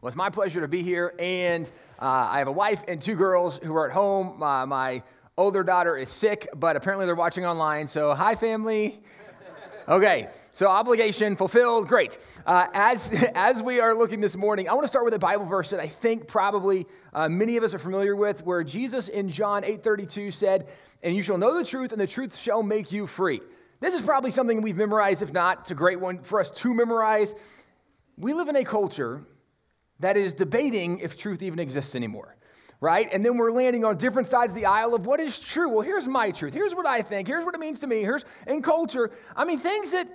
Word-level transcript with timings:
Well, 0.00 0.08
it's 0.08 0.16
my 0.16 0.30
pleasure 0.30 0.62
to 0.62 0.68
be 0.68 0.82
here, 0.82 1.12
and 1.18 1.70
uh, 2.00 2.06
I 2.06 2.38
have 2.38 2.48
a 2.48 2.52
wife 2.52 2.82
and 2.88 3.02
two 3.02 3.14
girls 3.14 3.60
who 3.62 3.76
are 3.76 3.86
at 3.86 3.92
home. 3.92 4.42
Uh, 4.42 4.64
my 4.64 5.02
older 5.36 5.62
daughter 5.62 5.94
is 5.94 6.08
sick, 6.08 6.48
but 6.56 6.74
apparently 6.74 7.04
they're 7.04 7.14
watching 7.14 7.44
online. 7.44 7.86
So, 7.86 8.14
hi, 8.14 8.34
family. 8.34 9.02
Okay, 9.86 10.28
so 10.52 10.68
obligation 10.68 11.36
fulfilled. 11.36 11.86
Great. 11.86 12.16
Uh, 12.46 12.68
as, 12.72 13.10
as 13.34 13.62
we 13.62 13.78
are 13.80 13.94
looking 13.94 14.22
this 14.22 14.36
morning, 14.36 14.70
I 14.70 14.72
want 14.72 14.84
to 14.84 14.88
start 14.88 15.04
with 15.04 15.12
a 15.12 15.18
Bible 15.18 15.44
verse 15.44 15.68
that 15.68 15.80
I 15.80 15.88
think 15.88 16.26
probably 16.26 16.86
uh, 17.12 17.28
many 17.28 17.58
of 17.58 17.62
us 17.62 17.74
are 17.74 17.78
familiar 17.78 18.16
with, 18.16 18.42
where 18.46 18.64
Jesus 18.64 19.08
in 19.08 19.28
John 19.28 19.64
8:32 19.64 20.32
said, 20.32 20.68
"And 21.02 21.14
you 21.14 21.22
shall 21.22 21.36
know 21.36 21.58
the 21.58 21.64
truth, 21.64 21.92
and 21.92 22.00
the 22.00 22.06
truth 22.06 22.38
shall 22.38 22.62
make 22.62 22.90
you 22.90 23.06
free." 23.06 23.42
This 23.80 23.94
is 23.94 24.00
probably 24.00 24.30
something 24.30 24.62
we've 24.62 24.78
memorized. 24.78 25.20
If 25.20 25.34
not, 25.34 25.60
it's 25.60 25.72
a 25.72 25.74
great 25.74 26.00
one 26.00 26.22
for 26.22 26.40
us 26.40 26.50
to 26.52 26.72
memorize. 26.72 27.34
We 28.16 28.32
live 28.32 28.48
in 28.48 28.56
a 28.56 28.64
culture 28.64 29.26
that 30.00 30.16
is 30.16 30.34
debating 30.34 30.98
if 30.98 31.16
truth 31.16 31.42
even 31.42 31.58
exists 31.58 31.94
anymore, 31.94 32.36
right? 32.80 33.08
And 33.12 33.24
then 33.24 33.36
we're 33.36 33.52
landing 33.52 33.84
on 33.84 33.96
different 33.96 34.28
sides 34.28 34.52
of 34.52 34.56
the 34.56 34.66
aisle 34.66 34.94
of 34.94 35.06
what 35.06 35.20
is 35.20 35.38
true. 35.38 35.68
Well, 35.68 35.82
here's 35.82 36.08
my 36.08 36.30
truth. 36.30 36.52
Here's 36.52 36.74
what 36.74 36.86
I 36.86 37.02
think. 37.02 37.28
Here's 37.28 37.44
what 37.44 37.54
it 37.54 37.60
means 37.60 37.80
to 37.80 37.86
me. 37.86 38.00
Here's 38.00 38.24
in 38.46 38.62
culture. 38.62 39.10
I 39.36 39.44
mean, 39.44 39.58
things 39.58 39.92
that 39.92 40.08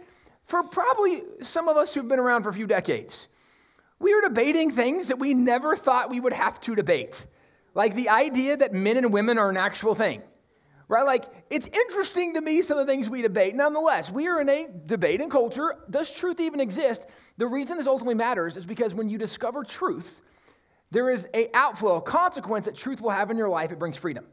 for 0.45 0.63
probably 0.63 1.23
some 1.41 1.67
of 1.67 1.77
us 1.77 1.93
who've 1.93 2.07
been 2.07 2.19
around 2.19 2.43
for 2.43 2.49
a 2.49 2.53
few 2.53 2.67
decades, 2.67 3.27
we 3.99 4.13
are 4.13 4.21
debating 4.21 4.71
things 4.71 5.07
that 5.07 5.19
we 5.19 5.33
never 5.33 5.75
thought 5.75 6.09
we 6.09 6.19
would 6.19 6.33
have 6.33 6.59
to 6.61 6.75
debate. 6.75 7.25
Like 7.73 7.95
the 7.95 8.09
idea 8.09 8.57
that 8.57 8.73
men 8.73 8.97
and 8.97 9.11
women 9.11 9.37
are 9.37 9.49
an 9.49 9.57
actual 9.57 9.95
thing 9.95 10.21
right? 10.87 11.05
Like, 11.05 11.25
it's 11.49 11.67
interesting 11.67 12.33
to 12.35 12.41
me 12.41 12.61
some 12.61 12.77
of 12.77 12.85
the 12.85 12.91
things 12.91 13.09
we 13.09 13.21
debate. 13.21 13.55
Nonetheless, 13.55 14.11
we 14.11 14.27
are 14.27 14.41
in 14.41 14.49
a 14.49 14.67
debate 14.85 15.21
in 15.21 15.29
culture. 15.29 15.75
Does 15.89 16.11
truth 16.11 16.39
even 16.39 16.59
exist? 16.59 17.05
The 17.37 17.47
reason 17.47 17.77
this 17.77 17.87
ultimately 17.87 18.15
matters 18.15 18.55
is 18.55 18.65
because 18.65 18.93
when 18.93 19.09
you 19.09 19.17
discover 19.17 19.63
truth, 19.63 20.21
there 20.91 21.09
is 21.09 21.27
a 21.33 21.49
outflow, 21.55 21.97
a 21.97 22.01
consequence 22.01 22.65
that 22.65 22.75
truth 22.75 23.01
will 23.01 23.09
have 23.09 23.31
in 23.31 23.37
your 23.37 23.49
life. 23.49 23.71
It 23.71 23.79
brings 23.79 23.97
freedom. 23.97 24.25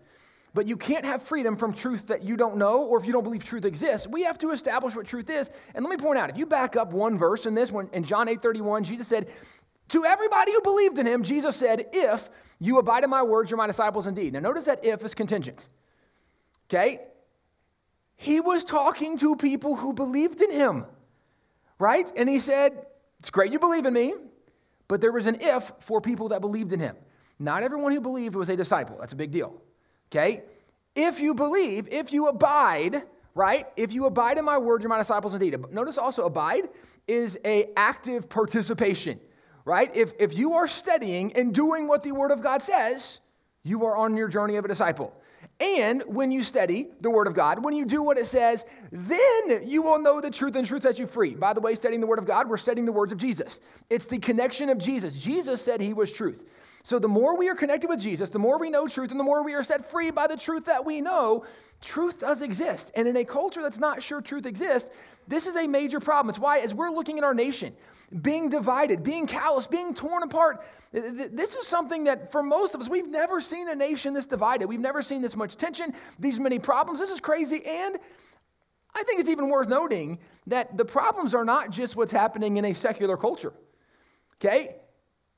But 0.55 0.69
you 0.69 0.77
can't 0.77 1.05
have 1.05 1.23
freedom 1.23 1.57
from 1.57 1.73
truth 1.73 2.09
that 2.09 2.23
you 2.23 2.37
don't 2.37 2.57
know 2.57 2.83
or 2.83 2.99
if 2.99 3.07
you 3.07 3.13
don't 3.13 3.25
believe 3.25 3.43
truth 3.43 3.65
exists. 3.65 4.07
We 4.07 4.23
have 4.25 4.39
to 4.39 4.51
establish 4.51 4.95
what 4.95 5.07
truth 5.07 5.31
is. 5.31 5.49
And 5.75 5.83
let 5.85 5.91
me 5.91 5.97
point 5.97 6.19
out, 6.19 6.29
if 6.29 6.37
you 6.37 6.45
back 6.45 6.77
up 6.77 6.93
one 6.93 7.19
verse 7.19 7.47
in 7.47 7.55
this 7.55 7.73
one, 7.73 7.89
in 7.95 8.05
John 8.05 8.29
8 8.29 8.43
31, 8.43 8.85
Jesus 8.85 9.09
said, 9.09 9.29
To 9.89 10.05
everybody 10.05 10.53
who 10.53 10.61
believed 10.61 10.99
in 10.99 11.07
him, 11.07 11.23
Jesus 11.23 11.57
said, 11.57 11.87
If 11.95 12.29
you 12.59 12.79
abide 12.79 13.03
in 13.03 13.09
my 13.09 13.23
words, 13.23 13.51
you're 13.51 13.57
my 13.57 13.67
disciples 13.67 14.07
indeed. 14.07 14.35
Now 14.35 14.41
notice 14.41 14.65
that 14.67 14.85
if 14.85 15.03
is 15.03 15.15
contingent. 15.15 15.71
Okay? 16.73 17.01
He 18.17 18.41
was 18.41 18.65
talking 18.65 19.19
to 19.19 19.37
people 19.37 19.77
who 19.77 19.93
believed 19.93 20.41
in 20.41 20.51
him, 20.51 20.87
right? 21.79 22.11
And 22.17 22.29
he 22.29 22.39
said, 22.39 22.87
It's 23.19 23.31
great 23.31 23.53
you 23.53 23.59
believe 23.59 23.85
in 23.85 23.93
me, 23.93 24.15
but 24.89 25.01
there 25.01 25.13
was 25.13 25.27
an 25.27 25.39
if 25.41 25.71
for 25.81 26.01
people 26.01 26.29
that 26.29 26.41
believed 26.41 26.73
in 26.73 26.81
him. 26.81 26.97
Not 27.39 27.63
everyone 27.63 27.93
who 27.93 28.01
believed 28.01 28.37
was 28.37 28.49
a 28.49 28.57
disciple. 28.57 28.97
That's 29.01 29.13
a 29.13 29.17
big 29.17 29.33
deal. 29.33 29.61
Okay? 30.11 30.43
If 30.95 31.21
you 31.21 31.35
believe, 31.35 31.89
if 31.91 32.13
you 32.13 32.29
abide, 32.29 33.03
right? 33.35 33.67
If 33.77 33.93
you 33.93 34.07
abide 34.07 34.39
in 34.39 34.45
my 34.45 34.59
word, 34.59 34.83
you're 34.83 34.89
my 34.89 34.99
disciples 34.99 35.35
indeed. 35.35 35.57
Notice 35.71 35.99
also 35.99 36.25
abide 36.25 36.69
is 37.09 37.39
a 37.45 37.71
active 37.77 38.29
participation, 38.29 39.19
right? 39.65 39.91
If, 39.95 40.13
if 40.19 40.39
you 40.39 40.55
are 40.55 40.69
studying 40.69 41.35
and 41.35 41.55
doing 41.55 41.89
what 41.89 42.03
the 42.03 42.13
word 42.13 42.31
of 42.31 42.43
God 42.43 42.63
says, 42.63 43.21
you 43.63 43.85
are 43.85 43.97
on 43.97 44.17
your 44.17 44.29
journey 44.29 44.57
of 44.57 44.65
a 44.65 44.69
disciple. 44.69 45.15
And 45.61 46.03
when 46.07 46.33
you 46.33 46.43
study 46.43 46.89
the 47.01 47.11
Word 47.11 47.27
of 47.29 47.35
God, 47.35 47.65
when 47.65 47.75
you 47.75 47.85
do 47.85 48.03
what 48.03 48.19
it 48.19 48.27
says, 48.27 48.65
then 48.91 49.61
you 49.63 49.83
will 49.83 49.99
know 49.99 50.21
the 50.21 50.31
truth 50.31 50.57
and 50.57 50.67
truth 50.67 50.83
sets 50.83 50.99
you 50.99 51.07
free. 51.07 51.35
By 51.35 51.53
the 51.53 51.61
way, 51.61 51.75
studying 51.77 52.01
the 52.01 52.07
Word 52.07 52.19
of 52.19 52.27
God, 52.27 52.51
we're 52.51 52.57
studying 52.57 52.85
the 52.85 52.93
words 52.93 53.13
of 53.13 53.19
Jesus. 53.19 53.61
It's 53.89 54.07
the 54.07 54.19
connection 54.19 54.69
of 54.71 54.79
Jesus. 54.79 55.17
Jesus 55.17 55.63
said 55.63 55.81
he 55.81 55.93
was 55.93 56.11
truth. 56.11 56.43
So 56.85 56.99
the 56.99 57.09
more 57.09 57.37
we 57.37 57.49
are 57.49 57.55
connected 57.55 57.89
with 57.89 58.01
Jesus, 58.01 58.31
the 58.31 58.41
more 58.41 58.59
we 58.59 58.69
know 58.69 58.89
truth, 58.89 59.13
and 59.13 59.21
the 59.21 59.25
more 59.25 59.45
we 59.45 59.55
are 59.55 59.63
set 59.63 59.89
free 59.89 60.11
by 60.11 60.27
the 60.27 60.37
truth 60.37 60.65
that 60.65 60.85
we 60.85 61.01
know, 61.01 61.45
truth 61.81 62.19
does 62.19 62.43
exist. 62.43 62.91
And 62.97 63.07
in 63.07 63.17
a 63.17 63.25
culture 63.25 63.63
that's 63.63 63.79
not 63.79 64.03
sure 64.03 64.21
truth 64.21 64.47
exists, 64.47 64.91
this 65.29 65.47
is 65.47 65.57
a 65.57 65.67
major 65.67 66.01
problem. 66.01 66.31
It's 66.31 66.39
why, 66.39 66.59
as 66.59 66.75
we're 66.75 66.91
looking 66.91 67.19
at 67.19 67.25
our 67.25 67.35
nation, 67.35 67.75
being 68.21 68.49
divided, 68.49 69.03
being 69.03 69.27
callous, 69.27 69.67
being 69.67 69.95
torn 69.95 70.23
apart, 70.23 70.65
this 70.93 71.55
is 71.55 71.67
something 71.67 72.05
that 72.05 72.33
for 72.33 72.43
most 72.43 72.75
of 72.75 72.81
us, 72.81 72.89
we've 72.89 73.09
never 73.09 73.41
seen 73.41 73.69
a 73.69 73.75
nation 73.75 74.13
this 74.15 74.27
divided. 74.27 74.67
We've 74.67 74.81
never 74.81 75.01
seen 75.01 75.23
this 75.23 75.37
much 75.37 75.57
tension, 75.57 75.95
these 76.19 76.39
many 76.39 76.59
problems. 76.59 76.99
This 76.99 77.11
is 77.11 77.21
crazy. 77.21 77.65
And 77.65 77.99
I 78.95 79.03
think 79.05 79.21
it's 79.21 79.31
even 79.31 79.49
worth 79.49 79.69
noting 79.69 80.19
that 80.47 80.77
the 80.77 80.85
problems 80.85 81.35
are 81.35 81.45
not 81.45 81.71
just 81.71 81.97
what's 81.97 82.13
happening 82.13 82.59
in 82.59 82.65
a 82.67 82.75
secular 82.75 83.17
culture. 83.17 83.55
Okay? 84.37 84.77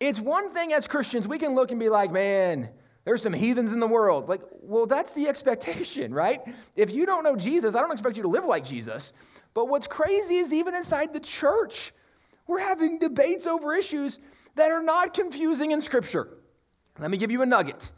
It's 0.01 0.19
one 0.19 0.53
thing 0.53 0.73
as 0.73 0.89
Christians, 0.89 1.29
we 1.29 1.39
can 1.39 1.55
look 1.55 1.71
and 1.71 1.79
be 1.79 1.89
like, 1.89 2.11
man, 2.11 2.71
there's 3.05 3.23
some 3.23 3.33
heathens 3.33 3.73
in 3.73 3.81
the 3.81 3.87
world. 3.87 4.29
Like, 4.29 4.41
well, 4.61 4.87
that's 4.87 5.13
the 5.13 5.29
expectation, 5.29 6.13
right? 6.23 6.41
If 6.77 6.91
you 6.91 7.07
don't 7.07 7.23
know 7.23 7.37
Jesus, 7.37 7.75
I 7.75 7.81
don't 7.81 7.93
expect 7.93 8.17
you 8.17 8.23
to 8.23 8.29
live 8.29 8.45
like 8.45 8.65
Jesus. 8.65 9.13
But 9.53 9.69
what's 9.69 9.87
crazy 9.87 10.37
is 10.37 10.53
even 10.53 10.75
inside 10.75 11.13
the 11.13 11.21
church, 11.21 11.93
we're 12.47 12.61
having 12.61 12.99
debates 12.99 13.47
over 13.47 13.75
issues 13.75 14.19
that 14.57 14.71
are 14.71 14.83
not 14.83 15.15
confusing 15.15 15.73
in 15.73 15.81
Scripture. 15.81 16.29
Let 16.99 17.11
me 17.11 17.17
give 17.17 17.31
you 17.31 17.43
a 17.43 17.47
nugget. 17.47 17.91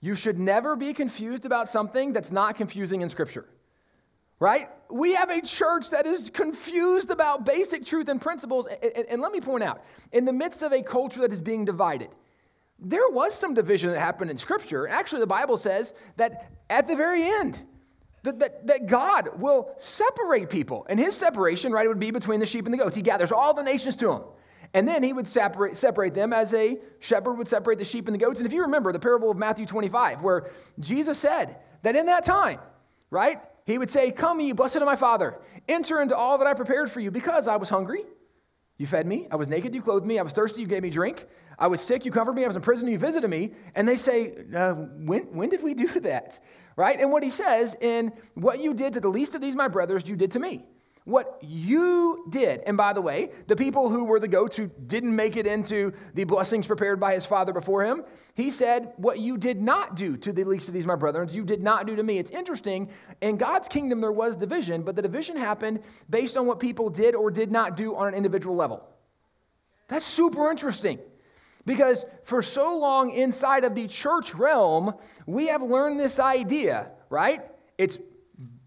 You 0.00 0.14
should 0.14 0.38
never 0.38 0.76
be 0.76 0.92
confused 0.92 1.44
about 1.44 1.68
something 1.68 2.12
that's 2.12 2.30
not 2.30 2.56
confusing 2.56 3.00
in 3.02 3.08
Scripture. 3.08 3.46
Right? 4.40 4.68
We 4.90 5.14
have 5.14 5.30
a 5.30 5.40
church 5.40 5.90
that 5.90 6.06
is 6.06 6.28
confused 6.28 7.10
about 7.10 7.46
basic 7.46 7.84
truth 7.84 8.08
and 8.08 8.20
principles. 8.20 8.66
And, 9.08 9.22
let 9.22 9.32
me 9.32 9.40
point 9.40 9.64
out, 9.64 9.82
in 10.12 10.24
the 10.24 10.32
midst 10.32 10.62
of 10.62 10.72
a 10.72 10.82
culture 10.82 11.20
that 11.20 11.32
is 11.32 11.40
being 11.40 11.64
divided, 11.64 12.10
there 12.78 13.08
was 13.08 13.34
some 13.34 13.54
division 13.54 13.90
that 13.90 14.00
happened 14.00 14.30
in 14.30 14.36
Scripture. 14.36 14.88
Actually, 14.88 15.20
the 15.20 15.26
Bible 15.26 15.56
says 15.56 15.94
that 16.16 16.50
at 16.68 16.88
the 16.88 16.96
very 16.96 17.22
end, 17.22 17.58
that, 18.22 18.38
that, 18.38 18.66
that, 18.66 18.86
God 18.86 19.38
will 19.38 19.74
separate 19.78 20.48
people. 20.48 20.86
And 20.88 20.98
his 20.98 21.14
separation, 21.14 21.72
right, 21.72 21.86
would 21.86 22.00
be 22.00 22.10
between 22.10 22.40
the 22.40 22.46
sheep 22.46 22.64
and 22.64 22.72
the 22.72 22.78
goats. 22.78 22.96
He 22.96 23.02
gathers 23.02 23.30
all 23.32 23.52
the 23.52 23.62
nations 23.62 23.96
to 23.96 24.10
him. 24.10 24.22
And 24.72 24.88
then 24.88 25.02
he 25.02 25.12
would 25.12 25.28
separate, 25.28 25.76
separate 25.76 26.14
them 26.14 26.32
as 26.32 26.52
a 26.52 26.78
shepherd 27.00 27.34
would 27.34 27.46
separate 27.46 27.78
the 27.78 27.84
sheep 27.84 28.08
and 28.08 28.14
the 28.14 28.18
goats. 28.18 28.40
And 28.40 28.46
if 28.46 28.52
you 28.52 28.62
remember 28.62 28.92
the 28.92 28.98
parable 28.98 29.30
of 29.30 29.36
Matthew 29.36 29.66
25, 29.66 30.22
where 30.22 30.50
Jesus 30.80 31.18
said 31.18 31.56
that 31.82 31.94
in 31.94 32.06
that 32.06 32.24
time, 32.24 32.58
right, 33.10 33.40
he 33.66 33.78
would 33.78 33.90
say, 33.90 34.10
Come, 34.10 34.40
ye 34.40 34.52
blessed 34.52 34.76
of 34.76 34.84
my 34.84 34.96
Father, 34.96 35.38
enter 35.68 36.02
into 36.02 36.16
all 36.16 36.38
that 36.38 36.46
I 36.46 36.54
prepared 36.54 36.90
for 36.90 37.00
you, 37.00 37.10
because 37.10 37.46
I 37.46 37.56
was 37.56 37.68
hungry, 37.68 38.04
you 38.76 38.86
fed 38.86 39.06
me. 39.06 39.28
I 39.30 39.36
was 39.36 39.46
naked, 39.46 39.74
you 39.74 39.82
clothed 39.82 40.06
me. 40.06 40.18
I 40.18 40.22
was 40.22 40.32
thirsty, 40.32 40.62
you 40.62 40.66
gave 40.66 40.82
me 40.82 40.90
drink. 40.90 41.26
I 41.58 41.66
was 41.66 41.80
sick, 41.80 42.04
you 42.04 42.10
comforted 42.10 42.36
me. 42.36 42.44
I 42.44 42.46
was 42.46 42.56
in 42.56 42.62
prison, 42.62 42.88
you 42.88 42.98
visited 42.98 43.28
me. 43.28 43.52
And 43.74 43.86
they 43.86 43.96
say, 43.96 44.34
uh, 44.54 44.72
when, 44.72 45.22
when 45.34 45.48
did 45.48 45.62
we 45.62 45.74
do 45.74 45.86
that? 46.00 46.42
Right? 46.76 46.98
And 46.98 47.12
what 47.12 47.22
he 47.22 47.30
says, 47.30 47.76
in 47.80 48.12
what 48.34 48.60
you 48.60 48.74
did 48.74 48.94
to 48.94 49.00
the 49.00 49.08
least 49.08 49.34
of 49.34 49.40
these, 49.40 49.54
my 49.54 49.68
brothers, 49.68 50.08
you 50.08 50.16
did 50.16 50.32
to 50.32 50.38
me 50.38 50.64
what 51.04 51.38
you 51.42 52.24
did. 52.30 52.62
And 52.66 52.76
by 52.76 52.94
the 52.94 53.02
way, 53.02 53.30
the 53.46 53.56
people 53.56 53.90
who 53.90 54.04
were 54.04 54.18
the 54.18 54.28
goats 54.28 54.56
who 54.56 54.70
didn't 54.86 55.14
make 55.14 55.36
it 55.36 55.46
into 55.46 55.92
the 56.14 56.24
blessings 56.24 56.66
prepared 56.66 56.98
by 56.98 57.14
his 57.14 57.26
father 57.26 57.52
before 57.52 57.84
him, 57.84 58.02
he 58.34 58.50
said, 58.50 58.94
What 58.96 59.18
you 59.18 59.36
did 59.36 59.60
not 59.60 59.96
do 59.96 60.16
to 60.16 60.32
the 60.32 60.44
least 60.44 60.68
of 60.68 60.74
these, 60.74 60.86
my 60.86 60.96
brothers, 60.96 61.36
you 61.36 61.44
did 61.44 61.62
not 61.62 61.86
do 61.86 61.94
to 61.94 62.02
me. 62.02 62.18
It's 62.18 62.30
interesting. 62.30 62.88
In 63.20 63.36
God's 63.36 63.68
kingdom, 63.68 64.00
there 64.00 64.12
was 64.12 64.36
division, 64.36 64.82
but 64.82 64.96
the 64.96 65.02
division 65.02 65.36
happened 65.36 65.80
based 66.08 66.38
on 66.38 66.46
what 66.46 66.58
people 66.58 66.88
did 66.88 67.14
or 67.14 67.30
did 67.30 67.52
not 67.52 67.76
do 67.76 67.94
on 67.94 68.08
an 68.08 68.14
individual 68.14 68.56
level. 68.56 68.82
That's 69.88 70.06
super 70.06 70.50
interesting. 70.50 70.98
Because 71.66 72.04
for 72.24 72.42
so 72.42 72.76
long 72.76 73.10
inside 73.10 73.64
of 73.64 73.74
the 73.74 73.88
church 73.88 74.34
realm, 74.34 74.94
we 75.26 75.46
have 75.46 75.62
learned 75.62 75.98
this 75.98 76.18
idea, 76.18 76.90
right? 77.08 77.40
It's 77.78 77.98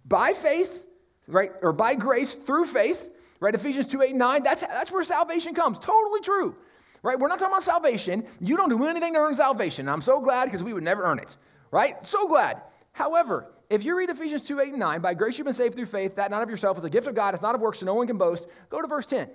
by 0.05 0.33
faith 0.33 0.83
right? 1.27 1.51
Or 1.61 1.73
by 1.73 1.95
grace 1.95 2.33
through 2.33 2.65
faith, 2.65 3.09
right? 3.39 3.53
Ephesians 3.53 3.87
2 3.87 4.01
8 4.01 4.15
9, 4.15 4.43
that's, 4.43 4.61
that's 4.61 4.91
where 4.91 5.03
salvation 5.03 5.53
comes. 5.53 5.77
Totally 5.79 6.21
true, 6.21 6.55
right? 7.03 7.19
We're 7.19 7.27
not 7.27 7.39
talking 7.39 7.53
about 7.53 7.63
salvation. 7.63 8.25
You 8.39 8.57
don't 8.57 8.69
do 8.69 8.85
anything 8.87 9.13
to 9.13 9.19
earn 9.19 9.35
salvation. 9.35 9.87
I'm 9.87 10.01
so 10.01 10.19
glad 10.19 10.45
because 10.45 10.63
we 10.63 10.73
would 10.73 10.83
never 10.83 11.03
earn 11.03 11.19
it, 11.19 11.35
right? 11.71 12.05
So 12.05 12.27
glad. 12.27 12.61
However, 12.93 13.51
if 13.69 13.83
you 13.83 13.97
read 13.97 14.09
Ephesians 14.09 14.41
2 14.43 14.59
8 14.59 14.69
and 14.69 14.79
9, 14.79 15.01
by 15.01 15.13
grace 15.13 15.37
you've 15.37 15.45
been 15.45 15.53
saved 15.53 15.75
through 15.75 15.85
faith, 15.85 16.15
that 16.15 16.31
not 16.31 16.41
of 16.41 16.49
yourself 16.49 16.77
is 16.77 16.83
a 16.83 16.89
gift 16.89 17.07
of 17.07 17.15
God, 17.15 17.33
it's 17.33 17.43
not 17.43 17.53
of 17.53 17.61
works, 17.61 17.79
so 17.79 17.85
no 17.85 17.93
one 17.93 18.07
can 18.07 18.17
boast. 18.17 18.47
Go 18.69 18.81
to 18.81 18.87
verse 18.87 19.05
10. 19.07 19.29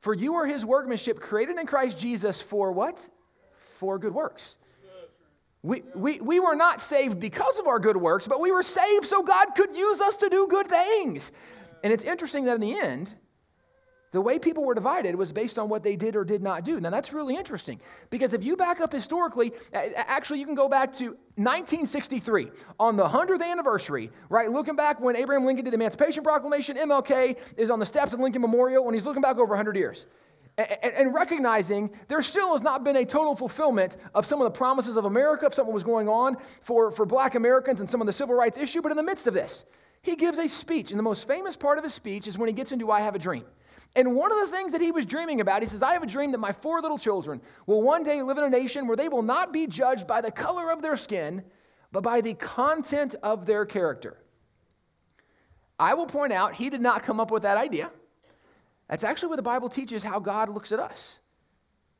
For 0.00 0.14
you 0.14 0.34
are 0.34 0.46
his 0.46 0.64
workmanship, 0.64 1.20
created 1.20 1.58
in 1.58 1.66
Christ 1.66 1.98
Jesus 1.98 2.40
for 2.40 2.72
what? 2.72 2.98
For 3.78 3.98
good 3.98 4.14
works 4.14 4.56
we, 5.62 5.82
we, 5.94 6.20
we 6.20 6.40
were 6.40 6.54
not 6.54 6.80
saved 6.80 7.20
because 7.20 7.58
of 7.58 7.66
our 7.66 7.78
good 7.78 7.96
works, 7.96 8.26
but 8.26 8.40
we 8.40 8.50
were 8.50 8.62
saved 8.62 9.04
so 9.04 9.22
God 9.22 9.48
could 9.54 9.76
use 9.76 10.00
us 10.00 10.16
to 10.16 10.28
do 10.28 10.46
good 10.48 10.68
things. 10.68 11.32
And 11.84 11.92
it's 11.92 12.04
interesting 12.04 12.44
that 12.44 12.54
in 12.54 12.60
the 12.60 12.78
end, 12.78 13.14
the 14.12 14.20
way 14.20 14.38
people 14.38 14.64
were 14.64 14.74
divided 14.74 15.14
was 15.14 15.32
based 15.32 15.58
on 15.58 15.68
what 15.68 15.84
they 15.84 15.94
did 15.94 16.16
or 16.16 16.24
did 16.24 16.42
not 16.42 16.64
do. 16.64 16.80
Now, 16.80 16.90
that's 16.90 17.12
really 17.12 17.36
interesting 17.36 17.80
because 18.10 18.34
if 18.34 18.42
you 18.42 18.56
back 18.56 18.80
up 18.80 18.92
historically, 18.92 19.52
actually, 19.72 20.40
you 20.40 20.46
can 20.46 20.56
go 20.56 20.68
back 20.68 20.92
to 20.94 21.10
1963 21.36 22.50
on 22.80 22.96
the 22.96 23.06
100th 23.06 23.42
anniversary, 23.42 24.10
right? 24.28 24.50
Looking 24.50 24.74
back 24.74 25.00
when 25.00 25.14
Abraham 25.14 25.44
Lincoln 25.44 25.64
did 25.64 25.72
the 25.72 25.76
Emancipation 25.76 26.24
Proclamation, 26.24 26.76
MLK 26.76 27.36
is 27.56 27.70
on 27.70 27.78
the 27.78 27.86
steps 27.86 28.12
of 28.12 28.18
Lincoln 28.18 28.42
Memorial 28.42 28.84
when 28.84 28.94
he's 28.94 29.06
looking 29.06 29.22
back 29.22 29.36
over 29.36 29.50
100 29.50 29.76
years. 29.76 30.06
and, 30.58 31.14
recognizing 31.14 31.90
there 32.08 32.20
still 32.20 32.52
has 32.52 32.62
not 32.62 32.84
been 32.84 32.96
a 32.96 33.04
total 33.04 33.36
fulfillment 33.36 33.96
of 34.14 34.26
some 34.26 34.40
of 34.40 34.44
the 34.44 34.50
promises 34.50 34.96
of 34.96 35.04
America, 35.04 35.46
of 35.46 35.54
something 35.54 35.72
was 35.72 35.84
going 35.84 36.08
on 36.08 36.36
for, 36.62 36.90
for 36.90 37.06
black 37.06 37.34
Americans 37.36 37.80
and 37.80 37.88
some 37.88 38.00
of 38.00 38.06
the 38.06 38.12
civil 38.12 38.34
rights 38.34 38.58
issue. 38.58 38.82
But 38.82 38.90
in 38.90 38.96
the 38.96 39.02
midst 39.02 39.26
of 39.26 39.34
this, 39.34 39.64
he 40.02 40.16
gives 40.16 40.38
a 40.38 40.48
speech. 40.48 40.90
And 40.90 40.98
the 40.98 41.04
most 41.04 41.26
famous 41.26 41.56
part 41.56 41.78
of 41.78 41.84
his 41.84 41.94
speech 41.94 42.26
is 42.26 42.36
when 42.36 42.48
he 42.48 42.52
gets 42.52 42.72
into 42.72 42.90
I 42.90 43.00
Have 43.00 43.14
a 43.14 43.18
Dream. 43.18 43.44
And 43.96 44.14
one 44.14 44.30
of 44.30 44.38
the 44.38 44.56
things 44.56 44.72
that 44.72 44.80
he 44.80 44.92
was 44.92 45.04
dreaming 45.04 45.40
about, 45.40 45.62
he 45.62 45.68
says, 45.68 45.82
I 45.82 45.94
have 45.94 46.02
a 46.02 46.06
dream 46.06 46.30
that 46.32 46.38
my 46.38 46.52
four 46.52 46.80
little 46.80 46.98
children 46.98 47.40
will 47.66 47.82
one 47.82 48.04
day 48.04 48.22
live 48.22 48.38
in 48.38 48.44
a 48.44 48.50
nation 48.50 48.86
where 48.86 48.96
they 48.96 49.08
will 49.08 49.22
not 49.22 49.52
be 49.52 49.66
judged 49.66 50.06
by 50.06 50.20
the 50.20 50.30
color 50.30 50.70
of 50.70 50.80
their 50.80 50.96
skin, 50.96 51.42
but 51.90 52.02
by 52.02 52.20
the 52.20 52.34
content 52.34 53.16
of 53.22 53.46
their 53.46 53.66
character. 53.66 54.16
I 55.78 55.94
will 55.94 56.06
point 56.06 56.32
out, 56.32 56.54
he 56.54 56.70
did 56.70 56.80
not 56.80 57.02
come 57.02 57.18
up 57.18 57.30
with 57.30 57.42
that 57.42 57.56
idea. 57.56 57.90
That's 58.88 59.02
actually 59.02 59.30
what 59.30 59.36
the 59.36 59.42
Bible 59.42 59.68
teaches 59.68 60.02
how 60.02 60.20
God 60.20 60.48
looks 60.48 60.72
at 60.72 60.78
us. 60.78 61.18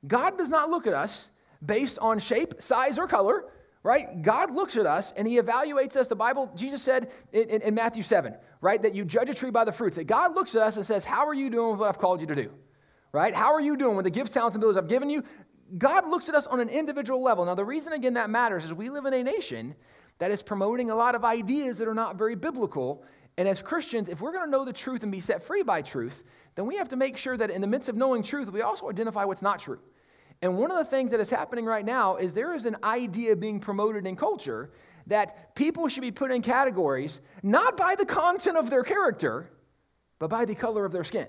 God 0.06 0.38
does 0.38 0.48
not 0.48 0.70
look 0.70 0.86
at 0.86 0.92
us 0.92 1.30
based 1.64 1.98
on 1.98 2.18
shape, 2.18 2.54
size, 2.60 2.98
or 2.98 3.06
color, 3.06 3.44
right? 3.82 4.22
God 4.22 4.52
looks 4.52 4.76
at 4.76 4.86
us 4.86 5.12
and 5.16 5.26
he 5.26 5.40
evaluates 5.40 5.96
us. 5.96 6.08
The 6.08 6.16
Bible, 6.16 6.50
Jesus 6.54 6.82
said 6.82 7.10
in, 7.32 7.48
in, 7.48 7.62
in, 7.62 7.74
Matthew 7.74 8.02
7, 8.02 8.34
right, 8.60 8.80
that 8.82 8.94
you 8.94 9.04
judge 9.04 9.28
a 9.28 9.34
tree 9.34 9.50
by 9.50 9.64
the 9.64 9.72
fruits. 9.72 9.96
That 9.96 10.06
God 10.06 10.34
looks 10.34 10.54
at 10.54 10.62
us 10.62 10.76
and 10.76 10.86
says, 10.86 11.04
How 11.04 11.26
are 11.26 11.34
you 11.34 11.50
doing 11.50 11.72
with 11.72 11.80
what 11.80 11.88
I've 11.88 11.98
called 11.98 12.20
you 12.20 12.26
to 12.26 12.34
do? 12.34 12.50
Right? 13.12 13.34
How 13.34 13.52
are 13.52 13.60
you 13.60 13.76
doing 13.76 13.96
with 13.96 14.04
the 14.04 14.10
gifts, 14.10 14.30
talents, 14.30 14.54
and 14.54 14.62
abilities 14.62 14.78
I've 14.78 14.88
given 14.88 15.10
you? 15.10 15.24
God 15.78 16.08
looks 16.08 16.28
at 16.28 16.34
us 16.34 16.46
on 16.46 16.60
an 16.60 16.68
individual 16.68 17.22
level. 17.22 17.44
Now, 17.44 17.54
the 17.54 17.64
reason, 17.64 17.92
again, 17.92 18.14
that 18.14 18.30
matters 18.30 18.64
is 18.64 18.72
we 18.72 18.90
live 18.90 19.06
in 19.06 19.14
a 19.14 19.22
nation 19.22 19.74
that 20.18 20.30
is 20.30 20.42
promoting 20.42 20.90
a 20.90 20.94
lot 20.94 21.14
of 21.14 21.24
ideas 21.24 21.78
that 21.78 21.88
are 21.88 21.94
not 21.94 22.16
very 22.16 22.34
biblical. 22.34 23.04
And 23.36 23.48
as 23.48 23.62
Christians, 23.62 24.08
if 24.08 24.20
we're 24.20 24.32
going 24.32 24.44
to 24.44 24.50
know 24.50 24.64
the 24.64 24.72
truth 24.72 25.02
and 25.02 25.10
be 25.10 25.20
set 25.20 25.42
free 25.42 25.62
by 25.62 25.82
truth, 25.82 26.24
then 26.56 26.66
we 26.66 26.76
have 26.76 26.88
to 26.90 26.96
make 26.96 27.16
sure 27.16 27.36
that 27.36 27.50
in 27.50 27.60
the 27.60 27.66
midst 27.66 27.88
of 27.88 27.96
knowing 27.96 28.22
truth, 28.22 28.50
we 28.50 28.62
also 28.62 28.90
identify 28.90 29.24
what's 29.24 29.42
not 29.42 29.60
true. 29.60 29.78
And 30.42 30.56
one 30.56 30.70
of 30.70 30.78
the 30.78 30.84
things 30.84 31.10
that 31.10 31.20
is 31.20 31.30
happening 31.30 31.64
right 31.64 31.84
now 31.84 32.16
is 32.16 32.34
there 32.34 32.54
is 32.54 32.64
an 32.64 32.76
idea 32.82 33.36
being 33.36 33.60
promoted 33.60 34.06
in 34.06 34.16
culture 34.16 34.70
that 35.10 35.56
people 35.56 35.88
should 35.88 36.02
be 36.02 36.12
put 36.12 36.30
in 36.30 36.40
categories 36.40 37.20
not 37.42 37.76
by 37.76 37.96
the 37.96 38.06
content 38.06 38.56
of 38.56 38.70
their 38.70 38.84
character, 38.84 39.50
but 40.20 40.30
by 40.30 40.44
the 40.44 40.54
color 40.54 40.84
of 40.84 40.92
their 40.92 41.02
skin. 41.04 41.26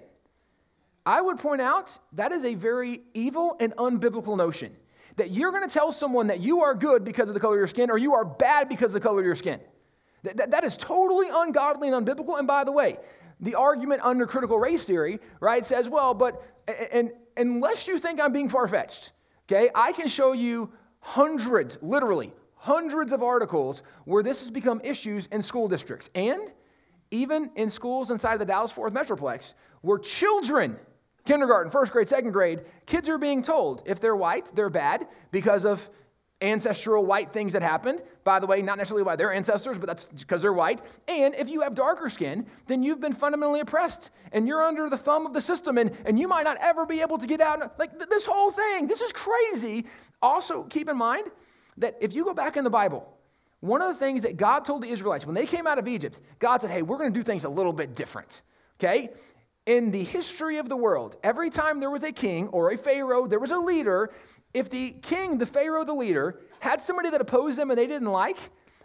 I 1.04 1.20
would 1.20 1.40
point 1.40 1.62
out 1.62 1.98
that 2.14 2.32
is 2.32 2.46
a 2.46 2.54
very 2.54 3.02
evil 3.16 3.58
and 3.60 3.76
unbiblical 3.78 4.38
notion. 4.38 4.76
That 5.16 5.32
you're 5.32 5.50
going 5.52 5.68
to 5.68 5.74
tell 5.74 5.92
someone 5.92 6.28
that 6.28 6.40
you 6.40 6.62
are 6.62 6.76
good 6.76 7.04
because 7.04 7.28
of 7.28 7.34
the 7.34 7.40
color 7.40 7.56
of 7.56 7.60
your 7.60 7.68
skin 7.68 7.90
or 7.90 7.98
you 7.98 8.14
are 8.14 8.24
bad 8.24 8.70
because 8.70 8.92
of 8.92 9.02
the 9.02 9.08
color 9.08 9.20
of 9.20 9.26
your 9.26 9.36
skin. 9.36 9.60
That, 10.24 10.38
that, 10.38 10.52
that 10.52 10.64
is 10.64 10.78
totally 10.78 11.28
ungodly 11.34 11.90
and 11.90 12.06
unbiblical. 12.06 12.38
And 12.38 12.48
by 12.48 12.64
the 12.64 12.72
way, 12.72 12.98
the 13.40 13.56
argument 13.56 14.02
under 14.04 14.28
critical 14.28 14.60
race 14.60 14.86
theory, 14.86 15.20
right, 15.40 15.66
says, 15.66 15.90
well, 15.90 16.14
but 16.14 16.44
and, 16.92 17.12
unless 17.36 17.88
you 17.88 17.98
think 17.98 18.22
I'm 18.22 18.32
being 18.32 18.48
far 18.48 18.68
fetched, 18.68 19.12
okay, 19.52 19.72
I 19.74 19.92
can 19.92 20.08
show 20.08 20.34
you 20.34 20.72
hundreds, 21.00 21.80
literally 21.82 22.32
hundreds 22.62 23.12
of 23.12 23.24
articles 23.24 23.82
where 24.06 24.22
this 24.22 24.40
has 24.40 24.52
become 24.52 24.80
issues 24.84 25.26
in 25.32 25.42
school 25.42 25.68
districts 25.68 26.12
and 26.14 26.52
even 27.10 27.50
in 27.56 27.72
schools 27.72 28.12
inside 28.12 28.34
of 28.34 28.40
the 28.40 28.46
Dallas 28.46 28.72
Fort 28.72 28.94
Worth 28.94 29.08
Metroplex 29.08 29.56
where 29.82 29.98
children, 29.98 30.78
kindergarten, 31.26 31.72
first 31.72 31.92
grade, 31.92 32.08
second 32.08 32.34
grade, 32.34 32.62
kids 32.86 33.10
are 33.10 33.18
being 33.18 33.42
told 33.42 33.82
if 33.88 34.00
they're 34.00 34.16
white, 34.16 34.56
they're 34.56 34.70
bad 34.70 35.08
because 35.32 35.66
of 35.66 35.90
ancestral 36.44 37.04
white 37.04 37.34
things 37.34 37.54
that 37.54 37.64
happened. 37.64 38.00
By 38.24 38.40
the 38.40 38.46
way, 38.46 38.62
not 38.62 38.78
necessarily 38.78 39.06
by 39.06 39.16
their 39.16 39.34
ancestors, 39.34 39.80
but 39.80 39.88
that's 39.88 40.06
because 40.06 40.44
they're 40.44 40.54
white. 40.54 40.82
And 41.08 41.34
if 41.34 41.50
you 41.50 41.62
have 41.62 41.74
darker 41.74 42.12
skin, 42.12 42.46
then 42.68 42.84
you've 42.84 43.02
been 43.02 43.16
fundamentally 43.16 43.62
oppressed 43.62 44.12
and 44.34 44.48
you're 44.48 44.62
under 44.62 44.88
the 44.88 44.98
thumb 44.98 45.26
of 45.26 45.34
the 45.34 45.42
system 45.42 45.80
and, 45.80 45.92
and 46.06 46.20
you 46.20 46.28
might 46.28 46.44
not 46.44 46.58
ever 46.62 46.86
be 46.86 47.02
able 47.02 47.18
to 47.18 47.26
get 47.26 47.42
out. 47.42 47.80
Like 47.80 47.98
th- 47.98 48.08
this 48.08 48.26
whole 48.26 48.52
thing, 48.52 48.86
this 48.86 49.02
is 49.02 49.12
crazy. 49.12 49.88
Also, 50.22 50.62
keep 50.64 50.88
in 50.88 50.98
mind 50.98 51.32
that 51.78 51.98
if 52.02 52.14
you 52.14 52.24
go 52.26 52.34
back 52.34 52.58
in 52.58 52.64
the 52.64 52.70
Bible, 52.70 53.08
one 53.60 53.82
of 53.82 53.88
the 53.88 54.00
things 54.00 54.24
that 54.24 54.38
God 54.38 54.66
told 54.66 54.82
the 54.82 54.90
Israelites 54.90 55.26
when 55.26 55.36
they 55.36 55.46
came 55.46 55.68
out 55.68 55.78
of 55.78 55.88
Egypt, 55.88 56.20
God 56.40 56.62
said, 56.62 56.70
hey, 56.72 56.82
we're 56.82 56.98
going 56.98 57.14
to 57.14 57.20
do 57.20 57.24
things 57.24 57.44
a 57.44 57.50
little 57.50 57.74
bit 57.74 57.96
different. 57.96 58.42
Okay? 58.80 59.10
In 59.68 59.92
the 59.92 60.04
history 60.04 60.58
of 60.58 60.68
the 60.68 60.76
world, 60.76 61.16
every 61.24 61.52
time 61.52 61.80
there 61.80 61.92
was 61.92 62.04
a 62.04 62.12
king 62.12 62.48
or 62.48 62.72
a 62.72 62.78
pharaoh, 62.78 63.28
there 63.28 63.40
was 63.40 63.52
a 63.52 63.58
leader, 63.58 64.12
if 64.54 64.70
the 64.70 64.92
king, 65.02 65.38
the 65.38 65.46
Pharaoh, 65.46 65.86
the 65.86 65.94
leader, 65.94 66.40
had 66.60 66.82
somebody 66.82 67.10
that 67.12 67.22
opposed 67.22 67.58
them 67.58 67.70
and 67.70 67.78
they 67.78 67.88
didn't 67.88 68.12
like, 68.12 68.38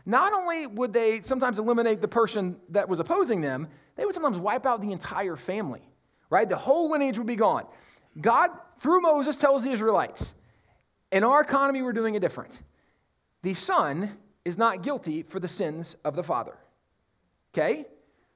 not 0.04 0.32
only 0.32 0.66
would 0.66 0.92
they 0.92 1.22
sometimes 1.22 1.58
eliminate 1.58 2.00
the 2.00 2.08
person 2.08 2.56
that 2.68 2.88
was 2.88 3.00
opposing 3.00 3.40
them, 3.40 3.68
they 3.96 4.04
would 4.04 4.14
sometimes 4.14 4.38
wipe 4.38 4.66
out 4.66 4.80
the 4.80 4.92
entire 4.92 5.36
family, 5.36 5.88
right? 6.30 6.48
The 6.48 6.56
whole 6.56 6.90
lineage 6.90 7.18
would 7.18 7.26
be 7.26 7.36
gone. 7.36 7.66
God, 8.20 8.50
through 8.78 9.00
Moses, 9.00 9.36
tells 9.38 9.64
the 9.64 9.70
Israelites, 9.70 10.34
in 11.10 11.24
our 11.24 11.40
economy, 11.40 11.82
we're 11.82 11.92
doing 11.92 12.14
it 12.14 12.20
different. 12.20 12.60
The 13.42 13.54
son 13.54 14.16
is 14.44 14.58
not 14.58 14.82
guilty 14.82 15.22
for 15.22 15.40
the 15.40 15.48
sins 15.48 15.96
of 16.04 16.16
the 16.16 16.22
father. 16.22 16.56
Okay? 17.54 17.86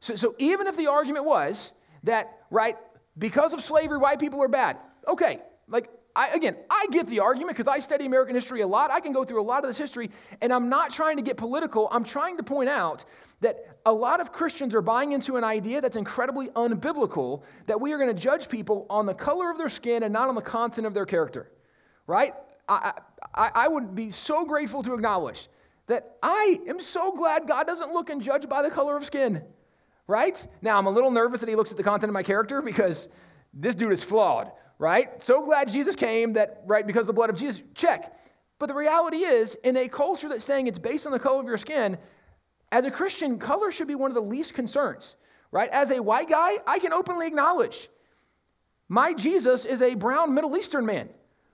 So, 0.00 0.16
so 0.16 0.34
even 0.38 0.66
if 0.66 0.76
the 0.76 0.86
argument 0.86 1.24
was 1.24 1.72
that, 2.04 2.38
right, 2.50 2.76
because 3.18 3.52
of 3.52 3.62
slavery, 3.62 3.98
white 3.98 4.18
people 4.18 4.42
are 4.42 4.48
bad, 4.48 4.78
okay, 5.06 5.40
like 5.68 5.90
I, 6.16 6.28
again, 6.28 6.56
I 6.68 6.86
get 6.90 7.06
the 7.06 7.20
argument 7.20 7.56
because 7.56 7.72
I 7.72 7.80
study 7.80 8.06
American 8.06 8.34
history 8.34 8.62
a 8.62 8.66
lot. 8.66 8.90
I 8.90 9.00
can 9.00 9.12
go 9.12 9.24
through 9.24 9.40
a 9.40 9.44
lot 9.44 9.62
of 9.62 9.70
this 9.70 9.78
history, 9.78 10.10
and 10.40 10.52
I'm 10.52 10.68
not 10.68 10.92
trying 10.92 11.16
to 11.18 11.22
get 11.22 11.36
political. 11.36 11.88
I'm 11.90 12.04
trying 12.04 12.36
to 12.38 12.42
point 12.42 12.68
out 12.68 13.04
that 13.40 13.78
a 13.86 13.92
lot 13.92 14.20
of 14.20 14.32
Christians 14.32 14.74
are 14.74 14.82
buying 14.82 15.12
into 15.12 15.36
an 15.36 15.44
idea 15.44 15.80
that's 15.80 15.96
incredibly 15.96 16.48
unbiblical 16.48 17.42
that 17.66 17.80
we 17.80 17.92
are 17.92 17.98
going 17.98 18.14
to 18.14 18.20
judge 18.20 18.48
people 18.48 18.86
on 18.90 19.06
the 19.06 19.14
color 19.14 19.50
of 19.50 19.58
their 19.58 19.68
skin 19.68 20.02
and 20.02 20.12
not 20.12 20.28
on 20.28 20.34
the 20.34 20.42
content 20.42 20.86
of 20.86 20.94
their 20.94 21.06
character, 21.06 21.50
right? 22.06 22.34
I, 22.68 22.74
I, 22.74 22.92
I 23.34 23.68
would 23.68 23.94
be 23.94 24.10
so 24.10 24.44
grateful 24.44 24.82
to 24.82 24.94
acknowledge 24.94 25.48
that 25.86 26.16
I 26.22 26.60
am 26.68 26.80
so 26.80 27.12
glad 27.12 27.46
God 27.46 27.66
doesn't 27.66 27.92
look 27.92 28.10
and 28.10 28.20
judge 28.22 28.48
by 28.48 28.62
the 28.62 28.70
color 28.70 28.96
of 28.96 29.04
skin, 29.04 29.42
right? 30.06 30.44
Now, 30.62 30.78
I'm 30.78 30.86
a 30.86 30.90
little 30.90 31.10
nervous 31.10 31.40
that 31.40 31.48
He 31.48 31.56
looks 31.56 31.70
at 31.70 31.76
the 31.76 31.82
content 31.82 32.10
of 32.10 32.14
my 32.14 32.22
character 32.22 32.60
because 32.60 33.08
this 33.54 33.74
dude 33.74 33.92
is 33.92 34.02
flawed 34.02 34.50
right? 34.80 35.22
So 35.22 35.44
glad 35.44 35.70
Jesus 35.70 35.94
came 35.94 36.32
that, 36.32 36.62
right, 36.66 36.86
because 36.86 37.06
the 37.06 37.12
blood 37.12 37.28
of 37.28 37.36
Jesus, 37.36 37.62
check. 37.74 38.16
But 38.58 38.66
the 38.66 38.74
reality 38.74 39.18
is, 39.18 39.54
in 39.62 39.76
a 39.76 39.86
culture 39.88 40.28
that's 40.28 40.42
saying 40.42 40.66
it's 40.66 40.78
based 40.78 41.06
on 41.06 41.12
the 41.12 41.18
color 41.18 41.38
of 41.38 41.46
your 41.46 41.58
skin, 41.58 41.98
as 42.72 42.86
a 42.86 42.90
Christian, 42.90 43.38
color 43.38 43.70
should 43.70 43.88
be 43.88 43.94
one 43.94 44.10
of 44.10 44.14
the 44.14 44.22
least 44.22 44.54
concerns, 44.54 45.16
right? 45.52 45.68
As 45.68 45.90
a 45.90 46.00
white 46.00 46.30
guy, 46.30 46.58
I 46.66 46.78
can 46.78 46.94
openly 46.94 47.26
acknowledge 47.26 47.90
my 48.88 49.12
Jesus 49.12 49.66
is 49.66 49.82
a 49.82 49.94
brown 49.94 50.34
Middle 50.34 50.56
Eastern 50.56 50.86
man, 50.86 51.10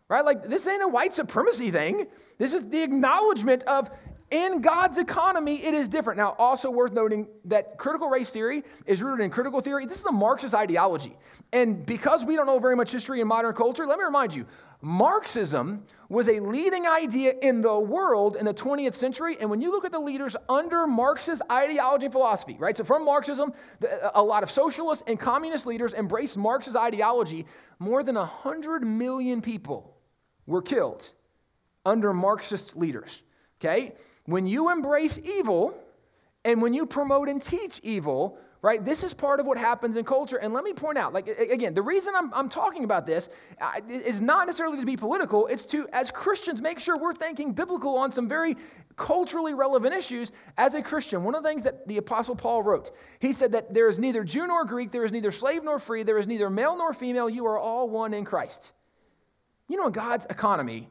right? 0.09 0.25
Like, 0.25 0.49
this 0.49 0.67
ain't 0.67 0.83
a 0.83 0.89
white 0.89 1.15
supremacy 1.15 1.71
thing. 1.71 2.07
This 2.39 2.53
is 2.53 2.65
the 2.69 2.83
acknowledgement 2.83 3.63
of 3.65 3.91
in 4.31 4.61
God's 4.61 4.99
economy, 4.99 5.65
it 5.65 5.73
is 5.73 5.89
different. 5.89 6.19
Now, 6.19 6.35
also 6.39 6.69
worth 6.69 6.93
noting 6.93 7.29
that 7.45 7.79
critical 7.79 8.09
race 8.09 8.29
theory 8.29 8.65
is 8.85 9.01
rooted 9.01 9.25
in 9.25 9.31
critical 9.31 9.61
theory. 9.61 9.87
This 9.87 9.99
is 9.99 10.05
the 10.05 10.11
Marxist 10.11 10.53
ideology. 10.53 11.17
And 11.53 11.87
because 11.87 12.25
we 12.25 12.35
don't 12.35 12.47
know 12.47 12.59
very 12.59 12.75
much 12.75 12.91
history 12.91 13.21
in 13.21 13.29
modern 13.29 13.55
culture, 13.55 13.87
let 13.87 13.99
me 13.99 14.05
remind 14.05 14.35
you 14.35 14.45
Marxism 14.83 15.85
was 16.09 16.29
a 16.29 16.41
leading 16.41 16.89
idea 16.89 17.35
in 17.41 17.63
the 17.63 17.79
world 17.79 18.35
in 18.37 18.47
the 18.47 18.55
20th 18.55 18.97
century. 18.97 19.37
And 19.41 19.49
when 19.49 19.63
you 19.63 19.71
look 19.71 19.85
at 19.85 19.93
the 19.93 20.01
leaders 20.01 20.35
under 20.49 20.89
Marxist 20.89 21.41
ideology 21.51 22.07
and 22.07 22.13
philosophy, 22.13 22.57
right? 22.59 22.77
So 22.77 22.83
from 22.83 23.05
Marxism, 23.05 23.53
a 24.15 24.23
lot 24.23 24.43
of 24.43 24.51
socialist 24.51 25.05
and 25.07 25.21
communist 25.21 25.67
leaders 25.67 25.95
embraced 25.95 26.37
Marxist 26.37 26.77
ideology. 26.77 27.47
More 27.79 28.03
than 28.03 28.17
100 28.17 28.85
million 28.85 29.41
people 29.41 29.96
were 30.47 30.63
killed 30.63 31.13
under 31.85 32.13
Marxist 32.13 32.77
leaders, 32.77 33.23
okay? 33.61 33.95
When 34.25 34.47
you 34.47 34.71
embrace 34.71 35.19
evil 35.23 35.77
and 36.45 36.61
when 36.61 36.75
you 36.75 36.87
promote 36.87 37.29
and 37.29 37.41
teach 37.43 37.81
evil, 37.83 38.39
right, 38.63 38.85
this 38.85 39.05
is 39.05 39.15
part 39.15 39.39
of 39.39 39.47
what 39.47 39.59
happens 39.59 39.97
in 39.97 40.05
culture. 40.05 40.39
And 40.39 40.53
let 40.53 40.65
me 40.65 40.73
point 40.73 40.99
out, 40.99 41.13
like, 41.13 41.29
again, 41.29 41.75
the 41.75 41.83
reason 41.83 42.15
I'm, 42.17 42.33
I'm 42.35 42.49
talking 42.49 42.83
about 42.83 43.07
this 43.07 43.29
is 43.89 44.21
not 44.21 44.47
necessarily 44.47 44.79
to 44.79 44.87
be 44.87 44.97
political, 44.97 45.47
it's 45.47 45.65
to, 45.67 45.89
as 45.93 46.11
Christians, 46.11 46.61
make 46.61 46.81
sure 46.81 46.97
we're 46.97 47.15
thinking 47.15 47.53
biblical 47.53 47.97
on 47.97 48.11
some 48.11 48.29
very 48.29 48.57
culturally 48.97 49.55
relevant 49.55 49.95
issues 49.95 50.33
as 50.57 50.75
a 50.75 50.83
Christian. 50.83 51.23
One 51.23 51.35
of 51.35 51.43
the 51.43 51.49
things 51.49 51.63
that 51.63 51.87
the 51.87 51.99
Apostle 51.99 52.35
Paul 52.35 52.63
wrote, 52.63 52.93
he 53.21 53.33
said 53.33 53.53
that 53.53 53.73
there 53.73 53.89
is 53.89 53.99
neither 53.99 54.25
Jew 54.25 54.47
nor 54.47 54.65
Greek, 54.65 54.91
there 54.91 55.05
is 55.05 55.13
neither 55.13 55.31
slave 55.31 55.63
nor 55.63 55.79
free, 55.79 56.03
there 56.03 56.19
is 56.19 56.27
neither 56.27 56.51
male 56.51 56.77
nor 56.77 56.95
female, 56.95 57.29
you 57.29 57.47
are 57.47 57.59
all 57.59 57.89
one 57.89 58.15
in 58.15 58.25
Christ. 58.25 58.73
You 59.69 59.77
know, 59.77 59.87
in 59.87 59.93
God's 59.93 60.27
economy, 60.31 60.89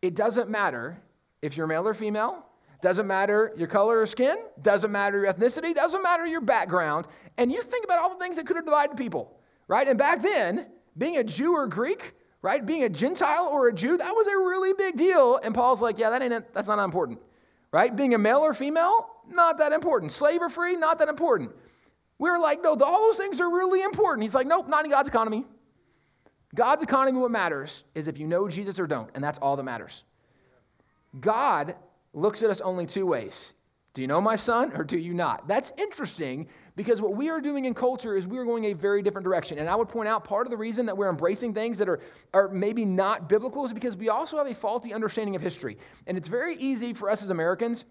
it 0.00 0.14
doesn't 0.14 0.50
matter 0.50 1.00
if 1.40 1.56
you're 1.56 1.66
male 1.66 1.86
or 1.86 1.94
female, 1.94 2.44
doesn't 2.80 3.06
matter 3.06 3.52
your 3.56 3.68
color 3.68 4.00
or 4.00 4.06
skin, 4.06 4.36
doesn't 4.60 4.90
matter 4.90 5.20
your 5.20 5.32
ethnicity, 5.32 5.74
doesn't 5.74 6.02
matter 6.02 6.26
your 6.26 6.40
background. 6.40 7.06
And 7.38 7.50
you 7.52 7.62
think 7.62 7.84
about 7.84 7.98
all 7.98 8.10
the 8.10 8.18
things 8.18 8.36
that 8.36 8.46
could 8.46 8.56
have 8.56 8.64
divided 8.64 8.96
people, 8.96 9.38
right? 9.68 9.86
And 9.86 9.96
back 9.96 10.20
then, 10.22 10.66
being 10.98 11.16
a 11.16 11.24
Jew 11.24 11.54
or 11.54 11.66
Greek, 11.68 12.14
right? 12.42 12.64
Being 12.64 12.82
a 12.82 12.88
Gentile 12.88 13.46
or 13.46 13.68
a 13.68 13.72
Jew, 13.72 13.96
that 13.96 14.10
was 14.10 14.26
a 14.26 14.36
really 14.36 14.72
big 14.72 14.96
deal. 14.96 15.38
And 15.42 15.54
Paul's 15.54 15.80
like, 15.80 15.96
yeah, 15.96 16.10
that 16.10 16.22
ain't 16.22 16.52
that's 16.52 16.68
not 16.68 16.78
important. 16.80 17.20
Right? 17.70 17.94
Being 17.94 18.12
a 18.14 18.18
male 18.18 18.40
or 18.40 18.52
female, 18.52 19.08
not 19.30 19.58
that 19.58 19.72
important. 19.72 20.12
Slave 20.12 20.42
or 20.42 20.50
free, 20.50 20.76
not 20.76 20.98
that 20.98 21.08
important. 21.08 21.52
We 22.18 22.28
are 22.28 22.38
like, 22.38 22.62
no, 22.62 22.76
all 22.76 23.08
those 23.08 23.16
things 23.16 23.40
are 23.40 23.48
really 23.48 23.82
important. 23.82 24.24
He's 24.24 24.34
like, 24.34 24.46
nope, 24.46 24.68
not 24.68 24.84
in 24.84 24.90
God's 24.90 25.08
economy. 25.08 25.46
God's 26.54 26.82
economy, 26.82 27.18
what 27.18 27.30
matters 27.30 27.84
is 27.94 28.08
if 28.08 28.18
you 28.18 28.26
know 28.26 28.48
Jesus 28.48 28.78
or 28.78 28.86
don't, 28.86 29.08
and 29.14 29.24
that's 29.24 29.38
all 29.38 29.56
that 29.56 29.62
matters. 29.62 30.04
God 31.20 31.74
looks 32.12 32.42
at 32.42 32.50
us 32.50 32.60
only 32.60 32.86
two 32.86 33.06
ways. 33.06 33.52
Do 33.94 34.00
you 34.00 34.08
know 34.08 34.20
my 34.20 34.36
son 34.36 34.72
or 34.74 34.84
do 34.84 34.96
you 34.96 35.12
not? 35.12 35.46
That's 35.46 35.72
interesting 35.76 36.48
because 36.76 37.02
what 37.02 37.14
we 37.14 37.28
are 37.28 37.40
doing 37.42 37.66
in 37.66 37.74
culture 37.74 38.16
is 38.16 38.26
we 38.26 38.38
are 38.38 38.44
going 38.44 38.66
a 38.66 38.72
very 38.72 39.02
different 39.02 39.24
direction. 39.24 39.58
And 39.58 39.68
I 39.68 39.74
would 39.74 39.88
point 39.88 40.08
out 40.08 40.24
part 40.24 40.46
of 40.46 40.50
the 40.50 40.56
reason 40.56 40.86
that 40.86 40.96
we're 40.96 41.10
embracing 41.10 41.52
things 41.52 41.76
that 41.76 41.88
are, 41.90 42.00
are 42.32 42.48
maybe 42.48 42.86
not 42.86 43.28
biblical 43.28 43.66
is 43.66 43.72
because 43.72 43.94
we 43.94 44.08
also 44.08 44.38
have 44.38 44.46
a 44.46 44.54
faulty 44.54 44.94
understanding 44.94 45.36
of 45.36 45.42
history. 45.42 45.76
And 46.06 46.16
it's 46.16 46.28
very 46.28 46.56
easy 46.56 46.94
for 46.94 47.10
us 47.10 47.22
as 47.22 47.28
Americans, 47.28 47.84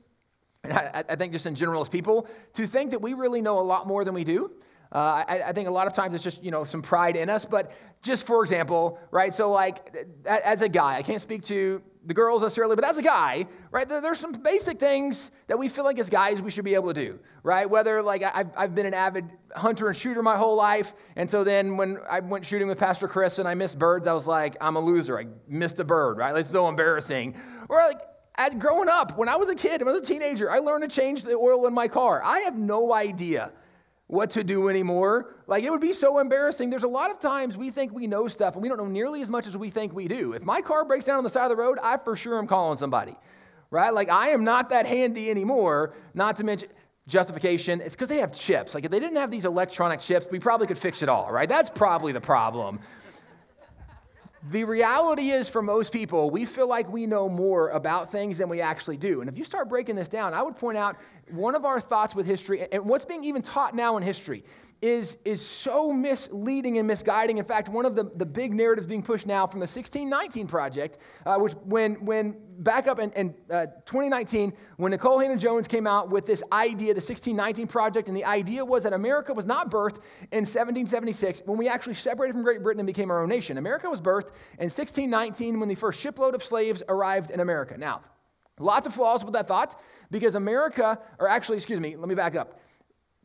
and 0.63 0.73
I, 0.73 1.03
I 1.07 1.15
think 1.15 1.33
just 1.33 1.45
in 1.45 1.53
general 1.53 1.81
as 1.81 1.89
people, 1.89 2.27
to 2.53 2.65
think 2.65 2.89
that 2.91 3.01
we 3.01 3.13
really 3.13 3.41
know 3.41 3.59
a 3.59 3.61
lot 3.61 3.87
more 3.87 4.03
than 4.03 4.15
we 4.15 4.23
do. 4.23 4.51
Uh, 4.93 5.24
I, 5.27 5.41
I, 5.48 5.53
think 5.53 5.69
a 5.69 5.71
lot 5.71 5.88
of 5.88 5.93
times 5.93 6.13
it's 6.13 6.24
just, 6.24 6.43
you 6.43 6.51
know, 6.51 6.65
some 6.65 6.81
pride 6.81 7.15
in 7.15 7.29
us. 7.29 7.45
But 7.45 7.71
just 8.01 8.27
for 8.27 8.43
example, 8.43 9.00
right? 9.10 9.33
So, 9.33 9.50
like, 9.50 9.95
as 10.25 10.62
a 10.62 10.67
guy, 10.67 10.98
I 10.98 11.01
can't 11.01 11.21
speak 11.21 11.43
to 11.43 11.81
the 12.05 12.13
girls 12.13 12.41
necessarily, 12.41 12.75
but 12.75 12.83
as 12.83 12.98
a 12.98 13.01
guy, 13.01 13.48
right, 13.69 13.88
there, 13.88 14.01
there's 14.01 14.19
some 14.19 14.33
basic 14.33 14.79
things 14.79 15.31
that 15.48 15.57
we 15.57 15.69
feel 15.69 15.86
like 15.86 15.98
as 15.98 16.10
guys 16.10 16.41
we 16.41 16.51
should 16.51 16.65
be 16.65 16.74
able 16.74 16.93
to 16.93 17.05
do, 17.05 17.19
right? 17.43 17.69
Whether, 17.69 18.01
like, 18.01 18.21
I've, 18.21 18.50
I've 18.57 18.75
been 18.75 18.86
an 18.86 18.93
avid 18.93 19.29
hunter 19.55 19.88
and 19.88 19.95
shooter 19.95 20.21
my 20.21 20.36
whole 20.36 20.57
life. 20.57 20.93
And 21.15 21.29
so 21.29 21.45
then 21.45 21.77
when 21.77 21.98
I 22.10 22.19
went 22.19 22.45
shooting 22.45 22.67
with 22.67 22.77
Pastor 22.77 23.07
Chris 23.07 23.39
and 23.39 23.48
I 23.48 23.53
missed 23.53 23.79
birds, 23.79 24.07
I 24.07 24.13
was 24.13 24.27
like, 24.27 24.57
I'm 24.60 24.75
a 24.75 24.81
loser. 24.81 25.17
I 25.17 25.27
missed 25.48 25.79
a 25.79 25.86
bird, 25.86 26.17
right? 26.17 26.36
It's 26.36 26.50
so 26.50 26.67
embarrassing. 26.67 27.36
Or, 27.69 27.77
like, 27.77 28.01
as 28.36 28.55
growing 28.55 28.89
up, 28.89 29.17
when 29.17 29.29
I 29.29 29.38
was 29.38 29.48
a 29.48 29.55
kid, 29.55 29.81
when 29.81 29.88
I 29.88 29.93
was 29.93 30.01
a 30.10 30.13
teenager, 30.13 30.51
I 30.51 30.60
learned 30.60 30.89
to 30.89 30.93
change 30.93 31.24
the 31.24 31.36
oil 31.36 31.65
in 31.67 31.74
my 31.74 31.88
car. 31.88 32.21
I 32.25 32.39
have 32.39 32.57
no 32.57 32.93
idea 32.93 33.51
what 34.11 34.29
to 34.31 34.43
do 34.43 34.67
anymore. 34.67 35.35
Like, 35.47 35.63
it 35.63 35.69
would 35.69 35.79
be 35.79 35.93
so 35.93 36.19
embarrassing. 36.19 36.69
There's 36.69 36.83
a 36.83 36.87
lot 36.87 37.11
of 37.11 37.19
times 37.21 37.55
we 37.55 37.69
think 37.69 37.93
we 37.93 38.07
know 38.07 38.27
stuff 38.27 38.55
and 38.55 38.61
we 38.61 38.67
don't 38.67 38.77
know 38.77 38.85
nearly 38.85 39.21
as 39.21 39.29
much 39.29 39.47
as 39.47 39.55
we 39.55 39.69
think 39.69 39.93
we 39.93 40.09
do. 40.09 40.33
If 40.33 40.43
my 40.43 40.61
car 40.61 40.83
breaks 40.83 41.05
down 41.05 41.17
on 41.17 41.23
the 41.23 41.29
side 41.29 41.49
of 41.49 41.49
the 41.49 41.55
road, 41.55 41.79
I 41.81 41.95
for 41.95 42.17
sure 42.17 42.37
am 42.37 42.45
calling 42.45 42.77
somebody, 42.77 43.15
right? 43.69 43.93
Like, 43.93 44.09
I 44.09 44.31
am 44.31 44.43
not 44.43 44.69
that 44.71 44.85
handy 44.85 45.31
anymore, 45.31 45.93
not 46.13 46.35
to 46.37 46.43
mention 46.43 46.67
justification. 47.07 47.79
It's 47.79 47.95
because 47.95 48.09
they 48.09 48.17
have 48.17 48.33
chips. 48.33 48.75
Like, 48.75 48.83
if 48.83 48.91
they 48.91 48.99
didn't 48.99 49.15
have 49.15 49.31
these 49.31 49.45
electronic 49.45 50.01
chips, 50.01 50.27
we 50.29 50.39
probably 50.39 50.67
could 50.67 50.77
fix 50.77 51.01
it 51.01 51.07
all, 51.07 51.31
right? 51.31 51.47
That's 51.47 51.69
probably 51.69 52.11
the 52.11 52.19
problem. 52.19 52.81
The 54.50 54.63
reality 54.63 55.29
is, 55.29 55.48
for 55.48 55.62
most 55.62 55.93
people, 55.93 56.31
we 56.31 56.45
feel 56.45 56.67
like 56.67 56.91
we 56.91 57.05
know 57.05 57.29
more 57.29 57.69
about 57.69 58.12
things 58.12 58.39
than 58.39 58.50
we 58.50 58.60
actually 58.60 58.98
do. 58.98 59.21
And 59.21 59.29
if 59.29 59.38
you 59.38 59.43
start 59.43 59.69
breaking 59.69 59.95
this 59.95 60.07
down, 60.07 60.33
I 60.33 60.41
would 60.41 60.55
point 60.55 60.79
out 60.79 60.98
one 61.29 61.53
of 61.53 61.63
our 61.63 61.79
thoughts 61.79 62.15
with 62.15 62.25
history, 62.25 62.67
and 62.71 62.83
what's 62.86 63.05
being 63.05 63.24
even 63.24 63.43
taught 63.43 63.75
now 63.75 63.98
in 63.98 64.03
history, 64.03 64.43
is, 64.81 65.17
is 65.25 65.45
so 65.45 65.93
misleading 65.93 66.79
and 66.79 66.88
misguiding. 66.88 67.38
In 67.38 67.45
fact, 67.45 67.69
one 67.69 67.85
of 67.85 67.95
the, 67.95 68.11
the 68.15 68.25
big 68.25 68.51
narratives 68.51 68.88
being 68.88 69.03
pushed 69.03 69.27
now 69.27 69.45
from 69.45 69.59
the 69.59 69.65
1619 69.65 70.47
Project, 70.47 70.97
uh, 71.25 71.38
which 71.38 71.53
when, 71.65 72.03
when 72.03 72.35
back 72.59 72.88
up 72.88 72.97
in, 72.97 73.11
in 73.11 73.35
uh, 73.51 73.67
2019, 73.85 74.51
when 74.77 74.89
Nicole 74.89 75.19
Hannah-Jones 75.19 75.67
came 75.67 75.85
out 75.85 76.09
with 76.09 76.25
this 76.25 76.41
idea, 76.51 76.93
the 76.95 77.00
1619 77.00 77.67
Project, 77.67 78.07
and 78.07 78.17
the 78.17 78.25
idea 78.25 78.65
was 78.65 78.81
that 78.81 78.93
America 78.93 79.31
was 79.33 79.45
not 79.45 79.69
birthed 79.69 79.97
in 80.31 80.45
1776 80.45 81.43
when 81.45 81.59
we 81.59 81.67
actually 81.67 81.95
separated 81.95 82.33
from 82.33 82.41
Great 82.41 82.63
Britain 82.63 82.79
and 82.79 82.88
became 82.88 83.11
our 83.11 83.21
own 83.21 83.29
nation. 83.29 83.59
America 83.59 83.88
was 83.88 84.01
birthed 84.01 84.29
in 84.57 84.69
1619 84.69 85.59
when 85.59 85.69
the 85.69 85.75
first 85.75 86.00
shipload 86.00 86.33
of 86.33 86.43
slaves 86.43 86.81
arrived 86.89 87.29
in 87.29 87.39
America. 87.39 87.77
Now, 87.77 88.01
lots 88.59 88.88
of 88.88 88.95
flaws 88.95 89.23
with 89.23 89.33
that 89.33 89.47
thought 89.47 89.79
because 90.09 90.33
America, 90.33 91.00
or 91.19 91.27
actually, 91.27 91.57
excuse 91.57 91.79
me, 91.79 91.95
let 91.95 92.09
me 92.09 92.15
back 92.15 92.35
up. 92.35 92.59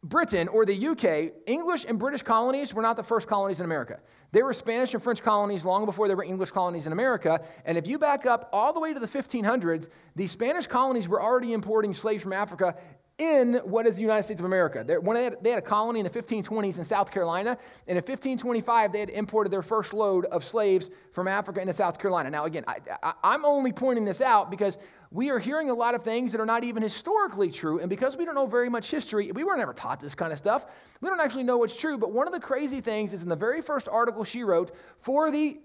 Britain 0.08 0.46
or 0.48 0.64
the 0.64 0.88
UK, 0.88 1.32
English 1.46 1.84
and 1.88 1.98
British 1.98 2.22
colonies 2.22 2.72
were 2.72 2.82
not 2.82 2.96
the 2.96 3.02
first 3.02 3.26
colonies 3.26 3.58
in 3.58 3.64
America. 3.64 3.98
They 4.30 4.42
were 4.42 4.52
Spanish 4.52 4.94
and 4.94 5.02
French 5.02 5.22
colonies 5.22 5.64
long 5.64 5.84
before 5.84 6.06
there 6.06 6.16
were 6.16 6.25
English 6.25 6.50
colonies 6.50 6.86
in 6.86 6.92
America. 6.92 7.40
And 7.64 7.76
if 7.76 7.86
you 7.86 7.98
back 7.98 8.25
up 8.25 8.48
all 8.52 8.72
the 8.72 8.78
way 8.80 8.94
to 8.94 9.00
the 9.00 9.06
1500s, 9.08 9.88
the 10.14 10.26
Spanish 10.26 10.66
colonies 10.66 11.08
were 11.08 11.20
already 11.20 11.52
importing 11.52 11.92
slaves 11.92 12.22
from 12.22 12.32
Africa 12.32 12.76
in 13.18 13.54
what 13.64 13.87
is 13.87 13.96
the 13.96 14.02
United 14.02 14.25
States 14.25 14.40
of 14.40 14.44
America. 14.44 14.85
when 15.00 15.14
they 15.14 15.25
had, 15.25 15.37
they 15.40 15.50
had, 15.50 15.58
a 15.58 15.62
colony 15.62 16.00
in 16.00 16.04
the 16.04 16.11
1520s 16.11 16.76
in 16.76 16.85
South 16.85 17.11
Carolina, 17.11 17.56
and 17.87 17.96
in 17.96 18.02
1525 18.02 18.92
they 18.92 19.00
had 19.00 19.08
imported 19.08 19.50
their 19.50 19.62
first 19.62 19.94
load 19.94 20.26
of 20.26 20.44
slaves 20.44 20.90
from 21.12 21.26
Africa 21.26 21.61
into 21.61 21.73
South 21.73 21.99
Carolina. 21.99 22.28
Now, 22.28 22.44
again, 22.44 22.64
I, 22.66 23.14
am 23.25 23.46
only 23.46 23.73
pointing 23.73 24.04
this 24.04 24.20
out 24.20 24.50
because 24.50 24.76
we 25.11 25.30
are 25.30 25.38
hearing 25.38 25.70
a 25.70 25.75
lot 25.75 25.94
of 25.94 26.02
things 26.04 26.30
that 26.32 26.42
are 26.42 26.46
not 26.46 26.62
even 26.62 26.82
historically 26.82 27.50
true, 27.50 27.80
and 27.80 27.88
because 27.88 28.18
we 28.18 28.26
don't 28.26 28.35
know 28.35 28.46
very 28.46 28.68
much 28.68 28.90
history, 28.90 29.32
we 29.32 29.44
were 29.44 29.56
never 29.56 29.73
taught 29.73 29.99
this 29.99 30.14
kind 30.14 30.30
of 30.30 30.38
stuff. 30.38 30.66
We 31.00 31.08
don't 31.08 31.20
actually 31.20 31.44
know 31.44 31.56
what's 31.56 31.78
true. 31.78 31.96
But 31.96 32.12
one 32.12 32.26
of 32.26 32.35
the 32.35 32.40
crazy 32.40 32.82
things 32.82 33.14
is 33.14 33.23
in 33.23 33.30
the 33.30 33.37
very 33.37 33.62
first 33.62 33.88
article 33.88 34.25
she 34.25 34.44
wrote 34.44 34.75
for 35.00 35.30
the 35.30 35.58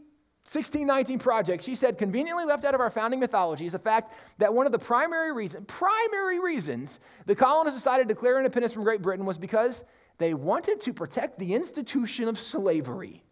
1619 0.44 1.20
project, 1.20 1.64
she 1.64 1.76
said, 1.76 2.00
conveniently 2.00 2.46
left 2.46 2.66
out 2.66 2.74
of 2.74 2.82
our 2.82 2.90
founding 2.90 3.20
mythology 3.20 3.68
is 3.68 3.74
the 3.74 3.80
fact 3.80 4.14
that 4.40 4.52
one 4.52 4.66
of 4.66 4.72
the 4.72 4.80
primary 4.80 5.32
reasons, 5.32 5.64
primary 5.68 6.40
reasons 6.40 7.00
the 7.28 7.36
colonists 7.36 7.80
decided 7.80 8.08
to 8.08 8.14
declare 8.14 8.38
independence 8.38 8.74
from 8.74 8.84
Great 8.84 9.04
Britain 9.04 9.26
was 9.26 9.38
because 9.38 9.84
they 10.18 10.34
wanted 10.34 10.82
to 10.82 10.94
protect 10.94 11.38
the 11.38 11.54
institution 11.54 12.28
of 12.28 12.40
slavery. 12.40 13.24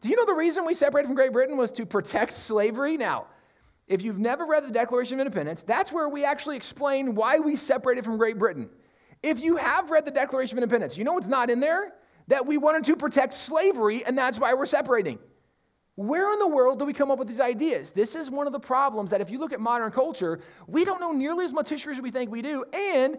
Do 0.00 0.08
you 0.08 0.16
know 0.16 0.24
the 0.24 0.32
reason 0.32 0.64
we 0.64 0.72
separated 0.72 1.08
from 1.08 1.14
Great 1.14 1.32
Britain 1.32 1.58
was 1.58 1.70
to 1.72 1.84
protect 1.84 2.32
slavery? 2.32 2.96
Now, 2.96 3.26
if 3.86 4.00
you've 4.00 4.18
never 4.18 4.46
read 4.46 4.66
the 4.66 4.72
Declaration 4.72 5.20
of 5.20 5.26
Independence, 5.26 5.62
that's 5.62 5.92
where 5.92 6.08
we 6.08 6.24
actually 6.24 6.56
explain 6.56 7.14
why 7.14 7.38
we 7.38 7.54
separated 7.54 8.04
from 8.04 8.16
Great 8.16 8.38
Britain. 8.38 8.70
If 9.22 9.40
you 9.40 9.56
have 9.56 9.90
read 9.90 10.06
the 10.06 10.10
Declaration 10.10 10.56
of 10.56 10.62
Independence, 10.62 10.96
you 10.96 11.04
know 11.04 11.12
what's 11.12 11.28
not 11.28 11.50
in 11.50 11.60
there? 11.60 11.92
That 12.28 12.46
we 12.46 12.56
wanted 12.56 12.84
to 12.84 12.96
protect 12.96 13.34
slavery, 13.34 14.04
and 14.04 14.16
that's 14.16 14.38
why 14.38 14.54
we're 14.54 14.66
separating. 14.66 15.18
Where 15.98 16.32
in 16.32 16.38
the 16.38 16.46
world 16.46 16.78
do 16.78 16.84
we 16.84 16.92
come 16.92 17.10
up 17.10 17.18
with 17.18 17.26
these 17.26 17.40
ideas? 17.40 17.90
This 17.90 18.14
is 18.14 18.30
one 18.30 18.46
of 18.46 18.52
the 18.52 18.60
problems 18.60 19.10
that 19.10 19.20
if 19.20 19.30
you 19.30 19.40
look 19.40 19.52
at 19.52 19.58
modern 19.58 19.90
culture, 19.90 20.38
we 20.68 20.84
don't 20.84 21.00
know 21.00 21.10
nearly 21.10 21.44
as 21.44 21.52
much 21.52 21.68
history 21.68 21.92
as 21.92 22.00
we 22.00 22.12
think 22.12 22.30
we 22.30 22.40
do. 22.40 22.64
And 22.72 23.18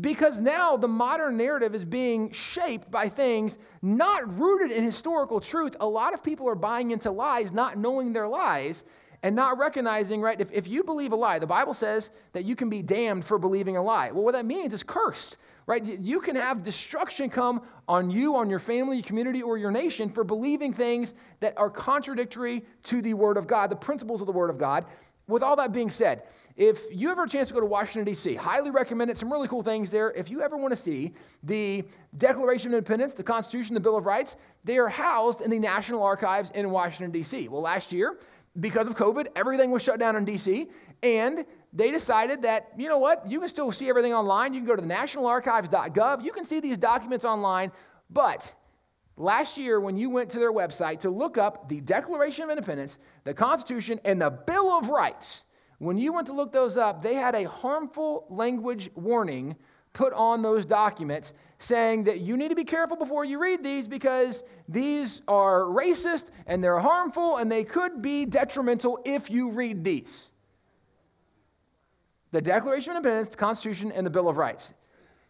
because 0.00 0.40
now 0.40 0.78
the 0.78 0.88
modern 0.88 1.36
narrative 1.36 1.74
is 1.74 1.84
being 1.84 2.32
shaped 2.32 2.90
by 2.90 3.10
things 3.10 3.58
not 3.82 4.38
rooted 4.38 4.74
in 4.74 4.82
historical 4.84 5.38
truth, 5.38 5.76
a 5.80 5.86
lot 5.86 6.14
of 6.14 6.22
people 6.22 6.48
are 6.48 6.54
buying 6.54 6.92
into 6.92 7.10
lies, 7.10 7.52
not 7.52 7.76
knowing 7.76 8.14
their 8.14 8.26
lies, 8.26 8.84
and 9.22 9.36
not 9.36 9.58
recognizing, 9.58 10.22
right? 10.22 10.40
If, 10.40 10.50
if 10.50 10.66
you 10.66 10.82
believe 10.82 11.12
a 11.12 11.16
lie, 11.16 11.38
the 11.38 11.46
Bible 11.46 11.74
says 11.74 12.08
that 12.32 12.46
you 12.46 12.56
can 12.56 12.70
be 12.70 12.80
damned 12.80 13.26
for 13.26 13.36
believing 13.36 13.76
a 13.76 13.82
lie. 13.82 14.12
Well, 14.12 14.24
what 14.24 14.32
that 14.32 14.46
means 14.46 14.72
is 14.72 14.82
cursed 14.82 15.36
right? 15.66 15.84
You 15.84 16.20
can 16.20 16.36
have 16.36 16.62
destruction 16.62 17.30
come 17.30 17.62
on 17.88 18.10
you, 18.10 18.36
on 18.36 18.50
your 18.50 18.58
family, 18.58 18.96
your 18.96 19.04
community, 19.04 19.42
or 19.42 19.58
your 19.58 19.70
nation 19.70 20.08
for 20.08 20.24
believing 20.24 20.72
things 20.72 21.14
that 21.40 21.56
are 21.56 21.70
contradictory 21.70 22.64
to 22.84 23.02
the 23.02 23.14
Word 23.14 23.36
of 23.36 23.46
God, 23.46 23.70
the 23.70 23.76
principles 23.76 24.20
of 24.20 24.26
the 24.26 24.32
Word 24.32 24.50
of 24.50 24.58
God. 24.58 24.84
With 25.26 25.42
all 25.42 25.56
that 25.56 25.72
being 25.72 25.90
said, 25.90 26.24
if 26.56 26.84
you 26.92 27.10
ever 27.10 27.24
a 27.24 27.28
chance 27.28 27.48
to 27.48 27.54
go 27.54 27.60
to 27.60 27.66
Washington, 27.66 28.04
D.C., 28.04 28.34
highly 28.34 28.70
recommend 28.70 29.10
it. 29.10 29.16
Some 29.16 29.32
really 29.32 29.48
cool 29.48 29.62
things 29.62 29.90
there. 29.90 30.12
If 30.12 30.30
you 30.30 30.42
ever 30.42 30.56
want 30.56 30.76
to 30.76 30.80
see 30.80 31.14
the 31.42 31.82
Declaration 32.18 32.68
of 32.68 32.74
Independence, 32.74 33.14
the 33.14 33.22
Constitution, 33.22 33.74
the 33.74 33.80
Bill 33.80 33.96
of 33.96 34.04
Rights, 34.04 34.36
they 34.64 34.76
are 34.76 34.88
housed 34.88 35.40
in 35.40 35.50
the 35.50 35.58
National 35.58 36.02
Archives 36.02 36.50
in 36.54 36.70
Washington, 36.70 37.10
D.C. 37.10 37.48
Well, 37.48 37.62
last 37.62 37.90
year, 37.90 38.18
because 38.60 38.86
of 38.86 38.96
COVID, 38.96 39.28
everything 39.34 39.70
was 39.70 39.82
shut 39.82 39.98
down 39.98 40.14
in 40.14 40.24
D.C., 40.24 40.68
and 41.02 41.44
they 41.74 41.90
decided 41.90 42.42
that, 42.42 42.70
you 42.78 42.88
know 42.88 42.98
what, 42.98 43.28
you 43.28 43.40
can 43.40 43.48
still 43.48 43.72
see 43.72 43.88
everything 43.88 44.14
online. 44.14 44.54
You 44.54 44.60
can 44.60 44.66
go 44.68 44.76
to 44.76 44.82
the 44.82 44.88
nationalarchives.gov. 44.88 46.24
You 46.24 46.30
can 46.30 46.44
see 46.44 46.60
these 46.60 46.78
documents 46.78 47.24
online. 47.24 47.72
But 48.08 48.54
last 49.16 49.58
year, 49.58 49.80
when 49.80 49.96
you 49.96 50.08
went 50.08 50.30
to 50.30 50.38
their 50.38 50.52
website 50.52 51.00
to 51.00 51.10
look 51.10 51.36
up 51.36 51.68
the 51.68 51.80
Declaration 51.80 52.44
of 52.44 52.50
Independence, 52.50 52.98
the 53.24 53.34
Constitution, 53.34 53.98
and 54.04 54.22
the 54.22 54.30
Bill 54.30 54.70
of 54.70 54.88
Rights, 54.88 55.42
when 55.78 55.98
you 55.98 56.12
went 56.12 56.28
to 56.28 56.32
look 56.32 56.52
those 56.52 56.76
up, 56.76 57.02
they 57.02 57.14
had 57.14 57.34
a 57.34 57.48
harmful 57.48 58.26
language 58.30 58.88
warning 58.94 59.56
put 59.92 60.12
on 60.12 60.42
those 60.42 60.64
documents 60.64 61.32
saying 61.58 62.04
that 62.04 62.20
you 62.20 62.36
need 62.36 62.48
to 62.48 62.54
be 62.54 62.64
careful 62.64 62.96
before 62.96 63.24
you 63.24 63.40
read 63.40 63.64
these 63.64 63.88
because 63.88 64.44
these 64.68 65.22
are 65.26 65.62
racist 65.62 66.26
and 66.46 66.62
they're 66.62 66.78
harmful 66.78 67.38
and 67.38 67.50
they 67.50 67.64
could 67.64 68.00
be 68.00 68.24
detrimental 68.24 69.00
if 69.04 69.28
you 69.30 69.50
read 69.50 69.82
these 69.82 70.30
the 72.34 72.42
Declaration 72.42 72.90
of 72.90 72.96
Independence, 72.96 73.28
the 73.28 73.36
Constitution, 73.36 73.92
and 73.92 74.04
the 74.04 74.10
Bill 74.10 74.28
of 74.28 74.36
Rights. 74.36 74.74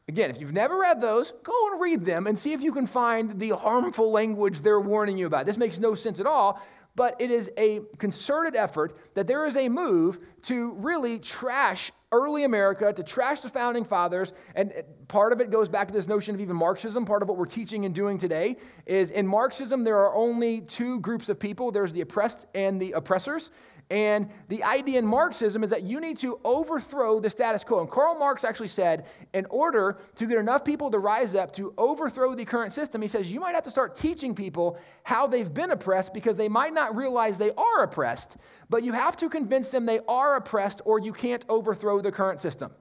Again, 0.08 0.30
if 0.30 0.40
you've 0.40 0.54
never 0.54 0.78
read 0.78 1.02
those, 1.02 1.32
go 1.42 1.52
and 1.70 1.80
read 1.80 2.04
them 2.04 2.26
and 2.26 2.38
see 2.38 2.54
if 2.54 2.62
you 2.62 2.72
can 2.72 2.86
find 2.86 3.38
the 3.38 3.50
harmful 3.50 4.10
language 4.10 4.62
they're 4.62 4.80
warning 4.80 5.18
you 5.18 5.26
about. 5.26 5.44
This 5.44 5.58
makes 5.58 5.78
no 5.78 5.94
sense 5.94 6.18
at 6.18 6.26
all, 6.26 6.62
but 6.96 7.20
it 7.20 7.30
is 7.30 7.50
a 7.58 7.80
concerted 7.98 8.56
effort 8.56 8.96
that 9.14 9.26
there 9.26 9.44
is 9.44 9.56
a 9.56 9.68
move 9.68 10.18
to 10.42 10.72
really 10.78 11.18
trash 11.18 11.92
early 12.10 12.44
America, 12.44 12.92
to 12.92 13.02
trash 13.02 13.40
the 13.40 13.48
founding 13.50 13.84
fathers. 13.84 14.32
And 14.54 14.72
part 15.08 15.32
of 15.32 15.40
it 15.40 15.50
goes 15.50 15.68
back 15.68 15.88
to 15.88 15.92
this 15.92 16.06
notion 16.06 16.34
of 16.34 16.40
even 16.40 16.56
Marxism. 16.56 17.04
Part 17.04 17.22
of 17.22 17.28
what 17.28 17.36
we're 17.36 17.44
teaching 17.44 17.84
and 17.84 17.94
doing 17.94 18.16
today 18.16 18.56
is 18.86 19.10
in 19.10 19.26
Marxism, 19.26 19.84
there 19.84 19.98
are 19.98 20.14
only 20.14 20.62
two 20.62 21.00
groups 21.00 21.28
of 21.28 21.38
people 21.38 21.70
there's 21.70 21.92
the 21.92 22.00
oppressed 22.00 22.46
and 22.54 22.80
the 22.80 22.92
oppressors. 22.92 23.50
And 23.90 24.30
the 24.48 24.64
idea 24.64 24.98
in 24.98 25.06
Marxism 25.06 25.62
is 25.62 25.70
that 25.70 25.82
you 25.82 26.00
need 26.00 26.16
to 26.18 26.40
overthrow 26.44 27.20
the 27.20 27.28
status 27.28 27.64
quo. 27.64 27.80
And 27.80 27.90
Karl 27.90 28.18
Marx 28.18 28.42
actually 28.42 28.68
said, 28.68 29.06
in 29.34 29.46
order 29.50 29.98
to 30.16 30.26
get 30.26 30.38
enough 30.38 30.64
people 30.64 30.90
to 30.90 30.98
rise 30.98 31.34
up 31.34 31.52
to 31.54 31.74
overthrow 31.76 32.34
the 32.34 32.44
current 32.44 32.72
system, 32.72 33.02
he 33.02 33.08
says 33.08 33.30
you 33.30 33.40
might 33.40 33.54
have 33.54 33.64
to 33.64 33.70
start 33.70 33.96
teaching 33.96 34.34
people 34.34 34.78
how 35.02 35.26
they've 35.26 35.52
been 35.52 35.70
oppressed 35.70 36.14
because 36.14 36.36
they 36.36 36.48
might 36.48 36.72
not 36.72 36.96
realize 36.96 37.36
they 37.36 37.52
are 37.52 37.82
oppressed, 37.82 38.36
but 38.70 38.82
you 38.82 38.92
have 38.92 39.16
to 39.18 39.28
convince 39.28 39.70
them 39.70 39.84
they 39.84 40.00
are 40.08 40.36
oppressed 40.36 40.80
or 40.84 40.98
you 40.98 41.12
can't 41.12 41.44
overthrow 41.48 42.00
the 42.00 42.10
current 42.10 42.40
system. 42.40 42.72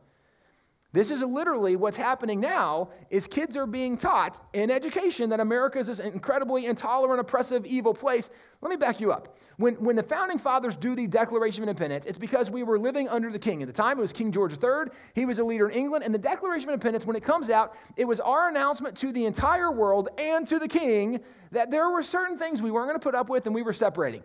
This 0.94 1.10
is 1.10 1.24
literally 1.24 1.76
what's 1.76 1.98
happening 1.98 2.40
now 2.40 2.90
is 3.10 3.26
kids 3.26 3.58
are 3.58 3.66
being 3.66 3.98
taught 3.98 4.40
in 4.54 4.70
education 4.70 5.28
that 5.32 5.40
America 5.40 5.80
is 5.80 5.88
this 5.88 5.98
incredibly 5.98 6.68
intolerant, 6.68 7.20
oppressive, 7.20 7.66
evil 7.66 7.96
place. 7.96 8.30
Let 8.62 8.70
me 8.70 8.76
back 8.76 9.02
you 9.02 9.12
up. 9.12 9.36
When, 9.58 9.74
when 9.76 9.96
the 9.96 10.04
founding 10.04 10.38
fathers 10.38 10.76
do 10.76 10.96
the 10.96 11.08
Declaration 11.08 11.64
of 11.64 11.70
Independence, 11.70 12.06
it's 12.06 12.20
because 12.20 12.52
we 12.52 12.62
were 12.62 12.78
living 12.78 13.10
under 13.10 13.32
the 13.32 13.40
king. 13.40 13.64
At 13.64 13.68
the 13.68 13.74
time, 13.74 13.98
it 13.98 14.02
was 14.02 14.14
King 14.14 14.32
George 14.32 14.54
III. 14.54 14.94
He 15.16 15.26
was 15.26 15.40
a 15.40 15.44
leader 15.44 15.68
in 15.68 15.76
England. 15.76 16.06
And 16.06 16.14
the 16.14 16.20
Declaration 16.20 16.70
of 16.70 16.74
Independence, 16.74 17.08
when 17.08 17.16
it 17.16 17.24
comes 17.24 17.50
out, 17.50 17.76
it 17.98 18.06
was 18.06 18.20
our 18.20 18.48
announcement 18.50 18.96
to 18.98 19.12
the 19.12 19.26
entire 19.26 19.72
world 19.72 20.10
and 20.20 20.48
to 20.48 20.60
the 20.60 20.68
king 20.68 21.22
that 21.52 21.72
there 21.72 21.90
were 21.90 22.04
certain 22.04 22.38
things 22.38 22.62
we 22.62 22.70
weren't 22.70 22.88
going 22.88 23.00
to 23.00 23.04
put 23.04 23.16
up 23.16 23.30
with 23.30 23.48
and 23.48 23.56
we 23.56 23.64
were 23.64 23.74
separating. 23.74 24.22